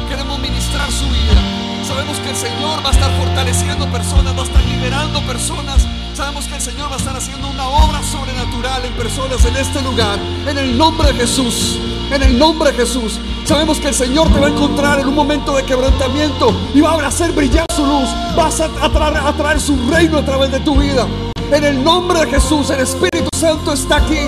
Queremos 0.09 0.39
ministrar 0.39 0.91
su 0.91 1.05
vida. 1.05 1.41
Sabemos 1.87 2.17
que 2.17 2.29
el 2.31 2.35
Señor 2.35 2.83
va 2.83 2.89
a 2.89 2.91
estar 2.91 3.11
fortaleciendo 3.19 3.85
personas, 3.91 4.35
va 4.35 4.41
a 4.41 4.45
estar 4.45 4.63
liberando 4.63 5.21
personas. 5.27 5.85
Sabemos 6.15 6.47
que 6.47 6.55
el 6.55 6.61
Señor 6.61 6.89
va 6.89 6.95
a 6.95 6.97
estar 6.97 7.15
haciendo 7.15 7.49
una 7.49 7.67
obra 7.67 8.01
sobrenatural 8.01 8.83
en 8.83 8.93
personas 8.93 9.45
en 9.45 9.55
este 9.57 9.81
lugar. 9.83 10.17
En 10.47 10.57
el 10.57 10.75
nombre 10.75 11.13
de 11.13 11.19
Jesús. 11.19 11.77
En 12.11 12.23
el 12.23 12.39
nombre 12.39 12.71
de 12.71 12.77
Jesús. 12.77 13.19
Sabemos 13.45 13.79
que 13.79 13.89
el 13.89 13.95
Señor 13.95 14.27
te 14.33 14.39
va 14.39 14.47
a 14.47 14.49
encontrar 14.49 14.99
en 14.99 15.07
un 15.07 15.15
momento 15.15 15.55
de 15.55 15.63
quebrantamiento 15.63 16.51
y 16.73 16.81
va 16.81 16.93
a 16.93 17.07
hacer 17.07 17.31
brillar 17.31 17.65
su 17.75 17.85
luz. 17.85 18.09
Vas 18.35 18.59
a 18.59 18.65
atraer, 18.65 19.17
a 19.17 19.33
traer 19.33 19.61
su 19.61 19.77
reino 19.87 20.17
a 20.17 20.25
través 20.25 20.51
de 20.51 20.59
tu 20.61 20.75
vida. 20.75 21.05
En 21.51 21.63
el 21.63 21.83
nombre 21.83 22.21
de 22.21 22.27
Jesús, 22.27 22.71
el 22.71 22.79
Espíritu 22.79 23.29
Santo 23.37 23.73
está 23.73 23.97
aquí. 23.97 24.19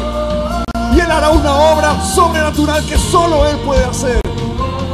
Él 1.03 1.11
hará 1.11 1.31
una 1.31 1.53
obra 1.53 2.01
sobrenatural 2.01 2.85
que 2.85 2.97
solo 2.97 3.45
Él 3.45 3.57
puede 3.57 3.83
hacer. 3.83 4.21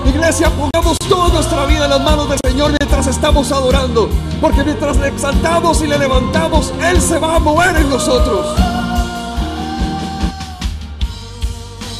Iglesia, 0.05 0.49
pongamos 0.49 0.97
toda 1.07 1.29
nuestra 1.29 1.65
vida 1.65 1.85
en 1.85 1.91
las 1.91 2.01
manos 2.01 2.27
del 2.29 2.39
Señor 2.43 2.71
mientras 2.79 3.05
estamos 3.05 3.51
adorando, 3.51 4.09
porque 4.41 4.63
mientras 4.63 4.97
le 4.97 5.09
exaltamos 5.09 5.83
y 5.83 5.87
le 5.87 5.99
levantamos, 5.99 6.73
Él 6.81 6.99
se 6.99 7.19
va 7.19 7.35
a 7.35 7.39
mover 7.39 7.75
en 7.75 7.89
nosotros. 7.89 8.68